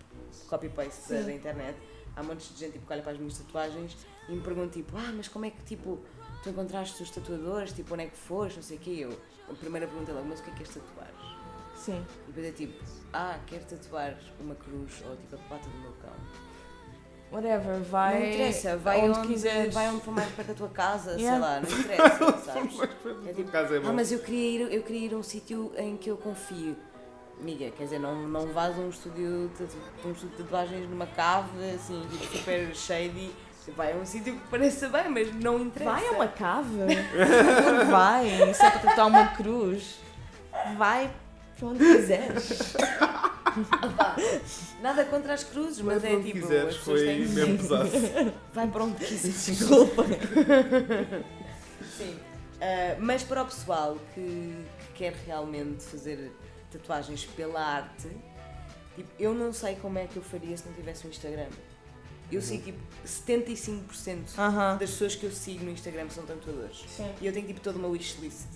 copy-paste 0.49 1.15
da, 1.15 1.33
internet. 1.33 1.79
Há 2.15 2.23
montes 2.23 2.53
de 2.53 2.61
gente 2.61 2.73
tipo, 2.73 2.87
que 2.87 2.93
olha 2.93 3.03
para 3.03 3.13
as 3.13 3.19
minhas 3.19 3.39
tatuagens 3.39 3.97
e 4.29 4.33
me 4.33 4.41
pergunta 4.43 4.73
tipo, 4.75 4.97
ah, 4.97 5.13
mas 5.17 5.29
como 5.29 5.47
é 5.47 5.51
que 5.51 5.63
tipo, 5.65 5.99
tu 6.43 6.51
encontraste 6.51 7.03
os 7.03 7.11
tatuadores, 7.11 7.73
tipo, 7.73 7.95
onde 7.95 8.05
é 8.05 8.07
que 8.07 8.17
foste, 8.17 8.57
não 8.57 8.63
sei 8.63 8.77
o 8.77 8.81
quê. 8.81 8.97
Eu, 9.01 9.19
a 9.49 9.55
primeira 9.55 9.87
pergunta 9.87 10.11
é 10.11 10.15
logo, 10.15 10.29
mas 10.29 10.41
o 10.41 10.43
que 10.43 10.51
é 10.51 10.55
que 10.55 10.63
és 10.63 10.75
tatuar? 10.75 11.11
Sim. 11.75 12.05
E 12.25 12.27
depois 12.27 12.47
é 12.47 12.53
tipo, 12.53 12.85
ah, 13.13 13.39
quero 13.47 13.65
tatuar 13.65 14.19
uma 14.41 14.55
cruz 14.57 15.03
ou 15.07 15.17
tipo 15.17 15.37
a 15.37 15.39
pata 15.39 15.69
do 15.69 15.79
meu 15.79 15.93
cão. 15.93 16.48
Whatever, 17.31 17.81
vai. 17.83 18.19
não 18.21 18.27
interessa, 18.27 18.77
vai 18.79 19.01
onde, 19.03 19.19
onde, 19.19 19.29
quiseres. 19.29 19.75
vai 19.75 19.89
onde 19.89 20.01
for 20.03 20.15
mais 20.15 20.31
perto 20.31 20.49
da 20.49 20.55
tua 20.55 20.69
casa, 20.69 21.15
sei 21.15 21.25
Yeah. 21.25 21.47
lá, 21.47 21.61
não 21.61 21.69
interessa, 21.79 22.39
sabes? 22.39 22.77
No 22.77 22.87
tipo, 23.35 23.57
é 23.57 23.89
Ah, 23.89 23.93
mas 23.93 24.11
eu 24.13 24.19
queria 24.21 24.65
ir, 24.65 24.73
eu 24.75 24.83
queria 24.83 25.07
ir 25.07 25.15
a 25.15 25.17
um 25.19 25.23
sítio 25.23 25.71
em 25.77 25.97
que 25.97 26.11
eu 26.11 26.17
confio. 26.17 26.75
Amiga, 27.41 27.71
quer 27.71 27.85
dizer, 27.85 27.99
não, 28.01 28.27
não 28.27 28.47
vás 28.49 28.77
a 28.77 28.81
um 28.81 28.89
estúdio 28.89 29.51
de, 29.57 29.63
um 30.09 30.13
estúdio 30.13 30.37
de 30.37 30.43
tatuagens 30.43 30.89
numa 30.89 31.07
cave, 31.07 31.71
assim, 31.75 32.05
tipo, 32.11 32.37
super 32.39 32.75
shady. 32.75 33.31
Vai 33.77 33.93
a 33.93 33.97
um 33.97 34.05
sítio 34.07 34.33
que 34.35 34.49
pareça 34.49 34.89
bem, 34.89 35.09
mas 35.11 35.35
não 35.35 35.61
interessa. 35.61 35.93
Vai 35.93 36.09
a 36.09 36.13
uma 36.13 36.27
cave. 36.29 36.79
Favor, 36.79 37.85
vai. 37.91 38.29
É 38.43 38.55
para 38.55 38.71
tatuar 38.71 39.07
uma 39.07 39.27
cruz, 39.29 39.99
vai 40.79 41.11
para 41.59 41.69
onde 41.69 41.79
quiseres. 41.85 42.75
Nada 44.83 45.05
contra 45.05 45.35
as 45.35 45.45
cruzes, 45.45 45.81
mas 45.81 46.03
é 46.05 46.17
tipo. 46.17 46.41
quiseres, 46.41 46.69
as 46.71 46.77
pessoas 46.77 47.01
foi 47.01 47.07
têm- 47.09 47.29
mesmo 47.29 47.59
pesado. 47.59 47.91
Vai 48.55 48.69
para 48.69 48.85
onde 48.85 49.05
quiseres. 49.05 49.47
Desculpa. 49.59 50.05
Sim. 51.97 52.19
Ah, 52.61 52.97
mas 53.01 53.23
para 53.23 53.43
o 53.43 53.47
pessoal 53.47 53.97
que, 54.15 54.21
que 54.87 54.93
quer 54.95 55.15
realmente 55.27 55.83
fazer 55.85 56.31
tatuagens 56.71 57.25
pela 57.25 57.61
arte, 57.61 58.09
tipo, 58.97 59.09
eu 59.19 59.33
não 59.35 59.53
sei 59.53 59.77
como 59.77 59.99
é 59.99 60.07
que 60.07 60.17
eu 60.17 60.23
faria 60.23 60.57
se 60.57 60.67
não 60.67 60.75
tivesse 60.75 61.07
um 61.07 61.11
Instagram. 61.11 61.47
Eu 62.31 62.43
sigo 62.43 62.63
tipo 62.65 62.79
75% 63.07 64.37
Aham. 64.37 64.77
das 64.77 64.91
pessoas 64.91 65.15
que 65.15 65.25
eu 65.25 65.31
sigo 65.33 65.65
no 65.65 65.71
Instagram 65.71 66.11
são 66.11 66.27
tatuadores. 66.27 66.85
Sim. 66.95 67.11
E 67.23 67.27
eu 67.27 67.33
tenho 67.33 67.47
tipo 67.47 67.61
toda 67.61 67.79
uma 67.79 67.89
wishlist. 67.89 68.47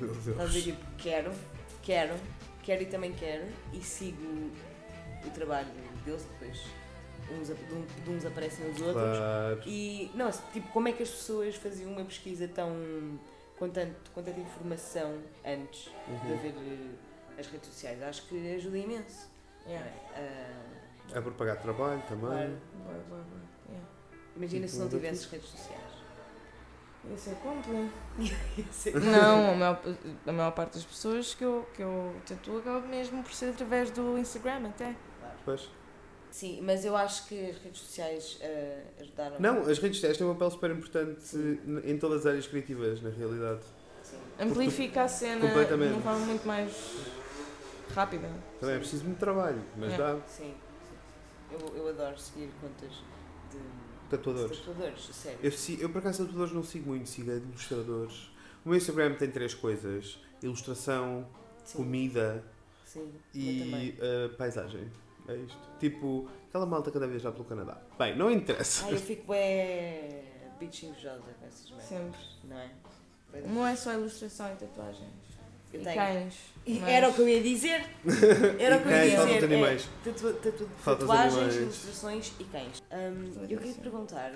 Meu 0.00 0.10
Estás 0.12 0.28
a 0.40 0.44
ver? 0.44 0.50
Deus. 0.50 0.64
Tipo, 0.64 0.84
quero, 0.98 1.30
quero, 1.82 2.14
quero 2.62 2.82
e 2.82 2.86
também 2.86 3.12
quero. 3.12 3.46
E 3.72 3.80
sigo 3.82 4.50
o 5.26 5.30
trabalho 5.30 5.68
deles 6.04 6.24
depois. 6.32 6.60
Uns, 7.30 7.46
de 7.48 7.52
um- 7.74 7.86
de 8.04 8.10
uns 8.10 8.24
aparecem 8.26 8.68
os 8.70 8.80
outros. 8.80 8.94
Claro. 9.18 9.62
E, 9.66 10.10
não, 10.14 10.30
tipo, 10.52 10.66
como 10.72 10.88
é 10.88 10.92
que 10.92 11.02
as 11.02 11.10
pessoas 11.10 11.54
faziam 11.54 11.92
uma 11.92 12.04
pesquisa 12.04 12.48
tão 12.48 13.18
com, 13.58 13.68
tanto, 13.68 14.10
com 14.12 14.22
tanta 14.22 14.40
informação 14.40 15.18
antes 15.44 15.84
de 15.84 16.12
Uhum. 16.12 16.34
haver 16.38 16.54
eh, 16.56 17.40
as 17.40 17.46
redes 17.46 17.68
sociais. 17.68 18.02
Acho 18.02 18.22
que 18.26 18.54
ajuda 18.54 18.78
imenso. 18.78 19.28
Yeah. 19.66 19.86
é? 20.16 20.50
Ah, 21.12 21.18
É 21.18 21.20
por 21.20 21.32
pagar 21.34 21.56
trabalho 21.56 22.02
também. 22.08 22.58
claro. 23.06 23.24
Imagina 24.36 24.66
se 24.66 24.72
Tipo, 24.74 24.84
não 24.84 24.90
tivesses 24.90 25.26
redes 25.26 25.48
sociais. 25.48 25.80
Isso 27.14 27.30
é 27.30 27.34
complicado. 27.34 27.90
Não, 29.10 29.52
a 29.52 29.56
maior, 29.56 29.80
a 30.26 30.32
maior 30.32 30.50
parte 30.52 30.74
das 30.74 30.84
pessoas 30.84 31.34
que 31.34 31.44
eu, 31.44 31.66
que 31.74 31.82
eu 31.82 32.14
tatuo 32.26 32.58
acaba 32.58 32.80
mesmo 32.86 33.22
por 33.22 33.32
ser 33.32 33.50
através 33.50 33.90
do 33.90 34.18
Instagram 34.18 34.68
até. 34.68 34.94
Pois. 35.44 35.68
Sim, 36.30 36.60
mas 36.62 36.84
eu 36.84 36.96
acho 36.96 37.26
que 37.26 37.50
as 37.50 37.56
redes 37.58 37.80
sociais 37.80 38.38
ah, 38.42 38.82
ajudaram. 39.00 39.36
Não, 39.40 39.60
as 39.62 39.78
redes 39.78 39.96
sociais 39.96 40.16
têm 40.16 40.26
um 40.26 40.32
papel 40.34 40.50
super 40.50 40.70
importante 40.70 41.36
em 41.84 41.98
todas 41.98 42.20
as 42.20 42.26
áreas 42.26 42.46
criativas, 42.46 43.00
na 43.02 43.10
realidade. 43.10 43.62
Sim. 44.02 44.16
Amplifica 44.38 45.02
a 45.02 45.08
cena 45.08 45.48
de 45.48 45.74
uma 45.74 46.00
forma 46.02 46.26
muito 46.26 46.46
mais 46.46 46.72
rápida. 47.94 48.28
Também 48.60 48.76
é 48.76 48.78
preciso 48.78 49.04
muito 49.04 49.18
trabalho, 49.18 49.62
mas 49.76 49.92
É. 49.92 49.96
dá. 49.96 50.14
Sim, 50.26 50.54
sim. 50.54 50.54
Eu, 51.50 51.76
eu 51.76 51.88
adoro 51.88 52.16
seguir 52.18 52.50
contas 52.60 52.92
de 53.50 53.58
Tatuadores. 54.10 54.58
tatuadores, 54.58 55.04
sério. 55.12 55.38
Eu, 55.42 55.52
eu 55.78 55.90
por 55.90 55.98
acaso 55.98 56.24
tatuadores 56.24 56.52
não 56.52 56.62
sigo 56.62 56.90
muito, 56.90 57.08
sigo 57.08 57.30
ilustradores. 57.30 58.30
O 58.64 58.68
meu 58.68 58.76
Instagram 58.76 59.14
tem 59.14 59.30
três 59.30 59.54
coisas: 59.54 60.18
ilustração, 60.42 61.26
Sim, 61.64 61.78
comida 61.78 62.44
sim. 62.84 63.10
e 63.34 63.94
uh, 63.98 64.36
paisagem. 64.36 64.90
É 65.28 65.36
isto. 65.36 65.58
Tipo, 65.78 66.28
aquela 66.48 66.66
malta 66.66 66.90
cada 66.90 67.06
vez 67.06 67.22
já 67.22 67.30
pelo 67.30 67.44
Canadá. 67.44 67.80
Bem, 67.98 68.16
não 68.16 68.30
interessa. 68.30 68.86
Ai, 68.86 68.94
eu 68.94 68.98
fico 68.98 69.32
bem 69.32 70.24
bitch 70.58 70.82
invejosa 70.82 71.22
com 71.22 71.46
essas 71.46 71.70
merdas, 71.70 71.88
Sempre. 71.88 72.20
não 72.44 72.58
é? 72.58 72.70
Não 73.46 73.66
é 73.66 73.76
só 73.76 73.92
ilustração 73.92 74.52
e 74.52 74.56
tatuagens. 74.56 75.29
Eu 75.72 75.80
e 75.80 75.84
tenho. 75.84 75.96
cães. 75.96 76.34
Mas- 76.66 76.82
Era 76.88 77.08
o 77.08 77.14
que 77.14 77.20
eu 77.20 77.28
ia 77.28 77.42
dizer. 77.42 77.80
Era 78.58 78.76
o 78.76 78.82
que 78.82 78.88
eu 78.88 79.06
ia 79.06 79.16
falta 79.16 79.32
dizer. 79.34 79.44
animais. 79.44 79.88
É, 80.06 80.10
tatu- 80.10 80.32
tatu- 80.34 80.68
Falta 80.78 81.00
de 81.04 81.08
tatuagens, 81.08 81.34
animais. 81.36 81.56
ilustrações 81.56 82.32
e 82.40 82.44
cães. 82.44 82.82
Hum, 82.92 83.32
eu 83.48 83.58
queria 83.58 83.72
te 83.72 83.80
perguntar 83.80 84.32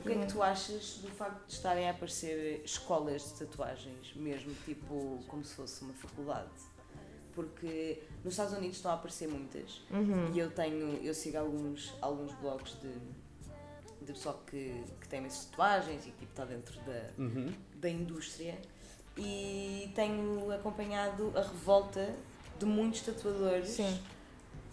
o 0.00 0.02
que 0.02 0.12
é 0.12 0.14
que 0.18 0.26
tu 0.32 0.42
achas 0.42 0.98
do 1.02 1.08
facto 1.08 1.46
de 1.46 1.52
estarem 1.52 1.86
a 1.88 1.92
aparecer 1.92 2.62
escolas 2.64 3.22
de 3.32 3.44
tatuagens, 3.46 4.14
mesmo 4.16 4.54
tipo 4.64 5.22
como 5.28 5.44
se 5.44 5.54
fosse 5.54 5.82
uma 5.82 5.92
faculdade? 5.94 6.48
Porque 7.34 8.02
nos 8.24 8.32
Estados 8.34 8.52
Unidos 8.54 8.76
estão 8.76 8.90
a 8.90 8.94
aparecer 8.94 9.28
muitas 9.28 9.82
Uhum. 9.90 10.32
e 10.34 10.38
eu 10.38 10.50
tenho, 10.50 10.98
eu 11.02 11.14
sigo 11.14 11.38
alguns, 11.38 11.94
alguns 12.00 12.32
blogs 12.34 12.76
de, 12.80 12.88
de 14.04 14.12
pessoal 14.12 14.42
que, 14.46 14.82
que 15.00 15.08
tem 15.08 15.24
essas 15.24 15.44
tatuagens 15.46 16.06
e 16.06 16.10
que 16.10 16.18
tipo, 16.20 16.32
está 16.32 16.44
dentro 16.44 16.78
da, 16.80 17.02
Uhum. 17.18 17.52
da 17.76 17.88
indústria 17.88 18.58
e 19.20 19.90
tenho 19.94 20.50
acompanhado 20.52 21.32
a 21.36 21.40
revolta 21.42 22.14
de 22.58 22.64
muitos 22.66 23.00
tatuadores 23.02 23.68
Sim. 23.68 23.98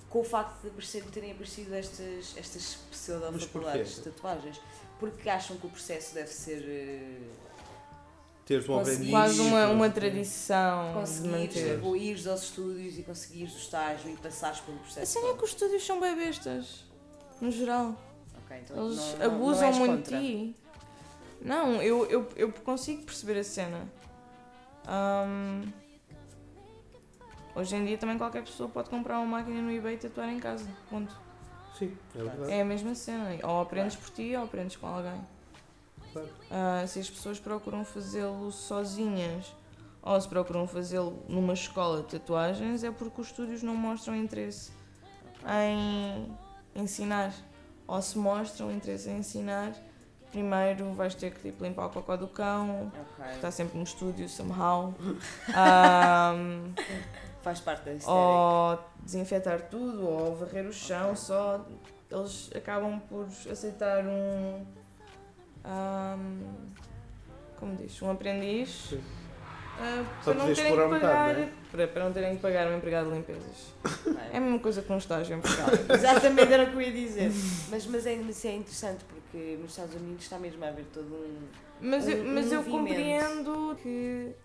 com 0.09 0.19
o 0.19 0.23
facto 0.23 0.61
de 0.61 0.67
aparecer, 0.69 1.03
terem 1.05 1.31
aparecido 1.31 1.73
estas, 1.75 2.35
estas 2.37 2.75
pseudo-faculdades 2.91 3.95
de 3.95 4.01
tatuagens. 4.01 4.59
Porque 4.99 5.29
acham 5.29 5.57
que 5.57 5.67
o 5.67 5.69
processo 5.69 6.15
deve 6.15 6.29
ser 6.33 6.63
eh, 6.67 7.19
Teres 8.45 8.67
um 8.67 8.79
aprendiz. 8.79 9.09
Quase 9.11 9.39
uma, 9.41 9.67
uma 9.69 9.89
tradição 9.89 10.87
de 10.87 10.93
conseguires 10.93 11.55
ires 12.01 12.27
aos 12.27 12.43
estúdios 12.43 12.97
e 12.97 13.03
conseguires 13.03 13.53
o 13.53 13.57
estágio 13.57 14.09
e 14.09 14.15
passares 14.17 14.59
pelo 14.61 14.77
A 14.77 14.79
processo. 14.81 15.13
cena 15.13 15.27
é 15.27 15.33
que 15.37 15.43
os 15.43 15.49
estúdios 15.51 15.85
são 15.85 15.99
bem 15.99 16.15
bestas. 16.15 16.83
No 17.41 17.51
geral. 17.51 17.95
Ok, 18.45 18.57
então 18.63 18.85
Eles 18.87 18.97
não- 18.97 19.17
não- 19.17 19.25
abusam 19.25 19.71
não 19.71 19.77
muito 19.79 20.09
de 20.09 20.17
ti. 20.19 20.55
Não, 21.41 21.81
eu, 21.83 22.05
eu, 22.07 22.27
eu 22.35 22.51
consigo 22.51 23.03
perceber 23.03 23.37
a 23.39 23.43
cena. 23.43 23.87
Ahm, 24.87 25.69
hoje 27.53 27.75
em 27.75 27.85
dia 27.85 27.97
também 27.97 28.17
qualquer 28.17 28.43
pessoa 28.43 28.69
pode 28.69 28.89
comprar 28.89 29.19
uma 29.19 29.37
máquina 29.37 29.61
no 29.61 29.69
eBay 29.69 29.95
e 29.95 29.97
tatuar 29.97 30.29
em 30.29 30.39
casa. 30.39 30.67
Ponto. 30.89 31.13
Sim, 31.77 31.95
é 32.15 32.23
verdade. 32.23 32.51
É 32.51 32.61
a 32.61 32.65
mesma 32.65 32.95
cena. 32.95 33.37
Ou 33.43 33.61
aprendes 33.61 33.95
por 33.97 34.09
ti 34.11 34.35
ou 34.35 34.45
aprendes 34.45 34.77
com 34.77 34.87
alguém. 34.87 35.21
Claro. 36.13 36.29
Ah, 36.49 36.87
se 36.87 36.99
as 36.99 37.09
pessoas 37.09 37.39
procuram 37.39 37.83
fazê-lo 37.83 38.51
sozinhas 38.51 39.53
ou 40.01 40.19
se 40.19 40.27
procuram 40.27 40.65
fazê-lo 40.65 41.21
numa 41.27 41.53
escola 41.53 42.01
de 42.01 42.07
tatuagens 42.07 42.83
é 42.83 42.89
porque 42.89 43.19
os 43.19 43.27
estúdios 43.27 43.61
não 43.61 43.75
mostram 43.75 44.15
interesse 44.15 44.71
em 45.45 46.81
ensinar. 46.81 47.33
Ou 47.85 48.01
se 48.01 48.17
mostram 48.17 48.71
interesse 48.71 49.09
em 49.09 49.17
ensinar, 49.17 49.73
primeiro 50.31 50.93
vais 50.93 51.15
ter 51.15 51.31
que 51.31 51.39
tipo, 51.39 51.63
limpar 51.63 51.87
o 51.87 51.89
cocó 51.89 52.15
do 52.17 52.27
cão, 52.27 52.91
Ok. 52.93 53.25
que 53.25 53.35
está 53.35 53.51
sempre 53.51 53.77
no 53.77 53.83
estúdio, 53.83 54.27
somehow. 54.29 54.93
Ahm, 55.55 56.73
Faz 57.41 57.59
parte 57.61 57.85
da 57.85 57.91
estética. 57.93 58.11
ou 58.11 58.79
desinfetar 59.03 59.61
tudo, 59.69 60.05
ou 60.05 60.35
varrer 60.35 60.65
o 60.65 60.73
chão 60.73 61.15
só. 61.15 61.65
Eles 62.11 62.49
acabam 62.55 62.99
por 63.09 63.25
aceitar 63.49 64.03
um. 64.05 64.65
ahm, 65.63 66.41
como 67.57 67.75
diz? 67.75 68.01
Um 68.01 68.11
aprendiz. 68.11 68.69
Sim. 68.89 69.01
Só 70.23 70.33
para, 70.33 70.43
não 70.43 70.53
terem 70.55 70.73
que 70.73 70.81
um 70.81 70.89
pagar, 70.89 71.33
não 71.35 71.43
é? 71.43 71.49
para, 71.71 71.87
para 71.87 72.03
não 72.05 72.11
terem 72.11 72.35
que 72.35 72.41
pagar 72.41 72.67
um 72.67 72.77
empregado 72.77 73.09
de 73.09 73.15
limpezas. 73.15 73.73
É 74.33 74.37
a 74.37 74.39
mesma 74.39 74.57
coisa 74.57 74.81
que 74.81 74.91
um 74.91 74.97
estágio 74.97 75.37
empregado. 75.37 75.71
Exatamente 75.93 76.51
era 76.51 76.63
o 76.63 76.67
que 76.71 76.73
eu 76.77 76.81
ia 76.81 76.91
dizer. 76.91 77.31
Mas, 77.69 77.85
mas, 77.85 78.05
é, 78.07 78.15
mas 78.15 78.43
é 78.43 78.55
interessante 78.55 79.05
porque 79.05 79.26
nos 79.59 79.71
Estados 79.71 79.95
Unidos 79.95 80.23
está 80.23 80.37
mesmo 80.39 80.63
a 80.63 80.67
haver 80.69 80.85
todo 80.93 81.13
um. 81.13 81.47
Mas, 81.81 82.07
eu, 82.07 82.17
Um- 82.17 82.21
um 82.29 82.33
mas 82.33 82.51
eu 82.51 82.63
movimento. 82.63 82.87
compreendo 82.87 83.77
que 83.81 84.35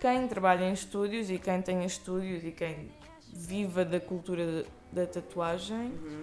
quem 0.00 0.28
trabalha 0.28 0.64
em 0.64 0.72
estúdios 0.72 1.30
e 1.30 1.38
quem 1.38 1.60
tem 1.62 1.84
estúdios 1.84 2.44
e 2.44 2.52
quem 2.52 2.90
viva 3.32 3.84
da 3.84 4.00
cultura 4.00 4.44
de- 4.46 4.66
da 4.92 5.06
tatuagem 5.06 5.88
Uhum. 5.88 6.22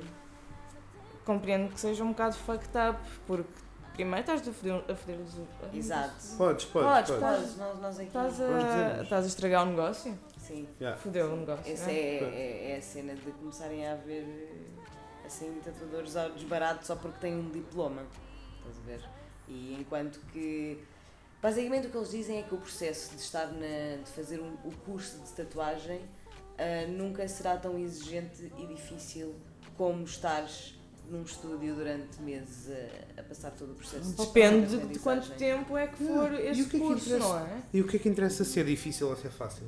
compreendo 1.26 1.72
que 1.74 1.80
seja 1.80 2.04
um 2.04 2.10
bocado 2.10 2.36
fucked 2.36 2.70
up, 2.90 3.00
porque 3.28 3.50
primeiro 3.94 4.22
estás 4.22 4.48
a 4.48 4.52
foder, 4.52 4.84
a 4.90 4.96
foder 4.96 5.20
os. 5.20 5.38
Exato. 5.76 6.14
Podes, 6.38 6.66
podes, 6.66 6.90
Podes, 6.90 7.12
podes. 7.12 7.20
podes. 7.22 7.58
Nós, 7.58 7.80
nós 7.82 7.96
aqui. 8.00 8.08
Estás 8.08 8.42
a, 8.42 9.04
estás 9.04 9.26
a 9.26 9.28
estragar 9.28 9.64
o 9.68 9.70
negócio? 9.72 10.18
Sim. 10.38 10.68
Yeah. 10.80 10.98
Fodeu 11.00 11.34
o 11.34 11.38
negócio. 11.38 11.72
Essa 11.72 11.92
é? 11.92 11.96
é, 11.96 12.24
é, 12.24 12.72
é 12.72 12.78
a 12.78 12.82
cena 12.82 13.14
de 13.14 13.32
começarem 13.32 13.88
a 13.88 13.94
haver 13.94 14.24
eh, 14.24 14.50
assim 15.32 15.60
tatuadores 15.64 16.16
ao 16.16 16.30
desbarato 16.32 16.86
só 16.86 16.96
porque 16.96 17.20
têm 17.20 17.36
um 17.36 17.50
diploma. 17.50 18.04
Estás 18.58 18.78
a 18.78 18.82
ver? 18.82 19.10
E 19.48 19.78
enquanto 19.80 20.20
que. 20.32 20.78
Basicamente 21.42 21.88
o 21.88 21.90
que 21.90 21.98
eles 21.98 22.12
dizem 22.12 22.38
é 22.38 22.44
que 22.44 22.54
o 22.54 22.58
processo 22.58 23.16
de 23.16 23.22
estar 23.22 23.48
na, 23.48 24.04
de 24.04 24.10
fazer 24.16 24.40
um, 24.40 24.54
o 24.64 24.72
curso 24.86 25.18
de 25.20 25.32
tatuagem 25.32 26.02
ah, 26.58 26.88
nunca 26.88 27.28
será 27.28 27.58
tão 27.58 27.80
exigente 27.80 28.52
e 28.60 28.68
difícil 28.68 29.34
como 29.76 30.04
estares 30.04 30.78
num 31.10 31.24
estúdio 31.24 31.74
durante 31.74 32.22
meses 32.22 32.70
a, 32.70 33.22
a 33.22 33.24
passar 33.24 33.50
todo 33.52 33.72
o 33.72 33.76
processo. 33.76 34.16
Depende 34.16 34.68
de, 34.68 34.68
de 34.68 34.76
aprendizagem. 34.76 35.02
quanto 35.02 35.32
tempo 35.32 35.76
é 35.78 35.88
que 35.88 35.98
for 35.98 36.32
Não, 36.32 36.40
e 36.40 36.54
que 36.54 36.62
é 36.62 36.66
que 36.66 36.80
curso, 36.80 37.06
interessa? 37.10 37.18
não 37.28 37.40
é? 37.40 37.62
E 37.74 37.82
o 37.82 37.88
que 37.88 37.96
é 37.98 38.00
que 38.00 38.10
interessa 38.10 38.46
ser 38.46 38.66
difícil 38.66 39.10
ou 39.10 39.16
ser 39.18 39.32
fácil? 39.32 39.66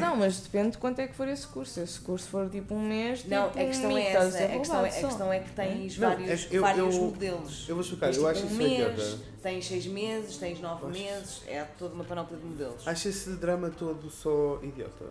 Não, 0.00 0.16
mas 0.16 0.40
depende 0.40 0.72
de 0.72 0.78
quanto 0.78 0.98
é 1.00 1.06
que 1.06 1.14
for 1.14 1.28
esse 1.28 1.46
curso. 1.46 1.74
Se 1.74 1.80
esse 1.80 2.00
curso 2.00 2.28
for 2.28 2.48
tipo 2.50 2.74
um 2.74 2.80
mês, 2.86 3.24
Não, 3.24 3.46
tipo, 3.48 3.60
a 3.60 3.64
questão 3.66 3.92
um 3.92 3.96
é 3.98 4.10
essa. 4.12 4.18
a 4.18 4.44
A 4.44 4.48
questão 4.58 4.84
é, 4.84 4.88
a 4.88 4.92
questão 5.08 5.32
é 5.32 5.38
que 5.40 5.50
tens 5.52 5.98
Não, 5.98 6.08
vários, 6.08 6.28
é- 6.30 6.48
eu- 6.56 6.60
vários 6.62 6.94
eu- 6.96 7.02
modelos. 7.02 7.68
Eu 7.68 7.74
vou 7.76 7.82
explicar, 7.84 8.06
Tens 8.06 8.16
eu 8.16 8.22
tipo 8.22 8.30
acho 8.32 8.42
um 8.42 8.46
isso 8.46 8.56
mês, 8.56 8.72
idiota. 9.00 9.18
tens 9.40 9.66
seis 9.66 9.86
meses, 9.86 10.36
tens 10.36 10.60
nove 10.60 10.86
Acho- 10.86 10.92
meses, 10.98 11.42
é 11.46 11.62
toda 11.78 11.94
uma 11.94 12.02
panóplia 12.04 12.38
de 12.38 12.44
modelos. 12.44 12.86
Acho 12.88 13.08
esse 13.08 13.30
drama 13.36 13.70
todo 13.70 14.10
só 14.10 14.58
idiota. 14.62 15.04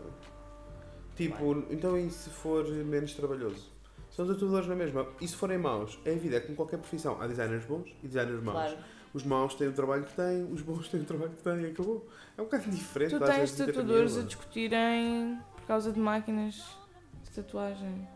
Tipo, 1.15 1.63
então 1.69 1.97
e 1.97 2.09
se 2.09 2.29
for 2.29 2.67
menos 2.67 3.13
trabalhoso? 3.13 3.69
São 4.09 4.27
tatuadores 4.27 4.67
na 4.67 4.75
mesma. 4.75 5.07
E 5.21 5.27
se 5.27 5.35
forem 5.35 5.57
maus? 5.57 5.97
É 6.03 6.11
a 6.11 6.15
vida, 6.17 6.35
é 6.35 6.39
como 6.41 6.55
qualquer 6.55 6.77
profissão. 6.77 7.17
Há 7.21 7.27
designers 7.27 7.63
bons 7.65 7.89
e 8.03 8.07
designers 8.07 8.43
maus. 8.43 8.57
Claro. 8.57 8.77
Os 9.13 9.23
maus 9.23 9.55
têm 9.55 9.67
o 9.67 9.73
trabalho 9.73 10.03
que 10.05 10.13
têm, 10.13 10.43
os 10.51 10.61
bons 10.61 10.87
têm 10.87 11.01
o 11.01 11.05
trabalho 11.05 11.31
que 11.31 11.43
têm 11.43 11.61
e 11.61 11.71
acabou. 11.71 12.07
É 12.37 12.41
um 12.41 12.45
bocado 12.45 12.69
diferente. 12.69 13.11
Tu 13.17 13.19
tens 13.19 13.51
tatuadores 13.51 14.17
a 14.17 14.21
discutirem 14.21 15.39
por 15.55 15.65
causa 15.65 15.91
de 15.91 15.99
máquinas 15.99 16.77
de 17.23 17.31
tatuagem. 17.31 18.07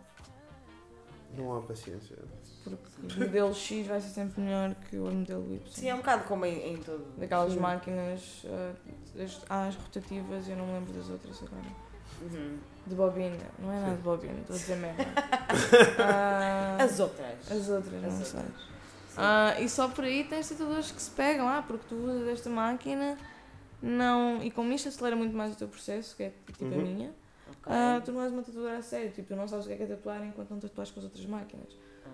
Não 1.37 1.53
há 1.53 1.61
paciência. 1.61 2.15
Porque 2.63 3.15
o 3.17 3.19
modelo 3.19 3.53
X 3.53 3.85
vai 3.87 3.99
ser 3.99 4.09
sempre 4.09 4.41
melhor 4.41 4.73
que 4.89 4.97
o 4.97 5.03
modelo 5.11 5.53
Y. 5.53 5.61
Sim, 5.69 5.89
é 5.89 5.93
um 5.93 5.97
bocado 5.97 6.23
como 6.23 6.45
em, 6.45 6.73
em 6.73 6.77
todo. 6.77 7.05
Daquelas 7.17 7.53
Sim. 7.53 7.59
máquinas, 7.59 8.45
ah, 8.45 8.73
as, 9.21 9.41
há 9.49 9.67
as 9.67 9.75
rotativas, 9.75 10.47
eu 10.47 10.55
não 10.55 10.65
me 10.65 10.73
lembro 10.73 10.93
das 10.93 11.09
outras 11.09 11.43
agora. 11.43 11.85
Uhum. 12.21 12.57
De 12.87 12.95
bobina, 12.95 13.37
não 13.59 13.71
é 13.71 13.79
nada 13.81 13.95
de 13.95 14.01
bobina, 14.01 14.39
estou 14.39 14.55
a 14.55 14.59
dizer 14.59 14.77
merda. 14.77 15.03
Ah, 15.99 16.77
As 16.79 16.99
outras. 16.99 17.51
as 17.51 17.69
outras, 17.69 18.01
não 18.01 18.09
As 18.09 18.27
sei. 18.27 18.39
outras. 18.39 18.61
Sim. 18.61 18.74
Ah, 19.18 19.59
e 19.59 19.70
só 19.70 19.88
por 19.88 20.03
aí 20.03 20.24
tens 20.24 20.49
tatuadores 20.49 20.91
que 20.91 21.01
se 21.01 21.11
pegam, 21.11 21.47
ah, 21.47 21.63
porque 21.66 21.86
tu 21.89 21.95
usas 21.95 22.28
esta 22.28 22.49
máquina, 22.49 23.18
não. 23.82 24.41
E 24.43 24.51
como 24.51 24.72
isto 24.74 24.89
acelera 24.89 25.16
muito 25.16 25.36
mais 25.36 25.53
o 25.53 25.57
teu 25.57 25.68
processo, 25.68 26.16
que 26.16 26.24
é 26.24 26.34
tipo 26.47 26.66
a 26.66 26.68
Uhum. 26.68 26.84
minha, 26.84 27.09
Ok. 27.49 27.63
ah, 27.68 28.01
tu 28.03 28.11
não 28.11 28.22
és 28.24 28.32
uma 28.32 28.43
tatuadora 28.43 28.78
a 28.78 28.82
sério, 28.82 29.11
tipo, 29.11 29.28
tu 29.30 29.36
não 29.36 29.47
sabes 29.47 29.66
o 29.66 29.68
que 29.68 29.74
é 29.74 29.78
que 29.78 29.84
é 29.84 29.88
tatuar 29.88 30.24
enquanto 30.26 30.49
não 30.51 30.59
tatuas 30.59 30.91
com 30.91 30.99
as 30.99 31.03
outras 31.05 31.26
máquinas. 31.26 31.68
Ah, 32.05 32.09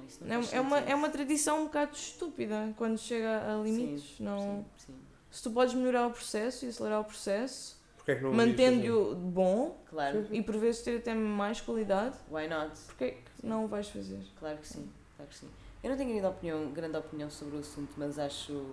É, 0.53 0.57
é, 0.57 0.61
uma, 0.61 0.79
é 0.79 0.95
uma 0.95 1.09
tradição 1.09 1.61
um 1.61 1.65
bocado 1.65 1.95
estúpida 1.95 2.73
quando 2.77 2.97
chega 2.97 3.51
a 3.51 3.61
limites, 3.63 4.17
Sim, 4.17 4.23
não. 4.23 4.39
Sim, 4.39 4.65
sim. 4.87 4.95
se 5.31 5.43
tu 5.43 5.51
podes 5.51 5.73
melhorar 5.73 6.07
o 6.07 6.11
processo 6.11 6.65
e 6.65 6.69
acelerar 6.69 7.01
o 7.01 7.05
processo, 7.05 7.79
é 8.07 8.15
mantendo-o 8.19 9.15
bom 9.15 9.77
Claro. 9.89 10.27
e 10.31 10.41
por 10.41 10.57
vezes 10.57 10.81
ter 10.81 10.97
até 10.97 11.13
mais 11.13 11.59
qualidade, 11.61 12.15
Why 12.29 12.47
not? 12.47 12.75
porquê 12.87 13.03
é 13.05 13.09
que 13.11 13.21
não 13.45 13.65
o 13.65 13.67
vais 13.67 13.87
fazer? 13.89 14.19
Claro 14.39 14.57
que 14.57 14.67
sim, 14.67 14.89
claro 15.15 15.29
que 15.31 15.37
sim. 15.37 15.49
Eu 15.83 15.89
não 15.89 15.97
tenho 15.97 16.11
grande 16.11 16.27
opinião, 16.27 16.71
grande 16.71 16.97
opinião 16.97 17.29
sobre 17.29 17.57
o 17.57 17.59
assunto, 17.59 17.91
mas 17.97 18.19
acho 18.19 18.65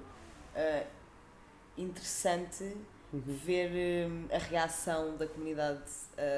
ah, 0.54 0.82
interessante 1.76 2.76
Uhum. 3.10 3.22
ver 3.24 4.06
hum, 4.10 4.26
a 4.30 4.36
reação 4.36 5.16
da 5.16 5.26
comunidade 5.26 5.78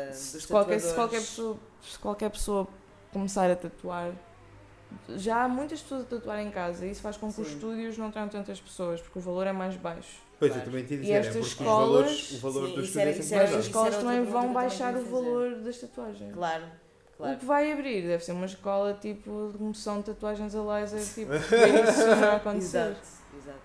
dos 0.08 0.16
se, 0.16 0.46
qualquer, 0.46 0.78
se, 0.80 0.94
qualquer 0.94 1.18
pessoa, 1.20 1.58
se 1.82 1.98
qualquer 1.98 2.30
pessoa 2.30 2.68
começar 3.12 3.50
a 3.50 3.56
tatuar, 3.56 4.12
já 5.16 5.42
há 5.42 5.48
muitas 5.48 5.82
pessoas 5.82 6.02
a 6.02 6.04
tatuar 6.04 6.38
em 6.38 6.48
casa 6.52 6.86
e 6.86 6.92
isso 6.92 7.00
faz 7.02 7.16
com 7.16 7.32
que 7.32 7.40
os 7.40 7.48
Sim. 7.48 7.54
estúdios 7.54 7.98
não 7.98 8.12
tenham 8.12 8.28
tantas 8.28 8.60
pessoas, 8.60 9.00
porque 9.00 9.18
o 9.18 9.22
valor 9.22 9.48
é 9.48 9.52
mais 9.52 9.74
baixo. 9.76 10.18
Pois, 10.38 10.52
Claro. 10.52 10.64
eu 10.68 10.70
também 10.70 10.84
te 10.86 10.92
ia 10.94 10.98
E 10.98 11.00
dizer, 11.02 11.12
é 11.14 11.16
estas 11.18 11.32
porque 11.34 11.48
escolas- 11.48 11.82
os 11.82 11.90
valores, 11.90 12.30
o 12.30 12.38
valor 12.38 12.68
Sim, 12.68 12.74
do 12.74 12.80
isso 12.80 12.80
estúdio 12.82 13.00
era- 13.00 13.10
é 13.10 13.14
sempre 13.14 13.36
mais 13.36 13.50
Mas 13.50 13.58
as 13.58 13.66
escolas 13.66 13.96
também 13.96 14.24
vão 14.24 14.52
baixar 14.52 14.94
o 14.96 15.04
valor 15.06 15.54
das 15.56 15.78
tatuagens. 15.78 16.32
Claro, 16.32 16.64
O 17.20 17.22
claro. 17.22 17.38
que 17.38 17.44
vai 17.44 17.70
abrir 17.72 18.02
deve 18.06 18.24
ser 18.24 18.32
uma 18.32 18.46
escola 18.46 18.94
tipo 18.94 19.50
de 19.52 19.58
comoção 19.58 19.98
de 19.98 20.04
tatuagens 20.06 20.54
a 20.54 20.62
laser, 20.62 21.04
tipo, 21.14 21.30
para 21.30 21.90
isso 21.90 22.06
não 22.20 22.36
acontecer. 22.36 22.78
Exato, 22.78 23.00
exato, 23.36 23.60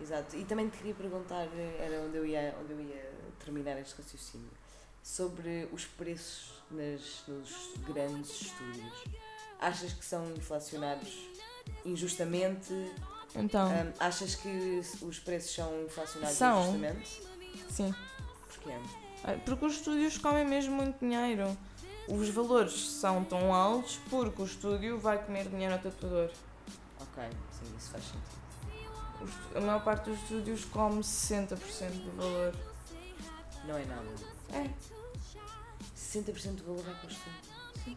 exato. 0.00 0.36
E 0.36 0.44
também 0.44 0.68
te 0.68 0.78
queria 0.78 0.94
perguntar, 0.94 1.46
era 1.78 2.00
onde 2.02 2.16
eu 2.16 2.26
ia, 2.26 2.54
onde 2.60 2.72
eu 2.72 2.80
ia 2.80 3.12
terminar 3.44 3.78
este 3.78 3.94
raciocínio, 3.96 4.50
sobre 5.02 5.68
os 5.72 5.84
preços 5.84 6.54
nas, 6.72 7.22
nos 7.28 7.70
grandes 7.86 8.30
estúdios. 8.42 9.04
Achas 9.60 9.92
que 9.92 10.04
são 10.04 10.28
inflacionados 10.32 11.28
injustamente? 11.84 12.72
Então, 13.34 13.70
Ahm, 13.70 13.92
achas 13.98 14.34
que 14.34 14.80
os 15.02 15.18
preços 15.20 15.54
são 15.54 15.82
inflacionados 15.84 16.36
São. 16.36 16.60
injustamente? 16.76 17.22
sim. 17.70 17.94
Porquê? 18.48 18.72
Ah, 19.24 19.36
Porque 19.44 19.64
os 19.64 19.74
estúdios 19.74 20.18
comem 20.18 20.44
mesmo 20.44 20.74
muito 20.74 20.98
dinheiro. 20.98 21.56
Os 22.12 22.28
valores 22.28 22.90
são 22.90 23.24
tão 23.24 23.54
altos 23.54 23.98
porque 24.10 24.42
o 24.42 24.44
estúdio 24.44 24.98
vai 24.98 25.16
comer 25.24 25.48
dinheiro 25.48 25.72
ao 25.72 25.80
tatuador. 25.80 26.28
Ok, 27.00 27.24
sim, 27.50 27.74
isso 27.78 27.90
faz 27.90 28.04
sentido. 28.04 29.56
A 29.56 29.60
maior 29.62 29.82
parte 29.82 30.10
dos 30.10 30.20
estúdios 30.20 30.66
come 30.66 31.00
60% 31.00 31.56
do 32.04 32.16
valor. 32.18 32.54
Não 33.66 33.78
é 33.78 33.84
nada. 33.86 34.08
É. 34.52 34.68
60% 35.96 36.56
do 36.56 36.64
valor 36.64 36.82
vai 36.82 36.94
para 36.96 37.08
o 37.08 37.10
estúdio. 37.10 37.96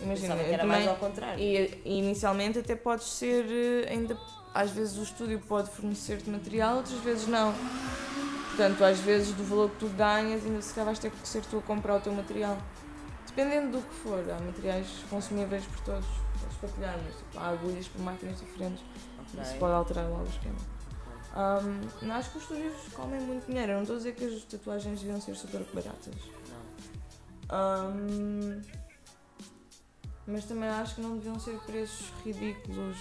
Imagina, 0.00 0.36
que 0.36 0.42
era 0.42 0.62
também, 0.62 0.66
mais 0.68 0.88
ao 0.88 0.96
contrário. 0.96 1.42
e, 1.42 1.82
e 1.84 1.98
inicialmente 1.98 2.60
até 2.60 2.76
podes 2.76 3.06
ser 3.08 3.44
eh, 3.50 3.90
ainda. 3.90 4.16
Às 4.54 4.70
vezes 4.70 4.96
o 4.96 5.02
estúdio 5.02 5.40
pode 5.40 5.68
fornecer-te 5.70 6.30
material, 6.30 6.76
outras 6.76 6.98
vezes 7.00 7.26
não. 7.26 7.52
Portanto, 8.46 8.84
às 8.84 9.00
vezes 9.00 9.32
do 9.34 9.42
valor 9.42 9.70
que 9.70 9.76
tu 9.78 9.88
ganhas, 9.88 10.44
ainda 10.46 10.62
se 10.62 10.72
calhar 10.72 10.86
vais 10.86 10.98
ter 11.00 11.10
que 11.10 11.28
ser 11.28 11.42
tu 11.42 11.58
a 11.58 11.62
comprar 11.62 11.96
o 11.96 12.00
teu 12.00 12.12
material. 12.12 12.56
Dependendo 13.34 13.78
do 13.78 13.86
que 13.86 13.94
for, 13.94 14.28
há 14.28 14.40
materiais 14.40 14.88
consumíveis 15.08 15.64
por 15.64 15.80
todos. 15.80 16.06
Podes 16.40 16.56
partilhar, 16.60 16.98
mas 17.04 17.16
tipo, 17.16 17.38
há 17.38 17.48
agulhas 17.48 17.88
para 17.88 18.02
máquinas 18.02 18.40
diferentes. 18.40 18.84
Ok. 19.20 19.42
Isso 19.42 19.54
pode 19.56 19.72
alterar 19.72 20.08
logo 20.08 20.24
o 20.24 20.28
esquema. 20.28 20.58
Um, 21.36 22.06
não, 22.06 22.16
acho 22.16 22.32
que 22.32 22.38
os 22.38 22.42
estúdios 22.42 22.92
comem 22.92 23.20
muito 23.20 23.46
dinheiro. 23.46 23.72
Eu 23.72 23.76
não 23.76 23.82
estou 23.82 23.96
a 23.96 23.98
dizer 23.98 24.14
que 24.14 24.24
as 24.24 24.42
tatuagens 24.44 25.00
deviam 25.00 25.20
ser 25.20 25.36
super 25.36 25.62
baratas. 25.72 26.14
Não. 27.48 27.96
Um, 27.96 28.60
mas 30.26 30.44
também 30.44 30.68
acho 30.68 30.96
que 30.96 31.00
não 31.00 31.16
deviam 31.16 31.38
ser 31.38 31.56
preços 31.60 32.12
ridículos. 32.24 32.96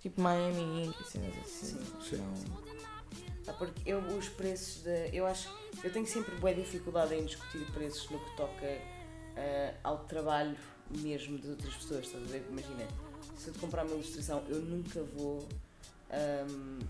Tipo 0.00 0.22
Miami 0.22 0.86
Ink 0.86 0.96
e 0.98 1.04
cenas 1.04 1.36
assim. 1.44 1.78
Sim. 2.02 2.16
Não. 2.16 2.70
Ah, 3.46 3.52
porque 3.52 3.82
eu 3.84 3.98
os 3.98 4.30
preços 4.30 4.82
de. 4.82 5.14
Eu 5.14 5.26
acho. 5.26 5.54
Eu 5.84 5.92
tenho 5.92 6.06
sempre 6.06 6.34
boa 6.36 6.54
dificuldade 6.54 7.14
em 7.14 7.24
discutir 7.26 7.70
preços 7.72 8.08
no 8.10 8.18
que 8.18 8.36
toca 8.36 8.66
ah, 9.40 9.74
ao 9.84 9.98
trabalho 10.04 10.56
mesmo 10.90 11.38
de 11.38 11.48
outras 11.48 11.74
pessoas. 11.74 12.04
Estás 12.06 12.22
a 12.22 12.26
ver? 12.26 12.44
Imagina, 12.50 12.86
se 13.38 13.48
eu 13.48 13.52
te 13.54 13.58
comprar 13.58 13.84
uma 13.84 13.94
ilustração, 13.94 14.42
eu 14.48 14.60
nunca 14.60 15.02
vou 15.16 15.46
ahm, 16.10 16.80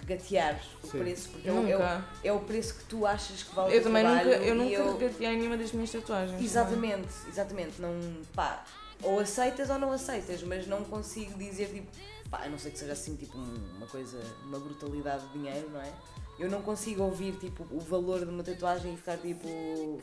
regatear 0.00 0.60
o 0.82 0.86
Sim. 0.86 0.98
preço, 0.98 1.28
porque 1.30 1.48
é 1.48 1.52
o- 1.52 1.56
é, 1.56 1.76
o, 1.76 1.78
Nunca. 1.78 2.04
é 2.24 2.32
o 2.32 2.40
preço 2.40 2.74
que 2.74 2.84
tu 2.84 3.06
achas 3.06 3.42
que 3.42 3.54
vale 3.54 3.68
o 3.70 3.74
Eu 3.74 3.82
teu 3.82 3.84
também 3.84 4.04
nunca, 4.04 4.20
trabalho. 4.20 4.42
eu 4.44 4.54
e 4.54 4.58
nunca 4.58 4.72
eu- 4.74 4.98
regateei 4.98 5.36
nenhuma 5.36 5.56
das 5.56 5.72
minhas 5.72 5.90
tatuagens. 5.90 6.30
também. 6.32 6.44
Exatamente, 6.46 7.08
exatamente. 7.28 7.80
Não, 7.82 7.90
pá, 8.34 8.64
ou 9.02 9.18
aceitas 9.18 9.68
ou 9.70 9.78
não 9.78 9.90
aceitas, 9.92 10.42
mas 10.42 10.66
não 10.66 10.84
consigo 10.84 11.36
dizer 11.38 11.68
tipo, 11.72 11.88
pá, 12.30 12.44
a 12.44 12.48
não 12.48 12.58
sei 12.58 12.70
que 12.70 12.78
seja 12.78 12.92
assim 12.92 13.16
tipo 13.16 13.36
um- 13.38 13.76
uma 13.78 13.86
coisa, 13.86 14.20
uma 14.44 14.60
brutalidade 14.60 15.26
de 15.28 15.32
dinheiro, 15.32 15.70
não 15.70 15.80
é? 15.80 15.92
Eu 16.38 16.48
não 16.50 16.62
consigo 16.62 17.02
ouvir 17.02 17.32
tipo 17.36 17.66
o 17.70 17.80
valor 17.80 18.20
de 18.20 18.26
uma 18.30 18.42
tatuagem 18.44 18.94
e 18.94 18.96
ficar 18.96 19.16
tipo, 19.18 20.00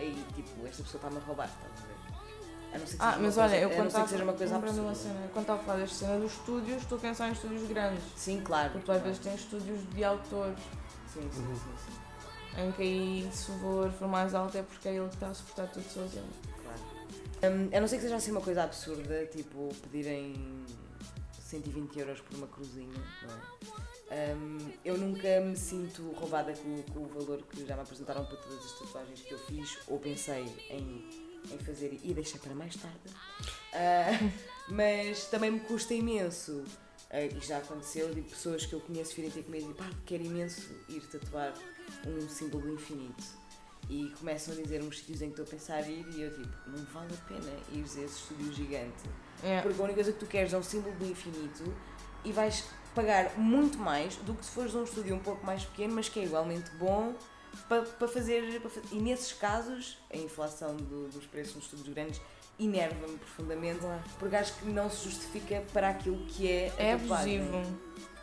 aí 0.00 0.24
tipo, 0.34 0.66
esta 0.66 0.82
pessoa 0.82 0.98
está-me 1.04 1.16
a 1.16 1.20
roubar, 1.20 1.46
estás 1.48 1.72
a 1.84 1.86
ver? 1.86 2.00
A 2.74 2.78
não 2.78 2.86
ser 2.86 2.96
que 2.96 3.02
Ah, 3.02 3.06
seja 3.06 3.18
uma 3.18 3.26
mas 3.26 3.34
coisa, 3.34 3.42
olha, 3.42 3.56
eu 3.60 3.70
quando 3.70 3.92
não 3.92 4.02
que 4.04 4.08
seja 4.10 4.24
uma 4.24 4.32
coisa 4.32 4.56
absurda. 4.56 4.94
cena, 4.94 5.28
quando 5.32 5.42
estava 5.42 5.60
a 5.60 5.64
falar 5.64 5.78
desta 5.78 5.96
cena 5.96 6.18
dos 6.20 6.32
estúdios, 6.32 6.82
estou 6.82 6.98
a 6.98 7.00
pensar 7.00 7.28
em 7.28 7.32
estúdios 7.32 7.68
grandes. 7.68 8.02
Sim, 8.16 8.40
claro. 8.42 8.70
Porque 8.70 8.86
tu 8.86 8.92
às 8.92 9.02
vezes 9.02 9.18
tens 9.18 9.40
estúdios 9.40 9.90
de 9.90 10.04
autor, 10.04 10.54
Sim, 11.12 11.28
sim, 11.32 11.46
sim, 11.46 11.56
sim, 11.86 12.60
em 12.62 12.72
que 12.72 12.82
aí 12.82 13.30
se 13.32 13.50
o 13.50 13.58
valor 13.58 13.90
for 13.92 14.06
mais 14.08 14.34
alto 14.34 14.56
é 14.56 14.62
porque 14.62 14.88
é 14.88 14.94
ele 14.94 15.08
que 15.08 15.14
está 15.14 15.28
a 15.28 15.34
suportar 15.34 15.66
tudo 15.68 15.84
sozinho. 15.88 16.28
claro. 16.62 17.54
Hum, 17.54 17.68
a 17.76 17.80
não 17.80 17.88
ser 17.88 17.96
que 17.96 18.02
seja 18.02 18.16
assim 18.16 18.30
uma 18.30 18.40
coisa 18.40 18.62
absurda, 18.62 19.26
tipo 19.26 19.68
pedirem 19.82 20.64
120 21.40 21.98
euros 21.98 22.20
por 22.20 22.36
uma 22.36 22.46
cruzinha, 22.46 22.92
não 23.22 23.34
é? 23.34 23.40
Hum, 24.10 24.58
eu 24.84 24.98
nunca 24.98 25.40
me 25.40 25.56
sinto 25.56 26.10
roubada 26.12 26.52
com, 26.52 26.82
com 26.92 27.00
o 27.04 27.08
valor 27.08 27.42
que 27.42 27.64
já 27.64 27.76
me 27.76 27.82
apresentaram 27.82 28.24
para 28.24 28.36
todas 28.38 28.64
as 28.64 28.72
tatuagens 28.72 29.20
que 29.20 29.32
eu 29.32 29.38
fiz 29.38 29.78
ou 29.86 30.00
pensei 30.00 30.44
em, 30.68 31.08
em 31.48 31.58
fazer 31.58 31.96
e 32.02 32.12
deixei 32.12 32.40
para 32.40 32.52
mais 32.52 32.74
tarde. 32.74 32.98
Ah, 33.72 34.10
mas 34.68 35.26
também 35.26 35.52
me 35.52 35.60
custa 35.60 35.94
imenso. 35.94 36.64
ah, 37.08 37.22
e 37.22 37.40
já 37.40 37.58
aconteceu 37.58 38.12
de 38.12 38.22
pessoas 38.22 38.66
que 38.66 38.72
eu 38.72 38.80
conheço 38.80 39.14
virem 39.14 39.30
ter 39.30 39.44
comigo 39.44 39.70
e 39.70 39.74
pá, 39.74 39.88
quero 40.04 40.24
imenso 40.24 40.68
ir 40.88 41.02
tatuar 41.02 41.54
um 42.04 42.28
símbolo 42.28 42.64
do 42.64 42.74
infinito. 42.74 43.38
E 43.88 44.12
começam 44.18 44.54
a 44.54 44.56
dizer 44.56 44.82
uns 44.82 44.98
sítios 44.98 45.22
em 45.22 45.30
que 45.30 45.40
estou 45.40 45.44
a 45.44 45.48
pensar 45.48 45.88
em 45.88 46.00
ir 46.00 46.06
e 46.16 46.22
eu 46.22 46.34
tipo, 46.34 46.68
não 46.68 46.84
vale 46.86 47.14
a 47.14 47.28
pena 47.28 47.52
ir 47.72 47.80
a 47.80 47.82
esse 47.84 48.06
estúdio 48.06 48.52
gigante. 48.52 49.08
É. 49.42 49.62
Porque 49.62 49.80
a 49.80 49.84
única 49.84 49.94
coisa 49.94 50.12
que 50.12 50.18
tu 50.18 50.26
queres 50.26 50.52
é 50.52 50.58
um 50.58 50.62
símbolo 50.62 50.94
do 50.96 51.06
infinito 51.06 51.74
e 52.24 52.32
vais 52.32 52.64
pagar 52.94 53.38
muito 53.38 53.78
mais 53.78 54.16
do 54.16 54.34
que 54.34 54.44
se 54.44 54.50
fores 54.52 54.74
um 54.74 54.84
estúdio 54.84 55.14
um 55.14 55.18
pouco 55.20 55.44
mais 55.44 55.64
pequeno, 55.64 55.94
mas 55.94 56.08
que 56.08 56.20
é 56.20 56.24
igualmente 56.24 56.70
bom 56.72 57.14
para, 57.68 57.82
para 57.82 58.08
fazer. 58.08 58.60
Para 58.60 58.70
e 58.92 58.98
nesses 59.00 59.32
casos, 59.32 59.98
a 60.12 60.16
inflação 60.16 60.76
do- 60.76 61.08
dos 61.08 61.26
preços 61.26 61.54
nos 61.56 61.64
estúdios 61.64 61.88
grandes 61.88 62.20
enerva-me 62.58 63.16
profundamente, 63.16 63.80
porque 64.18 64.36
acho 64.36 64.52
que 64.56 64.66
não 64.66 64.90
se 64.90 65.04
justifica 65.04 65.62
para 65.72 65.88
aquilo 65.90 66.18
que 66.26 66.46
é 66.50 66.72
a 66.78 66.82
É 66.82 66.96
tatuagem. 66.98 67.40
abusivo, 67.40 67.76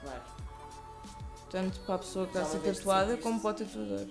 Claro, 0.04 0.22
tanto 1.50 1.80
para 1.82 1.96
a 1.96 1.98
pessoa 1.98 2.28
que 2.28 2.38
está 2.38 2.48
a 2.48 2.52
ser 2.52 2.60
tatuada 2.60 3.18
como 3.18 3.40
para 3.40 3.50
o 3.50 3.54
tatuador. 3.54 4.08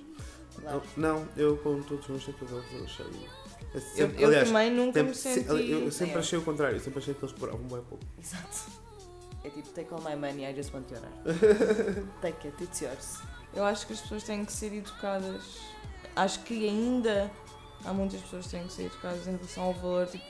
claro. 0.60 0.82
Não, 0.96 1.28
eu 1.36 1.56
com 1.58 1.80
todos 1.82 2.04
os 2.04 2.08
meus 2.10 2.24
tatuadores 2.26 2.66
eu 2.72 2.84
achei. 2.84 3.28
Eu, 3.74 3.80
sempre, 3.80 4.22
eu 4.22 4.28
aliás, 4.28 4.48
também 4.48 4.70
nunca 4.72 4.92
sempre- 4.94 5.08
me 5.10 5.14
se- 5.14 5.34
senti. 5.34 5.70
eu, 5.70 5.80
eu 5.84 5.92
sempre 5.92 6.14
É. 6.14 6.18
achei 6.18 6.38
o 6.38 6.42
contrário, 6.42 6.76
eu 6.76 6.80
sempre 6.80 6.98
achei 6.98 7.14
que 7.14 7.24
eles 7.24 7.32
cobravam 7.38 7.60
bem 7.68 7.82
pouco. 7.88 8.04
Exato. 8.18 8.85
É 9.46 9.50
tipo, 9.50 9.68
take 9.68 9.94
all 9.94 10.00
my 10.00 10.16
money, 10.16 10.44
I 10.44 10.52
just 10.52 10.74
want 10.74 10.90
your 10.90 11.00
art. 11.00 11.14
take 12.20 12.48
it, 12.48 12.64
it's 12.64 12.80
yours. 12.80 13.20
Eu 13.54 13.64
acho 13.64 13.86
que 13.86 13.92
as 13.92 14.00
pessoas 14.00 14.24
têm 14.24 14.44
que 14.44 14.52
ser 14.52 14.74
educadas. 14.74 15.60
Acho 16.16 16.40
que 16.40 16.68
ainda 16.68 17.30
há 17.84 17.92
muitas 17.92 18.20
pessoas 18.22 18.46
que 18.46 18.50
têm 18.50 18.66
que 18.66 18.72
ser 18.72 18.86
educadas 18.86 19.24
em 19.28 19.36
relação 19.36 19.62
ao 19.62 19.72
valor 19.74 20.08
tipo, 20.08 20.24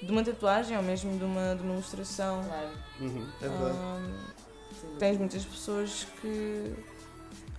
de 0.00 0.12
uma 0.12 0.22
tatuagem 0.22 0.76
ou 0.76 0.84
mesmo 0.84 1.18
de 1.18 1.24
uma, 1.24 1.56
de 1.56 1.62
uma 1.64 1.72
ilustração. 1.72 2.44
Claro. 2.44 2.70
Uhum, 3.00 3.28
é 3.42 3.48
verdade. 3.48 3.78
Dúvida. 4.70 4.98
tens 5.00 5.18
muitas 5.18 5.44
pessoas 5.44 6.06
que 6.20 6.74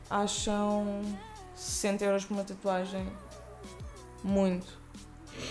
acham 0.09 1.01
60 1.55 2.05
euros 2.05 2.23
por 2.23 2.35
uma 2.35 2.45
tatuagem 2.45 3.05
muito. 4.23 4.79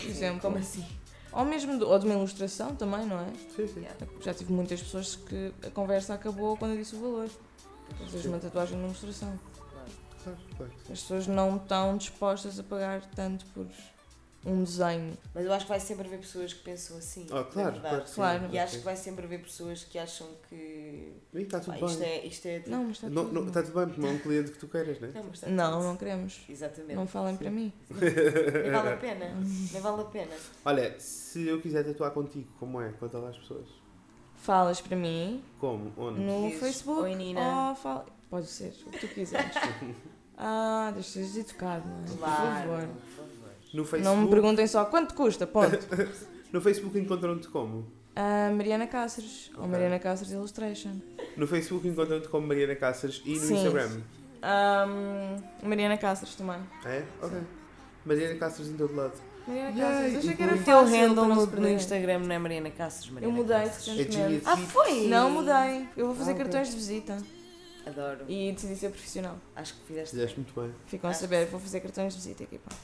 Por 0.01 0.09
exemplo. 0.09 0.41
Como 0.41 0.57
assim? 0.57 0.87
Ou 1.35 1.45
mesmo 1.45 1.77
de, 1.79 1.85
ou 1.85 1.99
de 1.99 2.07
uma 2.07 2.15
ilustração 2.15 2.77
também, 2.77 3.05
não 3.07 3.19
é? 3.19 3.27
Sim, 3.57 3.67
sim. 3.67 3.81
Yeah. 3.81 4.07
Já 4.21 4.35
tive 4.35 4.53
muitas 4.53 4.81
pessoas 4.81 5.17
que 5.17 5.53
a 5.67 5.71
conversa 5.71 6.15
acabou 6.15 6.57
quando 6.57 6.73
eu 6.73 6.79
disse 6.79 6.95
o 6.95 7.01
valor. 7.01 7.29
Às 8.03 8.11
vezes 8.11 8.27
uma 8.27 8.39
tatuagem 8.39 8.77
de 8.77 8.83
uma 8.83 8.87
ilustração. 8.89 9.39
As 10.91 11.01
pessoas 11.01 11.27
não 11.27 11.57
estão 11.57 11.97
dispostas 11.97 12.59
a 12.59 12.63
pagar 12.63 13.03
tanto 13.15 13.45
por 13.47 13.67
um 14.47 14.63
desenho. 14.63 15.17
Mas 15.35 15.45
eu 15.47 15.53
acho 15.53 15.65
que 15.65 15.69
vai 15.71 15.81
sempre 15.81 16.07
haver 16.07 16.19
pessoas 16.21 16.53
que 16.53 16.63
pensam 16.63 16.97
assim. 16.99 17.27
Ah, 17.31 17.45
claro, 17.45 17.73
verdade. 17.73 17.81
claro. 17.81 18.07
sim, 18.07 18.15
Claro. 18.15 18.49
E 18.53 18.59
acho 18.59 18.73
sim. 18.73 18.79
que 18.79 18.85
vai 18.85 18.97
sempre 18.97 19.25
haver 19.25 19.41
pessoas 19.43 19.85
que 19.85 19.99
acham 19.99 20.27
que 20.49 20.55
E 21.33 21.43
está 21.43 21.61
tudo 21.61 21.79
pá, 21.79 21.87
isto, 21.87 21.99
bem. 21.99 22.09
é, 22.09 22.27
isto 22.27 22.47
é. 22.47 22.63
Não, 22.67 22.85
mas 22.85 22.97
está 22.97 23.09
Não, 23.09 23.23
tudo 23.25 23.35
não, 23.35 23.41
bem. 23.43 23.49
está 23.49 23.63
tudo 23.63 23.75
bem, 23.75 23.87
porque 23.87 24.01
não 24.01 24.09
é 24.09 24.13
um 24.13 24.19
cliente 24.19 24.51
que 24.53 24.59
tu 24.59 24.69
queiras, 24.69 25.01
né? 25.01 25.11
Não, 25.15 25.23
mas 25.25 25.35
está 25.35 25.49
Não, 25.49 25.83
não 25.83 25.97
queremos. 25.97 26.41
Exatamente. 26.49 26.95
Não 26.95 27.07
falem 27.07 27.37
para 27.37 27.51
mim. 27.51 27.73
Nem 27.91 28.71
vale 28.73 28.89
a 28.91 28.97
pena. 28.97 29.35
Nem 29.73 29.81
vale 29.83 30.03
a 30.03 30.05
pena. 30.05 30.33
Olha, 30.65 31.01
se 31.01 31.47
eu 31.47 31.61
quiser 31.61 31.85
tatuar 31.85 32.11
contigo, 32.11 32.49
como 32.59 32.81
é? 32.81 32.93
Conta 32.93 33.19
lá 33.19 33.31
às 33.31 33.39
pessoas. 33.39 33.67
falas 34.37 34.81
para 34.81 34.97
mim 34.97 35.43
Como? 35.59 35.91
Onde? 35.97 36.21
no 36.21 36.47
Dizes, 36.49 36.61
Facebook 36.61 37.01
"Oi, 37.03 37.15
Nina." 37.15 37.71
ou. 37.85 38.05
Pode 38.29 38.47
ser, 38.47 38.75
o 38.87 38.91
que 38.91 38.99
tu 39.07 39.15
quiseres. 39.15 39.55
ah, 40.37 40.91
deixa 40.93 41.23
de 41.23 41.41
educado, 41.41 41.87
não 41.89 42.03
é? 42.03 42.17
Claro, 42.19 42.69
por 42.69 43.01
favor. 43.01 43.24
No 43.75 43.85
Facebook. 43.85 44.03
Não 44.17 44.17
me 44.25 44.31
perguntem 44.31 44.67
só 44.67 44.85
quanto 44.87 45.15
custa, 45.15 45.47
ponto. 45.47 45.79
No 46.53 46.61
Facebook 46.61 46.97
encontram-te 46.97 47.49
como? 47.49 47.91
Ah, 48.15 48.49
Mariana 48.57 48.87
Cáceres, 48.87 49.51
ou 49.57 49.63
Ok. 49.63 49.71
Mariana 49.73 49.99
Cáceres 49.99 50.33
Illustration. 50.33 50.93
No 51.37 51.49
Facebook 51.49 51.89
encontram-te 51.89 52.29
como 52.29 52.47
Mariana 52.47 52.77
Cáceres 52.77 53.21
e 53.27 53.35
no 53.35 53.41
Sim. 53.41 53.55
Instagram. 53.57 54.01
Ahm, 54.41 55.43
Mariana 55.65 55.97
Cáceres 55.99 56.37
também. 56.37 56.61
É? 56.85 57.03
Ok. 57.21 57.37
Mariana 58.05 58.37
Cáceres 58.39 58.71
em 58.71 58.77
todo 58.77 58.95
lado. 58.95 59.15
Mariana 59.49 59.71
Yay, 59.71 59.81
Cáceres, 59.81 60.19
achei 60.19 60.37
que 60.37 60.43
era 60.45 60.53
O 60.53 60.55
inclui- 60.57 60.65
teu 60.65 60.81
fácil 60.81 60.97
handle 61.09 61.27
no. 61.61 61.69
Instagram 61.71 62.19
não 62.21 62.35
é 62.35 62.39
Mariana 62.39 62.71
Cáceres, 62.71 63.09
Eu 63.09 63.15
Mariana 63.15 63.37
mudei 63.37 63.57
Cáceres. 63.57 63.89
É 63.89 63.91
recentemente. 63.93 64.23
Julia 64.23 64.41
Ah, 64.45 64.57
foi? 64.57 65.07
Não 65.09 65.31
mudei. 65.31 65.89
Eu 65.97 66.07
vou 66.07 66.15
fazer 66.15 66.33
Ah, 66.33 66.35
cartões 66.37 66.69
de 66.69 66.77
visita 66.77 67.19
Adoro. 67.85 68.25
e 68.29 68.53
decidi 68.53 68.77
ser 68.77 68.91
profissional. 68.91 69.37
Acho 69.57 69.75
que 69.75 69.87
fizeste 69.89 70.11
Fizeste 70.15 70.39
muito 70.39 70.61
bem. 70.61 70.71
Ficam 70.87 71.09
a 71.09 71.11
Acho 71.11 71.21
saber, 71.21 71.47
vou 71.47 71.59
fazer 71.59 71.81
cartões 71.81 72.13
de 72.15 72.21
visita 72.21 72.45
aqui, 72.45 72.59
pá. 72.59 72.77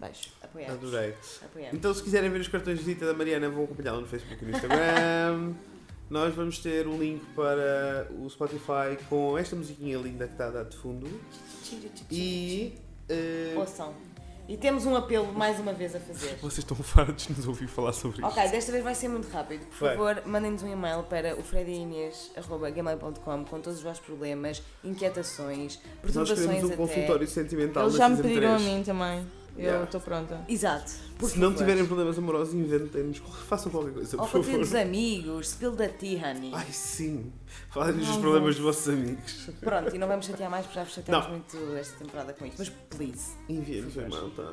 Beijo. 0.00 0.30
Apoiamos. 0.42 0.74
Adorei. 0.76 1.14
Apoiamos. 1.44 1.74
Então, 1.74 1.92
se 1.94 2.02
quiserem 2.02 2.30
ver 2.30 2.40
os 2.40 2.48
cartões 2.48 2.78
de 2.78 2.84
visita 2.84 3.06
da 3.06 3.14
Mariana, 3.14 3.48
vão 3.50 3.64
acompanhá-la 3.64 4.00
no 4.00 4.06
Facebook 4.06 4.42
e 4.42 4.46
no 4.46 4.52
Instagram. 4.56 5.52
Nós 6.10 6.34
vamos 6.34 6.58
ter 6.58 6.88
um 6.88 6.98
link 6.98 7.22
para 7.36 8.08
o 8.18 8.28
Spotify 8.28 8.98
com 9.08 9.38
esta 9.38 9.54
musiquinha 9.54 9.96
linda 9.98 10.26
que 10.26 10.32
está 10.32 10.48
a 10.48 10.50
dar 10.50 10.64
de 10.64 10.76
fundo. 10.76 11.06
E. 12.10 12.74
eh, 13.08 13.54
Ouçam. 13.56 13.94
E 14.48 14.56
temos 14.56 14.84
um 14.84 14.96
apelo 14.96 15.32
mais 15.32 15.60
uma 15.60 15.72
vez 15.72 15.94
a 15.94 16.00
fazer. 16.00 16.34
vocês 16.42 16.58
estão 16.58 16.76
fartos 16.76 17.28
de 17.28 17.34
nos 17.34 17.46
ouvir 17.46 17.68
falar 17.68 17.92
sobre 17.92 18.16
isto. 18.20 18.26
Ok, 18.26 18.48
desta 18.50 18.72
vez 18.72 18.82
vai 18.82 18.96
ser 18.96 19.06
muito 19.08 19.30
rápido. 19.30 19.64
Por 19.66 19.78
Vai. 19.78 19.96
favor, 19.96 20.22
mandem-nos 20.26 20.64
um 20.64 20.72
e-mail 20.72 21.04
para 21.04 21.36
o 21.36 21.42
frediinês.gmail.com 21.44 23.44
com 23.44 23.60
todos 23.60 23.78
os 23.78 23.84
vossos 23.84 24.04
problemas, 24.04 24.60
inquietações, 24.82 25.78
Nós 26.02 26.02
perturbações 26.02 26.40
queremos 26.40 26.64
um 26.64 26.66
até. 26.66 26.76
consultório 26.76 27.28
sentimental 27.28 27.84
Eles 27.84 27.94
já 27.96 28.08
me 28.08 28.16
pediram 28.20 28.54
a 28.54 28.56
3. 28.56 28.68
mim 28.68 28.82
também. 28.82 29.24
Eu 29.56 29.62
Yeah. 29.64 29.84
estou 29.84 30.00
pronta. 30.00 30.40
Exato. 30.48 30.92
Por 31.18 31.28
Se 31.28 31.38
não 31.38 31.52
tiverem 31.52 31.84
problemas 31.86 32.16
amorosos, 32.16 32.54
inventem-nos. 32.54 33.18
Façam 33.46 33.70
qualquer 33.70 33.92
coisa, 33.92 34.16
Ou 34.16 34.22
por 34.22 34.30
para 34.30 34.40
ter 34.40 34.46
favor. 34.46 34.60
dos 34.60 34.74
amigos, 34.74 35.48
spill 35.50 35.72
da 35.72 35.88
tea, 35.88 36.18
honey. 36.30 36.50
Ai, 36.54 36.66
sim. 36.72 37.30
Falem-nos 37.70 38.06
dos 38.06 38.16
problemas 38.16 38.54
dos 38.56 38.64
vossos 38.64 38.88
amigos. 38.88 39.50
Pronto, 39.60 39.94
e 39.94 39.98
não 39.98 40.08
vamos 40.08 40.24
chatear 40.24 40.50
mais 40.50 40.64
porque 40.64 40.78
já 40.78 40.84
vos 40.84 40.94
chateamos 40.94 41.24
Não. 41.26 41.32
muito 41.32 41.76
esta 41.76 41.96
temporada 42.02 42.32
com 42.32 42.46
isto. 42.46 42.56
Mas 42.58 42.68
please. 42.88 43.32
Enviem-nos 43.48 43.96
o 43.96 44.00
e-mail, 44.00 44.30
tá? 44.30 44.52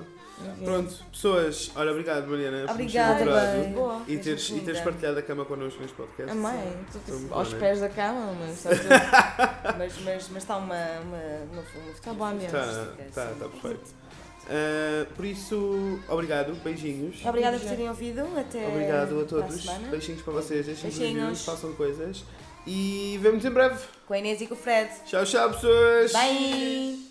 Pronto, 0.64 0.94
pessoas, 1.12 1.72
olha, 1.76 1.92
obrigado 1.92 2.28
Mariana 2.28 2.66
por 2.66 2.72
Obrigada. 2.74 3.26
Boa. 3.74 4.02
e 4.08 4.18
teres, 4.18 4.50
e 4.50 4.60
teres 4.60 4.82
partilhado 4.82 5.18
a 5.18 5.22
cama 5.22 5.46
connosco 5.46 5.80
neste 5.82 5.96
podcast. 5.96 6.36
Muito 6.36 7.00
tipo, 7.06 7.34
aos 7.34 7.48
bom, 7.48 7.54
né? 7.54 7.60
pés 7.60 7.80
da 7.80 7.90
cama, 7.90 8.34
mas 8.40 8.54
está 8.58 8.70
tudo. 8.72 9.58
Mas, 9.78 9.94
mas, 10.04 10.30
mas 10.30 10.44
está 10.44 10.58
uma, 10.58 10.76
uma, 10.76 11.18
uma, 11.52 11.62
uma 11.62 11.64
Tá 12.02 12.14
bom 12.14 12.26
ambiente. 12.26 12.52
Tá, 12.52 12.88
tá, 13.14 13.26
tá 13.40 13.50
perfeito. 13.50 13.94
Ah, 14.50 15.06
por 15.16 15.26
isso, 15.26 16.00
obrigado, 16.08 16.54
beijinhos. 16.64 17.24
Obrigada 17.26 17.60
por 17.60 17.68
terem 17.68 17.90
ouvido. 17.90 18.22
Até 18.38 18.68
Obrigado 18.68 19.14
a 19.20 19.26
para 19.26 19.28
todos. 19.28 19.62
semana. 19.62 19.88
Beijinhos 19.90 20.22
para 20.22 20.34
vocês, 20.34 20.66
deixem 20.66 20.90
Beijinhos. 20.90 21.44
façam 21.44 21.74
coisas. 21.74 22.24
E 22.66 23.18
vemos 23.22 23.44
em 23.46 23.50
breve. 23.50 23.80
Com 24.06 24.14
a 24.14 24.20
Inês 24.20 24.42
e 24.42 24.48
com 24.48 24.54
o 24.54 24.58
Fred. 24.58 24.90
Tchau, 25.06 25.24
tchau, 25.26 25.52
pessoas. 25.52 26.12
Bye! 26.14 27.08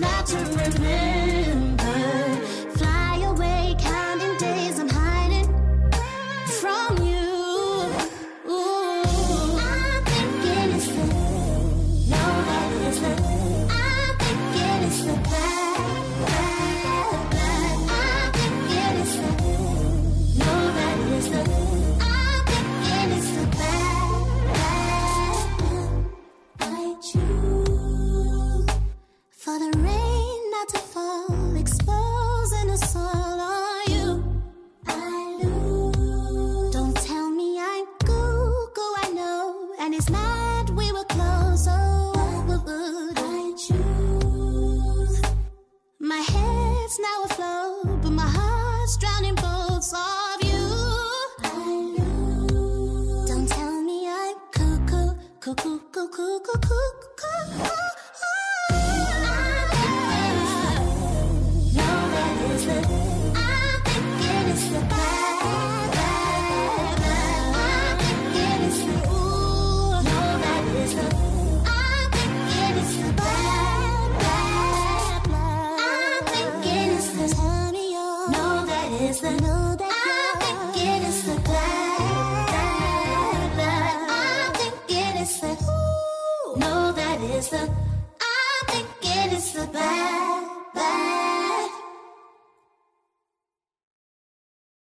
Not 0.00 0.26
to 0.26 0.36
remember. 0.36 1.19